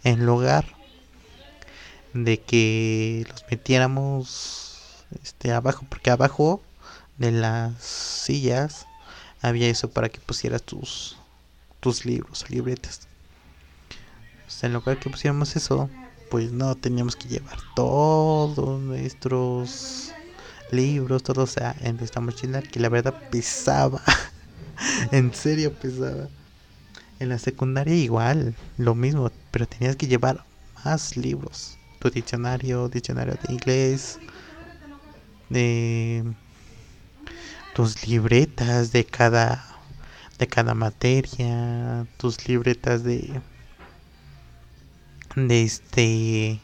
en 0.04 0.28
lugar 0.28 0.76
de 2.14 2.40
que 2.40 3.26
los 3.28 3.44
metiéramos 3.50 5.06
este 5.24 5.52
abajo, 5.52 5.88
porque 5.90 6.12
abajo 6.12 6.62
de 7.18 7.32
las 7.32 7.84
sillas 7.84 8.86
había 9.42 9.70
eso 9.70 9.90
para 9.90 10.10
que 10.10 10.20
pusieras 10.20 10.62
tus, 10.62 11.18
tus 11.80 12.06
libros 12.06 12.44
o 12.44 12.54
libretas. 12.54 13.08
en 14.62 14.74
lugar 14.74 15.00
que 15.00 15.10
pusiéramos 15.10 15.56
eso, 15.56 15.90
pues 16.30 16.52
no 16.52 16.76
teníamos 16.76 17.16
que 17.16 17.28
llevar 17.28 17.58
todos 17.76 18.80
nuestros 18.84 20.14
libros, 20.72 21.24
todo, 21.24 21.44
o 21.44 21.48
sea, 21.48 21.76
en 21.82 22.00
esta 22.00 22.20
mochila 22.20 22.62
que 22.62 22.80
la 22.80 22.90
verdad 22.90 23.14
pesaba. 23.30 24.02
en 25.12 25.34
serio 25.34 25.74
pesaba. 25.74 26.30
En 27.20 27.30
la 27.30 27.40
secundaria 27.40 27.96
igual, 27.96 28.56
lo 28.78 28.94
mismo, 28.96 29.32
pero 29.52 29.68
tenías 29.68 29.96
que 29.96 30.08
llevar 30.08 30.46
más 30.86 31.18
libros. 31.18 31.78
Tu 32.00 32.10
diccionario, 32.12 32.90
diccionario 32.90 33.34
de 33.36 33.54
inglés, 33.54 34.20
de 35.50 36.24
tus 37.74 38.08
libretas 38.08 38.92
de 38.92 39.06
cada 39.06 39.64
de 40.40 40.48
cada 40.48 40.74
materia, 40.74 42.06
tus 42.18 42.48
libretas 42.48 43.04
de 43.04 43.42
de 45.36 45.64
este 45.64 46.60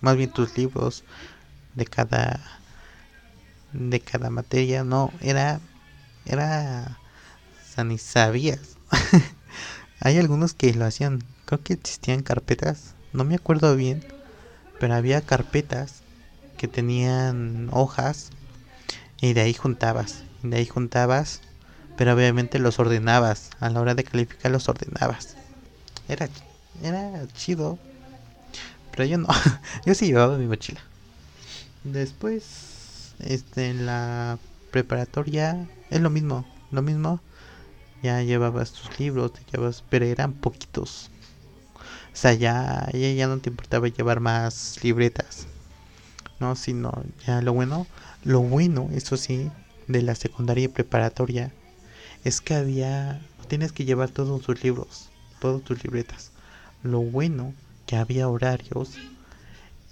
más 0.00 0.16
bien 0.16 0.30
tus 0.30 0.56
libros 0.56 1.04
de 1.74 1.84
cada 1.84 2.57
de 3.72 4.00
cada 4.00 4.30
materia, 4.30 4.84
no, 4.84 5.12
era 5.20 5.60
era 6.24 7.00
o 7.76 7.84
ni 7.84 7.98
sabías. 7.98 8.76
Hay 10.00 10.18
algunos 10.18 10.54
que 10.54 10.74
lo 10.74 10.84
hacían, 10.84 11.20
creo 11.44 11.62
que 11.62 11.74
existían 11.74 12.22
carpetas, 12.22 12.94
no 13.12 13.24
me 13.24 13.36
acuerdo 13.36 13.76
bien, 13.76 14.02
pero 14.78 14.94
había 14.94 15.20
carpetas 15.20 16.02
que 16.56 16.68
tenían 16.68 17.68
hojas 17.72 18.30
y 19.20 19.32
de 19.32 19.42
ahí 19.42 19.54
juntabas 19.54 20.24
de 20.42 20.56
ahí 20.56 20.66
juntabas, 20.66 21.40
pero 21.96 22.14
obviamente 22.14 22.58
los 22.58 22.78
ordenabas. 22.78 23.50
A 23.60 23.70
la 23.70 23.80
hora 23.80 23.94
de 23.94 24.04
calificar 24.04 24.50
los 24.50 24.68
ordenabas. 24.68 25.36
Era, 26.08 26.28
era 26.82 27.26
chido. 27.34 27.78
Pero 28.90 29.04
yo 29.04 29.18
no. 29.18 29.28
yo 29.84 29.94
sí 29.94 30.06
llevaba 30.06 30.38
mi 30.38 30.46
mochila. 30.46 30.80
Después, 31.84 32.67
este, 33.20 33.70
en 33.70 33.86
la 33.86 34.38
preparatoria 34.70 35.68
es 35.90 36.00
lo 36.00 36.10
mismo, 36.10 36.44
lo 36.70 36.82
mismo. 36.82 37.20
Ya 38.02 38.22
llevabas 38.22 38.72
tus 38.72 38.98
libros, 38.98 39.32
te 39.32 39.40
llevas, 39.52 39.82
pero 39.88 40.04
eran 40.04 40.32
poquitos. 40.32 41.10
O 42.12 42.16
sea, 42.20 42.32
ya, 42.34 42.88
ya, 42.92 43.12
ya 43.12 43.26
no 43.26 43.38
te 43.38 43.50
importaba 43.50 43.88
llevar 43.88 44.20
más 44.20 44.78
libretas. 44.82 45.46
No, 46.40 46.54
sino 46.54 46.92
ya 47.26 47.42
lo 47.42 47.52
bueno, 47.52 47.86
lo 48.24 48.40
bueno, 48.40 48.88
eso 48.92 49.16
sí, 49.16 49.50
de 49.88 50.02
la 50.02 50.14
secundaria 50.14 50.64
y 50.64 50.68
preparatoria 50.68 51.52
es 52.24 52.40
que 52.40 52.54
había, 52.54 53.20
tienes 53.48 53.72
que 53.72 53.84
llevar 53.84 54.10
todos 54.10 54.42
tus 54.42 54.62
libros, 54.62 55.08
todas 55.40 55.62
tus 55.62 55.82
libretas. 55.82 56.30
Lo 56.82 57.00
bueno 57.00 57.54
que 57.86 57.96
había 57.96 58.28
horarios 58.28 58.96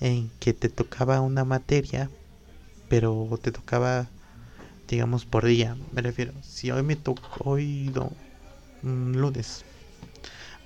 en 0.00 0.30
que 0.40 0.52
te 0.52 0.68
tocaba 0.68 1.20
una 1.20 1.44
materia, 1.44 2.10
pero 2.88 3.38
te 3.42 3.52
tocaba, 3.52 4.06
digamos, 4.88 5.24
por 5.24 5.44
día. 5.44 5.76
Me 5.92 6.02
refiero, 6.02 6.32
si 6.42 6.70
hoy 6.70 6.82
me 6.82 6.96
toca, 6.96 7.22
hoy 7.38 7.90
no, 7.94 8.12
lunes, 8.82 9.64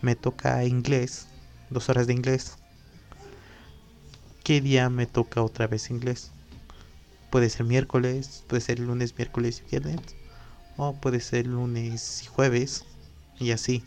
me 0.03 0.15
toca 0.17 0.65
inglés, 0.65 1.27
dos 1.71 1.89
horas 1.89 2.07
de 2.07 2.15
inglés. 2.15 2.57
¿Qué 4.45 4.61
día 4.61 4.91
me 4.91 5.07
toca 5.07 5.43
otra 5.43 5.67
vez 5.67 5.91
inglés? 5.91 6.31
Puede 7.31 7.49
ser 7.51 7.65
miércoles, 7.65 8.43
puede 8.49 8.61
ser 8.61 8.81
lunes, 8.81 9.15
miércoles 9.17 9.63
y 9.67 9.71
viernes, 9.71 10.01
o 10.77 10.95
puede 10.95 11.21
ser 11.21 11.47
lunes 11.47 12.23
y 12.25 12.27
jueves, 12.27 12.85
y 13.39 13.53
así. 13.53 13.85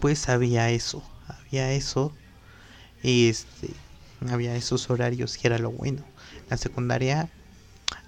Pues 0.00 0.28
había 0.28 0.70
eso, 0.70 1.04
había 1.28 1.72
eso 1.72 2.12
y 3.02 3.28
este, 3.28 3.70
había 4.30 4.56
esos 4.56 4.90
horarios 4.90 5.38
y 5.42 5.46
era 5.46 5.58
lo 5.58 5.70
bueno. 5.70 6.11
La 6.52 6.58
secundaria 6.58 7.30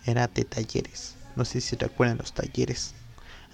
era 0.04 0.28
de 0.28 0.44
talleres. 0.44 1.14
No 1.34 1.46
sé 1.46 1.62
si 1.62 1.76
recuerdan 1.76 2.18
los 2.18 2.34
talleres. 2.34 2.92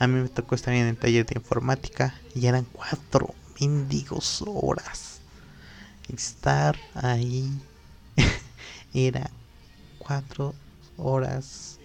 A 0.01 0.09
mí 0.09 0.21
me 0.21 0.29
tocó 0.29 0.57
estar 0.57 0.75
en 0.75 0.89
el 0.89 0.97
taller 0.97 1.25
de 1.27 1.37
informática 1.37 2.13
y 2.35 2.49
eran 2.49 2.65
cuatro 2.65 3.33
mendigos 3.61 4.43
horas. 4.45 5.21
Estar 6.13 6.77
ahí 6.95 7.49
era 8.93 9.31
cuatro 10.01 10.57
horas. 10.97 11.79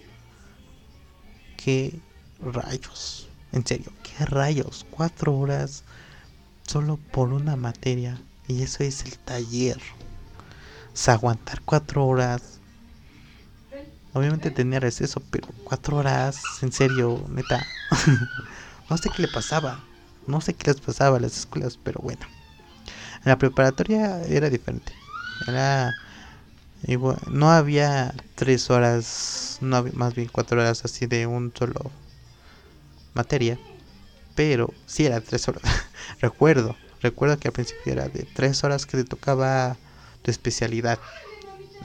¿Qué 1.57 1.99
rayos? 2.41 3.29
En 3.51 3.67
serio, 3.67 3.93
¿qué 4.01 4.25
rayos? 4.25 4.83
Cuatro 4.89 5.37
horas 5.37 5.83
solo 6.65 6.97
por 7.11 7.33
una 7.33 7.55
materia 7.55 8.19
y 8.47 8.63
eso 8.63 8.83
es 8.83 9.05
el 9.05 9.15
taller. 9.19 9.77
O 10.91 10.97
sea, 10.97 11.13
aguantar 11.13 11.61
cuatro 11.61 12.03
horas. 12.07 12.54
Obviamente 14.15 14.49
tenía 14.49 14.79
receso, 14.79 15.21
pero 15.29 15.49
cuatro 15.65 15.97
horas, 15.97 16.63
en 16.63 16.71
serio, 16.71 17.25
neta. 17.29 17.67
no 18.89 18.97
sé 18.97 19.09
qué 19.09 19.21
le 19.21 19.27
pasaba. 19.27 19.83
No 20.25 20.41
sé 20.41 20.55
qué 20.55 20.71
les 20.71 20.81
pasaba 20.81 21.17
a 21.17 21.19
las 21.19 21.37
escuelas, 21.37 21.77
pero 21.83 21.99
bueno. 22.01 22.25
En 23.25 23.29
la 23.29 23.37
preparatoria 23.37 24.23
era 24.23 24.49
diferente. 24.49 24.93
Era 25.45 25.97
no 27.27 27.51
había 27.51 28.15
tres 28.35 28.69
horas, 28.69 29.57
no 29.61 29.75
había, 29.77 29.93
más 29.93 30.15
bien 30.15 30.29
cuatro 30.31 30.61
horas 30.61 30.85
así 30.85 31.07
de 31.07 31.27
un 31.27 31.51
solo 31.57 31.91
materia. 33.13 33.59
Pero 34.35 34.73
sí 34.85 35.05
era 35.05 35.21
tres 35.21 35.47
horas. 35.47 35.63
Recuerdo 36.21 36.77
Recuerdo 37.01 37.37
que 37.37 37.49
al 37.49 37.53
principio 37.53 37.93
era 37.93 38.09
de 38.09 38.23
tres 38.33 38.63
horas 38.63 38.85
que 38.87 38.97
te 38.97 39.03
tocaba 39.03 39.77
tu 40.23 40.31
especialidad. 40.31 40.99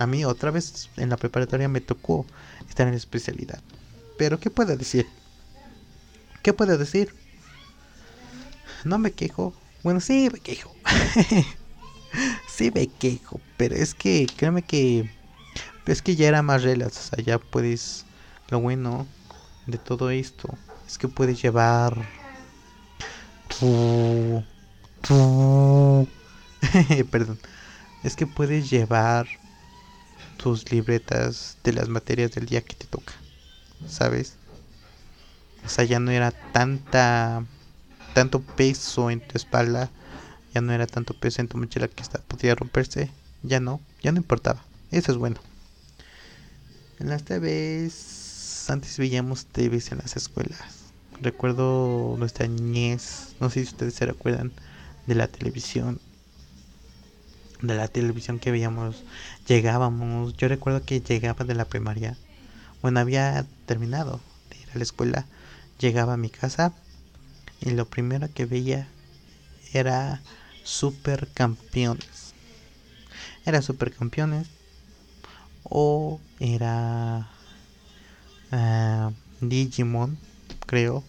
A 0.01 0.07
mí 0.07 0.25
otra 0.25 0.51
vez 0.51 0.89
en 0.97 1.11
la 1.11 1.19
preparatoria 1.19 1.69
me 1.69 1.83
tocó 1.83 2.25
estar 2.67 2.89
en 2.89 2.95
especialidad. 2.95 3.61
Pero 4.17 4.41
¿qué 4.41 4.49
puedo 4.49 4.75
decir? 4.75 5.07
¿Qué 6.43 6.55
puedo 6.55 6.79
decir? 6.79 7.15
No 8.85 8.97
me 8.97 9.13
quejo. 9.13 9.53
Bueno, 9.83 10.01
sí 10.01 10.31
me 10.33 10.41
quejo. 10.41 10.75
sí 12.49 12.73
me 12.75 12.87
quejo. 12.87 13.43
Pero 13.59 13.75
es 13.75 13.95
que, 13.95 14.27
créeme 14.37 14.63
que... 14.63 15.11
Es 15.85 16.01
que 16.01 16.17
ya 16.17 16.29
era 16.29 16.41
más 16.41 16.63
relax. 16.63 16.97
O 16.97 17.17
sea, 17.17 17.23
ya 17.23 17.39
puedes... 17.39 18.07
Lo 18.49 18.59
bueno 18.59 19.07
de 19.67 19.77
todo 19.77 20.09
esto 20.09 20.49
es 20.87 20.97
que 20.97 21.09
puedes 21.09 21.43
llevar 21.43 21.95
Perdón. 27.11 27.39
Es 28.03 28.17
que 28.17 28.27
puedes 28.27 28.71
llevar 28.71 29.27
tus 30.41 30.71
libretas 30.73 31.59
de 31.65 31.75
las 31.75 31.89
materias 31.89 32.33
del 32.33 32.47
día 32.47 32.63
que 32.63 32.75
te 32.75 32.87
toca. 32.87 33.13
¿Sabes? 33.87 34.35
O 35.65 35.69
sea, 35.69 35.85
ya 35.85 36.01
no 36.01 36.11
era 36.11 36.31
tanta 36.31 37.45
tanto 38.15 38.41
peso 38.41 39.11
en 39.11 39.21
tu 39.21 39.37
espalda, 39.37 39.91
ya 40.55 40.61
no 40.61 40.73
era 40.73 40.87
tanto 40.87 41.15
peso 41.15 41.41
en 41.41 41.49
tu 41.49 41.59
mochila 41.59 41.89
que 41.89 42.03
está, 42.03 42.21
podía 42.21 42.55
romperse, 42.55 43.11
ya 43.43 43.61
no, 43.61 43.81
ya 44.03 44.13
no 44.13 44.19
importaba. 44.19 44.65
Eso 44.91 45.13
es 45.13 45.19
bueno. 45.19 45.41
En 46.99 47.09
las 47.09 47.23
TVs, 47.23 48.69
antes 48.69 48.99
veíamos 48.99 49.47
TVs 49.47 49.93
en 49.93 49.99
las 49.99 50.17
escuelas. 50.17 50.61
Recuerdo 51.21 52.17
nuestra 52.19 52.47
niñez, 52.47 53.35
no 53.41 53.51
sé 53.51 53.61
si 53.61 53.71
ustedes 53.71 53.95
se 53.95 54.07
recuerdan, 54.07 54.53
de 55.07 55.15
la 55.15 55.29
televisión 55.29 56.01
de 57.63 57.75
la 57.75 57.89
televisión 57.89 58.39
que 58.39 58.51
veíamos 58.51 59.03
llegábamos. 59.47 60.37
Yo 60.37 60.49
recuerdo 60.49 60.85
que 60.85 61.01
llegaba 61.01 61.45
de 61.45 61.55
la 61.55 61.65
primaria. 61.65 62.17
Bueno 62.83 63.01
había 63.01 63.47
terminado 63.67 64.21
de 64.51 64.59
ir 64.59 64.69
a 64.75 64.79
la 64.79 64.83
escuela. 64.85 65.27
Llegaba 65.79 66.15
a 66.15 66.19
mi 66.19 66.31
casa 66.31 66.73
y 67.61 67.71
lo 67.71 67.87
primero 67.87 68.29
que 68.33 68.47
veía 68.47 68.89
era 69.73 70.21
supercampeones. 70.65 72.35
Era 73.45 73.63
supercampeones 73.63 74.49
o 75.65 76.21
era 76.39 77.31
uh, 78.53 79.13
Digimon 79.41 80.19
creo. 80.67 81.05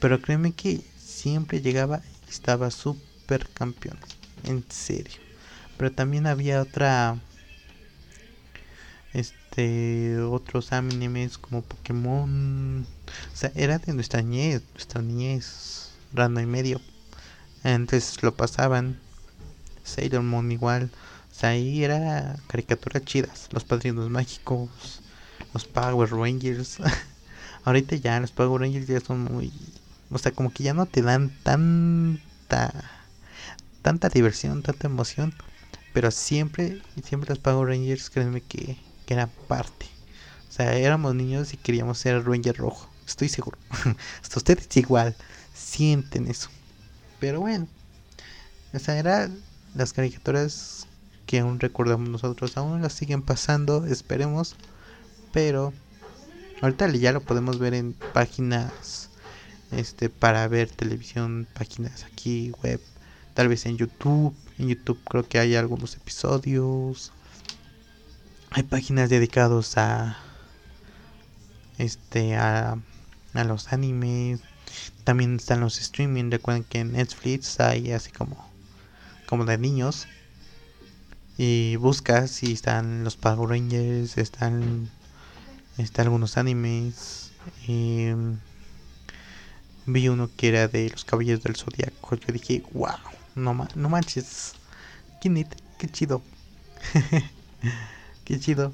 Pero 0.00 0.20
créeme 0.20 0.52
que 0.52 0.80
siempre 0.98 1.60
llegaba 1.60 2.02
estaba 2.28 2.70
super 2.70 3.48
campeón. 3.50 3.98
En 4.44 4.64
serio. 4.68 5.20
Pero 5.76 5.92
también 5.92 6.26
había 6.26 6.62
otra. 6.62 7.18
Este. 9.12 10.18
Otros 10.20 10.72
animes 10.72 11.38
como 11.38 11.62
Pokémon. 11.62 12.86
O 13.32 13.36
sea, 13.36 13.52
era 13.54 13.78
de 13.78 13.92
nuestra 13.94 14.22
niñez. 14.22 14.62
Nuestra 14.74 15.02
niñez. 15.02 15.90
Rando 16.12 16.40
y 16.40 16.46
medio. 16.46 16.80
Entonces 17.64 18.22
lo 18.22 18.34
pasaban. 18.34 18.98
Sailor 19.84 20.22
Moon 20.22 20.50
igual. 20.52 20.90
O 21.30 21.34
sea, 21.34 21.50
ahí 21.50 21.84
era 21.84 22.36
caricaturas 22.46 23.04
chidas. 23.04 23.48
Los 23.52 23.64
padrinos 23.64 24.10
mágicos. 24.10 24.70
Los 25.54 25.64
Power 25.66 26.10
Rangers. 26.10 26.78
Ahorita 27.64 27.96
ya 27.96 28.18
los 28.20 28.32
Power 28.32 28.62
Rangers 28.62 28.86
ya 28.86 29.00
son 29.00 29.24
muy 29.24 29.52
o 30.12 30.18
sea, 30.18 30.32
como 30.32 30.52
que 30.52 30.62
ya 30.62 30.74
no 30.74 30.86
te 30.86 31.00
dan 31.00 31.30
tanta 31.42 32.72
tanta 33.82 34.08
diversión, 34.08 34.62
tanta 34.62 34.86
emoción, 34.86 35.34
pero 35.92 36.10
siempre 36.10 36.80
siempre 37.04 37.30
los 37.30 37.38
Power 37.38 37.68
Rangers, 37.68 38.10
créanme 38.10 38.40
que, 38.40 38.76
que 39.06 39.14
eran 39.14 39.30
parte. 39.48 39.86
O 40.48 40.52
sea, 40.52 40.76
éramos 40.76 41.14
niños 41.14 41.54
y 41.54 41.56
queríamos 41.56 41.98
ser 41.98 42.24
Ranger 42.24 42.56
rojo, 42.56 42.88
estoy 43.06 43.28
seguro. 43.28 43.58
Hasta 44.22 44.38
ustedes 44.38 44.76
igual 44.76 45.16
sienten 45.54 46.28
eso. 46.28 46.48
Pero 47.20 47.40
bueno, 47.40 47.68
o 48.72 48.78
sea, 48.78 48.98
eran 48.98 49.38
las 49.74 49.92
caricaturas 49.92 50.86
que 51.26 51.40
aún 51.40 51.60
recordamos 51.60 52.08
nosotros, 52.08 52.56
aún 52.56 52.82
las 52.82 52.92
siguen 52.92 53.22
pasando, 53.22 53.86
esperemos, 53.86 54.56
pero 55.32 55.72
ahorita 56.60 56.88
ya 56.90 57.12
lo 57.12 57.20
podemos 57.20 57.58
ver 57.58 57.74
en 57.74 57.94
páginas 58.12 59.08
este 59.70 60.10
para 60.10 60.46
ver 60.48 60.70
televisión, 60.70 61.46
páginas 61.54 62.04
aquí 62.04 62.52
web, 62.62 62.80
tal 63.34 63.48
vez 63.48 63.66
en 63.66 63.76
YouTube. 63.76 64.34
En 64.58 64.68
YouTube 64.68 65.00
creo 65.04 65.28
que 65.28 65.38
hay 65.38 65.54
algunos 65.54 65.96
episodios. 65.96 67.12
Hay 68.50 68.62
páginas 68.64 69.10
dedicadas 69.10 69.76
a 69.78 70.18
este 71.78 72.36
a, 72.36 72.78
a 73.34 73.44
los 73.44 73.72
animes. 73.72 74.40
También 75.04 75.36
están 75.36 75.60
los 75.60 75.80
streaming. 75.80 76.30
Recuerden 76.30 76.64
que 76.64 76.80
en 76.80 76.92
Netflix 76.92 77.60
hay 77.60 77.92
así 77.92 78.10
como 78.10 78.48
como 79.26 79.44
de 79.44 79.58
niños. 79.58 80.06
Y 81.38 81.76
buscas 81.76 82.42
y 82.42 82.52
están 82.52 83.04
los 83.04 83.16
Power 83.16 83.48
Rangers, 83.48 84.18
están 84.18 84.90
están 85.78 86.06
algunos 86.06 86.36
animes. 86.36 87.32
Y, 87.66 88.08
vi 89.86 90.08
uno 90.08 90.30
que 90.36 90.48
era 90.48 90.68
de 90.68 90.90
los 90.90 91.04
caballeros 91.04 91.42
del 91.42 91.56
zodiaco. 91.56 92.16
Yo 92.16 92.32
dije, 92.32 92.62
wow, 92.72 92.90
no, 93.34 93.68
no 93.74 93.88
manches, 93.88 94.54
qué, 95.20 95.46
qué 95.78 95.88
chido. 95.88 96.22
Qué 98.24 98.38
chido. 98.38 98.72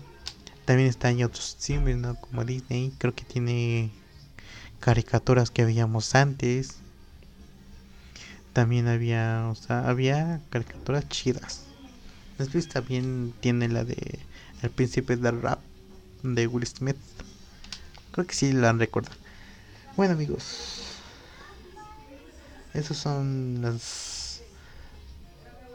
También 0.65 0.89
están 0.89 1.23
otros 1.23 1.57
siempre, 1.59 1.95
¿no? 1.95 2.15
Como 2.17 2.45
Disney. 2.45 2.93
Creo 2.99 3.15
que 3.15 3.25
tiene 3.25 3.91
caricaturas 4.81 5.51
que 5.51 5.65
veíamos 5.65 6.15
antes. 6.15 6.77
También 8.53 8.89
había, 8.89 9.49
o 9.51 9.55
sea, 9.55 9.89
había 9.89 10.41
caricaturas 10.51 11.09
chidas. 11.09 11.65
Netflix 12.39 12.69
también 12.69 13.35
tiene 13.41 13.69
la 13.69 13.85
de 13.85 14.19
El 14.63 14.71
Príncipe 14.71 15.17
del 15.17 15.43
Rap 15.43 15.61
de 16.23 16.47
Will 16.47 16.67
Smith. 16.67 16.97
Creo 18.13 18.27
que 18.27 18.35
sí 18.35 18.53
la 18.53 18.71
han 18.71 18.79
recordado. 18.79 19.17
Bueno 19.97 20.15
amigos, 20.15 20.83
esos 22.75 22.97
son 22.97 23.61
las... 23.63 24.18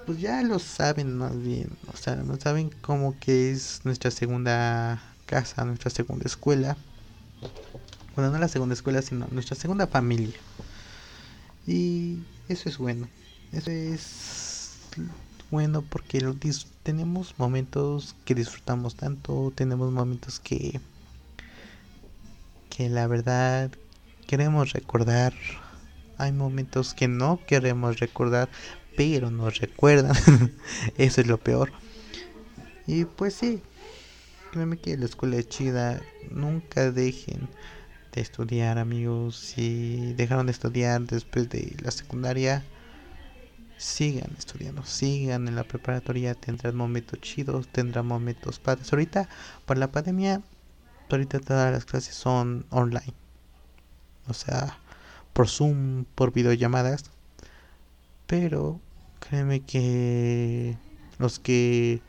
Pues 0.05 0.19
ya 0.19 0.41
lo 0.43 0.59
saben 0.59 1.17
más 1.17 1.41
bien, 1.41 1.69
o 1.91 1.95
sea, 1.95 2.15
no 2.17 2.37
saben 2.37 2.69
cómo 2.81 3.17
que 3.19 3.51
es 3.51 3.81
nuestra 3.85 4.11
segunda 4.11 5.01
casa, 5.25 5.63
nuestra 5.63 5.89
segunda 5.89 6.25
escuela. 6.25 6.75
Bueno, 8.15 8.31
no 8.31 8.37
la 8.37 8.49
segunda 8.49 8.73
escuela, 8.73 9.01
sino 9.01 9.27
nuestra 9.31 9.55
segunda 9.55 9.87
familia. 9.87 10.35
Y 11.65 12.19
eso 12.49 12.67
es 12.67 12.77
bueno. 12.77 13.07
Eso 13.53 13.71
es 13.71 14.71
bueno 15.49 15.81
porque 15.83 16.21
tenemos 16.83 17.35
momentos 17.37 18.15
que 18.25 18.35
disfrutamos 18.35 18.95
tanto, 18.95 19.53
tenemos 19.55 19.91
momentos 19.91 20.39
que 20.39 20.81
que 22.75 22.89
la 22.89 23.05
verdad 23.05 23.69
queremos 24.25 24.73
recordar. 24.73 25.33
Hay 26.17 26.31
momentos 26.31 26.93
que 26.93 27.07
no 27.07 27.39
queremos 27.45 27.99
recordar, 27.99 28.49
pero 28.95 29.31
nos 29.31 29.59
recuerdan. 29.59 30.15
Eso 30.97 31.21
es 31.21 31.27
lo 31.27 31.37
peor. 31.37 31.71
Y 32.87 33.05
pues 33.05 33.33
sí, 33.35 33.61
créeme 34.51 34.77
que 34.77 34.97
la 34.97 35.05
escuela 35.05 35.37
es 35.37 35.47
chida. 35.49 36.01
Nunca 36.29 36.91
dejen 36.91 37.47
de 38.11 38.21
estudiar, 38.21 38.77
amigos. 38.77 39.37
Si 39.37 40.13
dejaron 40.13 40.45
de 40.45 40.51
estudiar 40.51 41.01
después 41.01 41.49
de 41.49 41.75
la 41.81 41.91
secundaria, 41.91 42.63
sigan 43.77 44.31
estudiando, 44.37 44.83
sigan 44.85 45.47
en 45.47 45.55
la 45.55 45.63
preparatoria. 45.63 46.35
Tendrán 46.35 46.75
momentos 46.75 47.19
chidos, 47.21 47.67
tendrán 47.67 48.05
momentos 48.05 48.59
padres. 48.59 48.91
Ahorita, 48.91 49.29
por 49.65 49.77
la 49.77 49.91
pandemia, 49.91 50.41
ahorita 51.09 51.39
todas 51.39 51.71
las 51.71 51.85
clases 51.85 52.15
son 52.15 52.65
online. 52.69 53.13
O 54.27 54.33
sea, 54.33 54.77
por 55.33 55.49
Zoom, 55.49 56.05
por 56.15 56.31
videollamadas. 56.31 57.12
Pero 58.27 58.79
créeme 59.19 59.61
que 59.61 60.77
los 61.19 61.39
que 61.39 62.01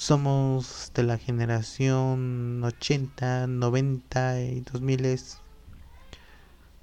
somos 0.00 0.92
de 0.94 1.02
la 1.02 1.18
generación 1.18 2.62
80, 2.64 3.46
90 3.46 4.40
y 4.40 4.60
2000 4.60 5.18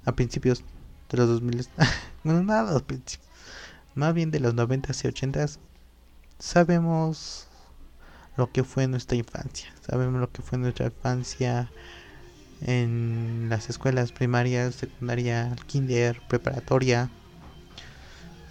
a 0.04 0.12
principios 0.12 0.62
de 1.10 1.18
los 1.18 1.28
2000 1.28 1.66
bueno 2.24 2.44
nada 2.44 2.80
más 3.94 4.14
bien 4.14 4.30
de 4.30 4.38
los 4.38 4.54
90 4.54 4.92
y 5.02 5.08
80 5.08 5.46
sabemos 6.38 7.48
lo 8.36 8.52
que 8.52 8.62
fue 8.62 8.86
nuestra 8.86 9.16
infancia 9.16 9.74
sabemos 9.80 10.20
lo 10.20 10.30
que 10.30 10.42
fue 10.42 10.56
nuestra 10.56 10.86
infancia 10.86 11.72
en 12.60 13.46
las 13.48 13.68
escuelas 13.68 14.12
primarias 14.12 14.76
secundaria 14.76 15.56
kinder 15.66 16.20
preparatoria 16.28 17.10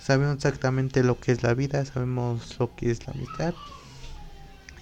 sabemos 0.08 0.38
exactamente 0.38 1.04
lo 1.04 1.20
que 1.20 1.34
es 1.34 1.44
la 1.44 1.54
vida 1.54 1.84
sabemos 1.84 2.56
lo 2.60 2.74
que 2.74 2.92
es 2.92 3.06
la 3.06 3.12
amistad 3.12 3.54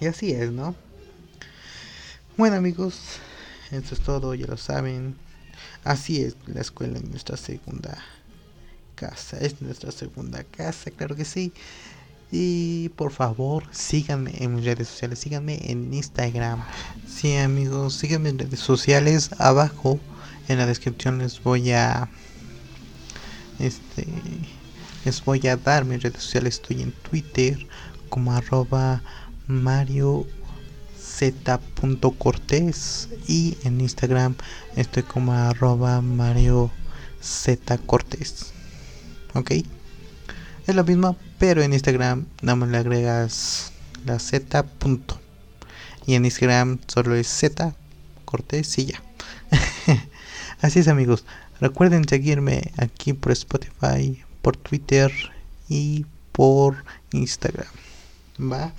y 0.00 0.06
así 0.06 0.30
es, 0.30 0.52
¿no? 0.52 0.76
Bueno 2.36 2.56
amigos, 2.56 3.18
eso 3.70 3.94
es 3.94 4.00
todo, 4.00 4.34
ya 4.34 4.46
lo 4.46 4.56
saben. 4.56 5.16
Así 5.84 6.22
es 6.22 6.36
la 6.46 6.60
escuela 6.60 6.98
en 6.98 7.10
nuestra 7.10 7.36
segunda 7.36 7.96
casa. 8.94 9.38
Es 9.38 9.62
nuestra 9.62 9.90
segunda 9.90 10.44
casa, 10.44 10.90
claro 10.90 11.16
que 11.16 11.24
sí. 11.24 11.52
Y 12.30 12.90
por 12.90 13.12
favor, 13.12 13.64
síganme 13.70 14.32
en 14.38 14.56
mis 14.56 14.64
redes 14.64 14.88
sociales, 14.88 15.18
síganme 15.18 15.58
en 15.70 15.94
Instagram. 15.94 16.62
Sí, 17.08 17.36
amigos, 17.36 17.94
síganme 17.94 18.28
en 18.28 18.38
redes 18.38 18.60
sociales. 18.60 19.30
Abajo 19.38 19.98
en 20.48 20.58
la 20.58 20.66
descripción 20.66 21.18
les 21.18 21.42
voy 21.42 21.70
a 21.70 22.08
este 23.58 24.06
les 25.06 25.24
voy 25.24 25.46
a 25.46 25.56
dar 25.56 25.84
mis 25.84 26.02
redes 26.02 26.20
sociales. 26.20 26.54
Estoy 26.54 26.82
en 26.82 26.90
Twitter 26.90 27.64
como 28.08 28.32
arroba 28.32 29.02
Mario 29.46 30.26
Z. 31.00 31.60
Cortés 32.18 33.08
y 33.28 33.56
en 33.62 33.80
Instagram 33.80 34.34
estoy 34.74 35.04
como 35.04 35.32
arroba 35.32 36.02
Mario 36.02 36.72
Z. 37.20 37.78
Ok, 39.34 39.52
es 40.66 40.74
lo 40.74 40.82
mismo, 40.82 41.16
pero 41.38 41.62
en 41.62 41.72
Instagram 41.72 42.26
nada 42.42 42.56
más 42.56 42.68
le 42.68 42.78
agregas 42.78 43.70
la 44.04 44.18
Z. 44.18 44.64
Punto. 44.64 45.20
Y 46.04 46.14
en 46.14 46.24
Instagram 46.24 46.80
solo 46.88 47.14
es 47.14 47.28
Z 47.28 47.76
Cortés 48.24 48.76
y 48.78 48.86
ya. 48.86 49.02
Así 50.60 50.80
es, 50.80 50.88
amigos. 50.88 51.24
Recuerden 51.60 52.08
seguirme 52.08 52.72
aquí 52.76 53.12
por 53.12 53.30
Spotify, 53.30 54.25
por 54.46 54.56
Twitter 54.56 55.10
y 55.68 56.06
por 56.30 56.84
Instagram. 57.10 57.66
Va. 58.40 58.72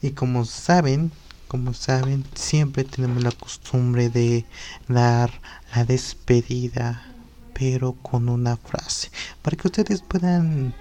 Y 0.00 0.12
como 0.12 0.46
saben, 0.46 1.12
como 1.48 1.74
saben, 1.74 2.24
siempre 2.34 2.84
tenemos 2.84 3.22
la 3.22 3.30
costumbre 3.30 4.08
de 4.08 4.46
dar 4.88 5.30
la 5.74 5.84
despedida, 5.84 7.04
pero 7.52 7.92
con 7.92 8.30
una 8.30 8.56
frase, 8.56 9.10
para 9.42 9.54
que 9.58 9.68
ustedes 9.68 10.00
puedan, 10.00 10.74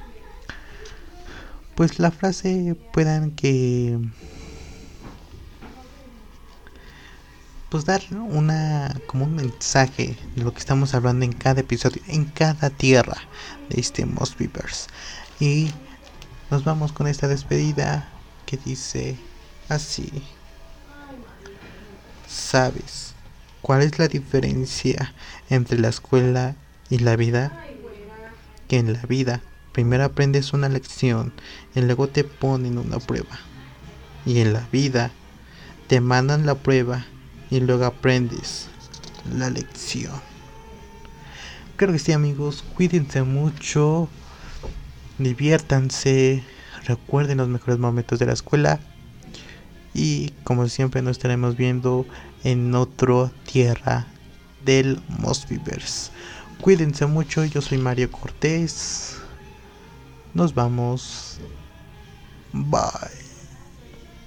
pues 1.76 2.00
la 2.00 2.12
frase 2.12 2.78
puedan 2.94 3.32
que, 3.32 4.00
pues 7.68 7.84
dar 7.84 8.02
una, 8.14 8.98
como 9.08 9.26
un 9.26 9.36
mensaje 9.36 10.16
de 10.38 10.44
lo 10.44 10.54
que 10.54 10.60
estamos 10.60 10.94
hablando 10.94 11.26
en 11.26 11.34
cada 11.34 11.60
episodio, 11.60 12.02
en 12.08 12.24
cada 12.24 12.70
tierra 12.70 13.18
este 13.70 14.06
Most 14.06 14.40
Y 15.40 15.72
nos 16.52 16.64
vamos 16.64 16.92
con 16.92 17.08
esta 17.08 17.28
despedida 17.28 18.10
que 18.46 18.58
dice 18.58 19.18
así. 19.70 20.12
¿Sabes 22.28 23.14
cuál 23.62 23.82
es 23.82 24.00
la 24.00 24.08
diferencia 24.08 25.14
entre 25.50 25.80
la 25.80 25.90
escuela 25.90 26.56
y 26.90 27.00
la 27.00 27.16
vida? 27.16 27.66
Que 28.68 28.78
en 28.78 28.94
la 28.94 29.02
vida 29.04 29.42
primero 29.72 30.04
aprendes 30.04 30.54
una 30.54 30.70
lección 30.70 31.34
y 31.76 31.82
luego 31.82 32.08
te 32.08 32.24
ponen 32.24 32.78
una 32.78 33.00
prueba. 33.00 33.40
Y 34.26 34.40
en 34.40 34.54
la 34.54 34.68
vida 34.72 35.12
te 35.88 36.02
mandan 36.02 36.46
la 36.46 36.56
prueba 36.56 37.06
y 37.50 37.60
luego 37.60 37.86
aprendes 37.86 38.68
la 39.34 39.50
lección. 39.50 40.29
Creo 41.80 41.94
que 41.94 42.00
sí 42.00 42.12
amigos, 42.12 42.66
cuídense 42.76 43.24
mucho, 43.24 44.10
diviértanse, 45.18 46.44
recuerden 46.84 47.38
los 47.38 47.48
mejores 47.48 47.80
momentos 47.80 48.20
de 48.20 48.26
la 48.26 48.34
escuela 48.34 48.82
y 49.94 50.32
como 50.44 50.68
siempre 50.68 51.02
nos 51.02 51.12
estaremos 51.12 51.56
viendo 51.56 52.06
en 52.44 52.76
otra 52.76 53.32
tierra 53.50 54.08
del 54.66 55.02
Mosbyverse. 55.08 56.12
Cuídense 56.60 57.06
mucho, 57.06 57.46
yo 57.46 57.62
soy 57.62 57.78
Mario 57.78 58.12
Cortés. 58.12 59.16
Nos 60.34 60.54
vamos. 60.54 61.40
Bye. 62.52 63.29